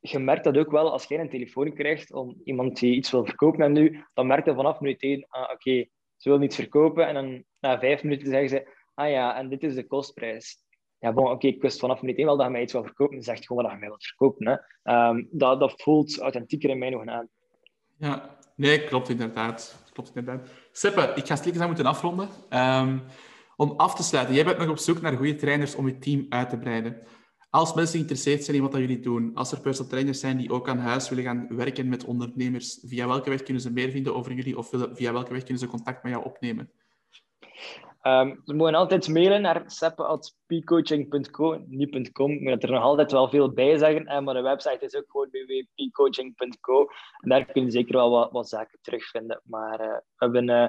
Je 0.00 0.18
merkt 0.18 0.44
dat 0.44 0.58
ook 0.58 0.70
wel 0.70 0.92
als 0.92 1.04
jij 1.04 1.20
een 1.20 1.30
telefoon 1.30 1.74
krijgt 1.74 2.12
om 2.12 2.40
iemand 2.44 2.78
die 2.78 2.94
iets 2.94 3.10
wil 3.10 3.24
verkopen 3.24 3.64
aan 3.64 3.72
nu, 3.72 4.04
dan 4.14 4.26
merk 4.26 4.44
je 4.44 4.54
vanaf 4.54 4.80
minuut 4.80 5.26
ah, 5.28 5.50
oké, 5.52 5.84
ze 6.16 6.28
wil 6.28 6.42
iets 6.42 6.56
verkopen. 6.56 7.06
En 7.06 7.14
dan 7.14 7.44
na 7.60 7.78
vijf 7.78 8.02
minuten 8.02 8.28
zeggen 8.28 8.48
ze, 8.48 8.68
ah 8.94 9.10
ja, 9.10 9.36
en 9.36 9.48
dit 9.48 9.62
is 9.62 9.74
de 9.74 9.86
kostprijs. 9.86 10.56
Ja, 10.98 11.12
oké, 11.12 11.46
ik 11.46 11.62
wist 11.62 11.80
vanaf 11.80 12.02
minuut 12.02 12.24
wel 12.24 12.36
dat 12.36 12.46
je 12.46 12.52
mij 12.52 12.62
iets 12.62 12.72
wil 12.72 12.84
verkopen. 12.84 13.14
Dan 13.14 13.24
zegt 13.24 13.46
gewoon 13.46 13.62
dat 13.62 13.72
je 13.72 13.78
mij 13.78 13.88
wilt 13.88 14.04
verkopen. 14.04 14.46
Hè. 14.46 15.08
Um, 15.08 15.28
dat, 15.30 15.60
dat 15.60 15.82
voelt 15.82 16.18
authentieker 16.18 16.70
in 16.70 16.78
mij 16.78 16.90
nog 16.90 17.06
aan. 17.06 17.28
Ja, 17.96 18.38
nee, 18.56 18.84
klopt 18.84 19.08
inderdaad. 19.08 19.84
Klopt 19.92 20.12
inderdaad. 20.14 20.50
Seppe, 20.72 21.12
ik 21.14 21.26
ga 21.26 21.36
stilletjes 21.36 21.60
aan 21.60 21.66
moeten 21.66 21.86
afronden. 21.86 22.28
Um, 22.50 23.02
om 23.62 23.74
af 23.76 23.94
te 23.94 24.02
sluiten, 24.02 24.34
jij 24.34 24.44
bent 24.44 24.58
nog 24.58 24.68
op 24.68 24.78
zoek 24.78 25.00
naar 25.00 25.16
goede 25.16 25.34
trainers 25.34 25.74
om 25.74 25.86
je 25.86 25.98
team 25.98 26.26
uit 26.28 26.50
te 26.50 26.58
breiden. 26.58 27.02
Als 27.50 27.74
mensen 27.74 27.94
geïnteresseerd 27.94 28.44
zijn 28.44 28.56
in 28.56 28.62
wat 28.62 28.72
jullie 28.72 29.00
doen, 29.00 29.34
als 29.34 29.52
er 29.52 29.60
personal 29.60 29.90
trainers 29.90 30.20
zijn 30.20 30.36
die 30.36 30.52
ook 30.52 30.68
aan 30.68 30.78
huis 30.78 31.08
willen 31.08 31.24
gaan 31.24 31.56
werken 31.56 31.88
met 31.88 32.04
ondernemers, 32.04 32.78
via 32.82 33.06
welke 33.06 33.30
weg 33.30 33.42
kunnen 33.42 33.62
ze 33.62 33.72
meer 33.72 33.90
vinden 33.90 34.14
over 34.14 34.32
jullie 34.32 34.58
of 34.58 34.70
via 34.92 35.12
welke 35.12 35.32
weg 35.32 35.42
kunnen 35.42 35.58
ze 35.58 35.66
contact 35.66 36.02
met 36.02 36.12
jou 36.12 36.24
opnemen? 36.24 36.70
Um, 38.02 38.40
ze 38.44 38.54
mogen 38.54 38.74
altijd 38.74 39.08
mailen 39.08 39.42
naar 39.42 39.62
seppe.peakcoaching.co, 39.66 41.62
niet 41.66 42.12
.com. 42.12 42.30
Ik 42.30 42.40
moet 42.40 42.62
er 42.62 42.70
nog 42.70 42.82
altijd 42.82 43.12
wel 43.12 43.28
veel 43.28 43.52
bij 43.52 43.76
zeggen, 43.76 44.24
maar 44.24 44.34
de 44.34 44.40
website 44.40 44.84
is 44.84 44.94
ook 44.94 45.10
gewoon 45.10 45.28
www.peakcoaching.co. 45.30 46.86
En 47.20 47.28
daar 47.28 47.44
kun 47.44 47.64
je 47.64 47.70
zeker 47.70 47.96
wel 47.96 48.30
wat, 48.32 48.48
zaken 48.48 48.78
terugvinden. 48.80 49.40
Maar 49.44 49.80
uh, 49.80 49.86
we, 49.86 50.02
hebben, 50.16 50.48
uh, 50.48 50.66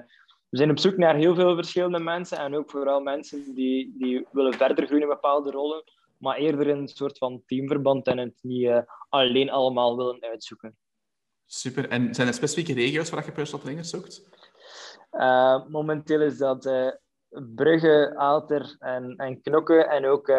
we 0.53 0.59
zijn 0.59 0.71
op 0.71 0.79
zoek 0.79 0.97
naar 0.97 1.15
heel 1.15 1.35
veel 1.35 1.55
verschillende 1.55 1.99
mensen 1.99 2.37
en 2.37 2.55
ook 2.55 2.69
vooral 2.69 3.01
mensen 3.01 3.55
die, 3.55 3.93
die 3.97 4.27
willen 4.31 4.53
verder 4.53 4.85
groeien 4.85 5.03
in 5.03 5.09
bepaalde 5.09 5.51
rollen, 5.51 5.83
maar 6.17 6.37
eerder 6.37 6.67
in 6.67 6.77
een 6.77 6.87
soort 6.87 7.17
van 7.17 7.43
teamverband 7.45 8.07
en 8.07 8.17
het 8.17 8.33
niet 8.41 8.61
uh, 8.61 8.79
alleen 9.09 9.49
allemaal 9.49 9.97
willen 9.97 10.21
uitzoeken. 10.21 10.77
Super. 11.45 11.89
En 11.89 12.15
zijn 12.15 12.27
er 12.27 12.33
specifieke 12.33 12.73
regio's 12.73 13.09
waar 13.09 13.25
je 13.25 13.31
personal 13.31 13.61
trainers 13.61 13.89
zoekt? 13.89 14.23
momenteel 15.69 16.21
is 16.21 16.37
dat 16.37 16.71
Brugge, 17.55 18.13
Aalter 18.15 18.75
en, 18.79 19.15
en 19.15 19.41
Knokke 19.41 19.83
en 19.83 20.05
ook 20.05 20.31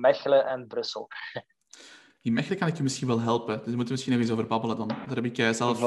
Mechelen 0.00 0.46
en 0.46 0.66
Brussel. 0.66 1.08
In 2.22 2.32
Mechelen 2.32 2.58
kan 2.58 2.68
ik 2.68 2.76
je 2.76 2.82
misschien 2.82 3.08
wel 3.08 3.20
helpen. 3.20 3.56
Dus 3.56 3.64
daar 3.64 3.76
moeten 3.76 3.84
we 3.84 3.92
misschien 3.92 4.12
nog 4.12 4.22
eens 4.22 4.30
over 4.30 4.46
babbelen 4.46 4.76
dan. 4.76 4.88
Daar 4.88 5.16
heb 5.16 5.24
ik 5.24 5.54
zelf 5.54 5.80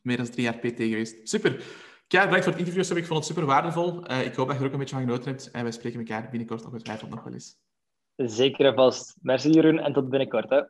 meer 0.00 0.16
dan 0.16 0.30
drie 0.30 0.44
jaar 0.44 0.58
PT 0.58 0.76
geweest. 0.76 1.28
Super. 1.28 1.86
Kijk, 2.08 2.24
bedankt 2.24 2.44
voor 2.44 2.56
het 2.56 2.66
interview. 2.66 2.96
Ik 2.96 3.06
vond 3.06 3.18
het 3.18 3.28
super 3.28 3.44
waardevol. 3.44 4.10
Uh, 4.10 4.24
ik 4.24 4.34
hoop 4.34 4.46
dat 4.46 4.56
je 4.56 4.60
er 4.62 4.66
ook 4.66 4.72
een 4.72 4.78
beetje 4.78 4.94
van 4.94 5.04
genoten 5.04 5.30
hebt. 5.30 5.50
En 5.50 5.62
wij 5.62 5.72
spreken 5.72 5.98
elkaar 5.98 6.28
binnenkort 6.30 6.64
ongetwijfeld 6.64 7.10
nog 7.10 7.24
wel 7.24 7.32
eens. 7.32 7.56
Zeker 8.16 8.66
en 8.66 8.74
vast. 8.74 9.16
Merci 9.20 9.50
Jeroen 9.50 9.78
en 9.78 9.92
tot 9.92 10.08
binnenkort. 10.08 10.50
Hè. 10.50 10.62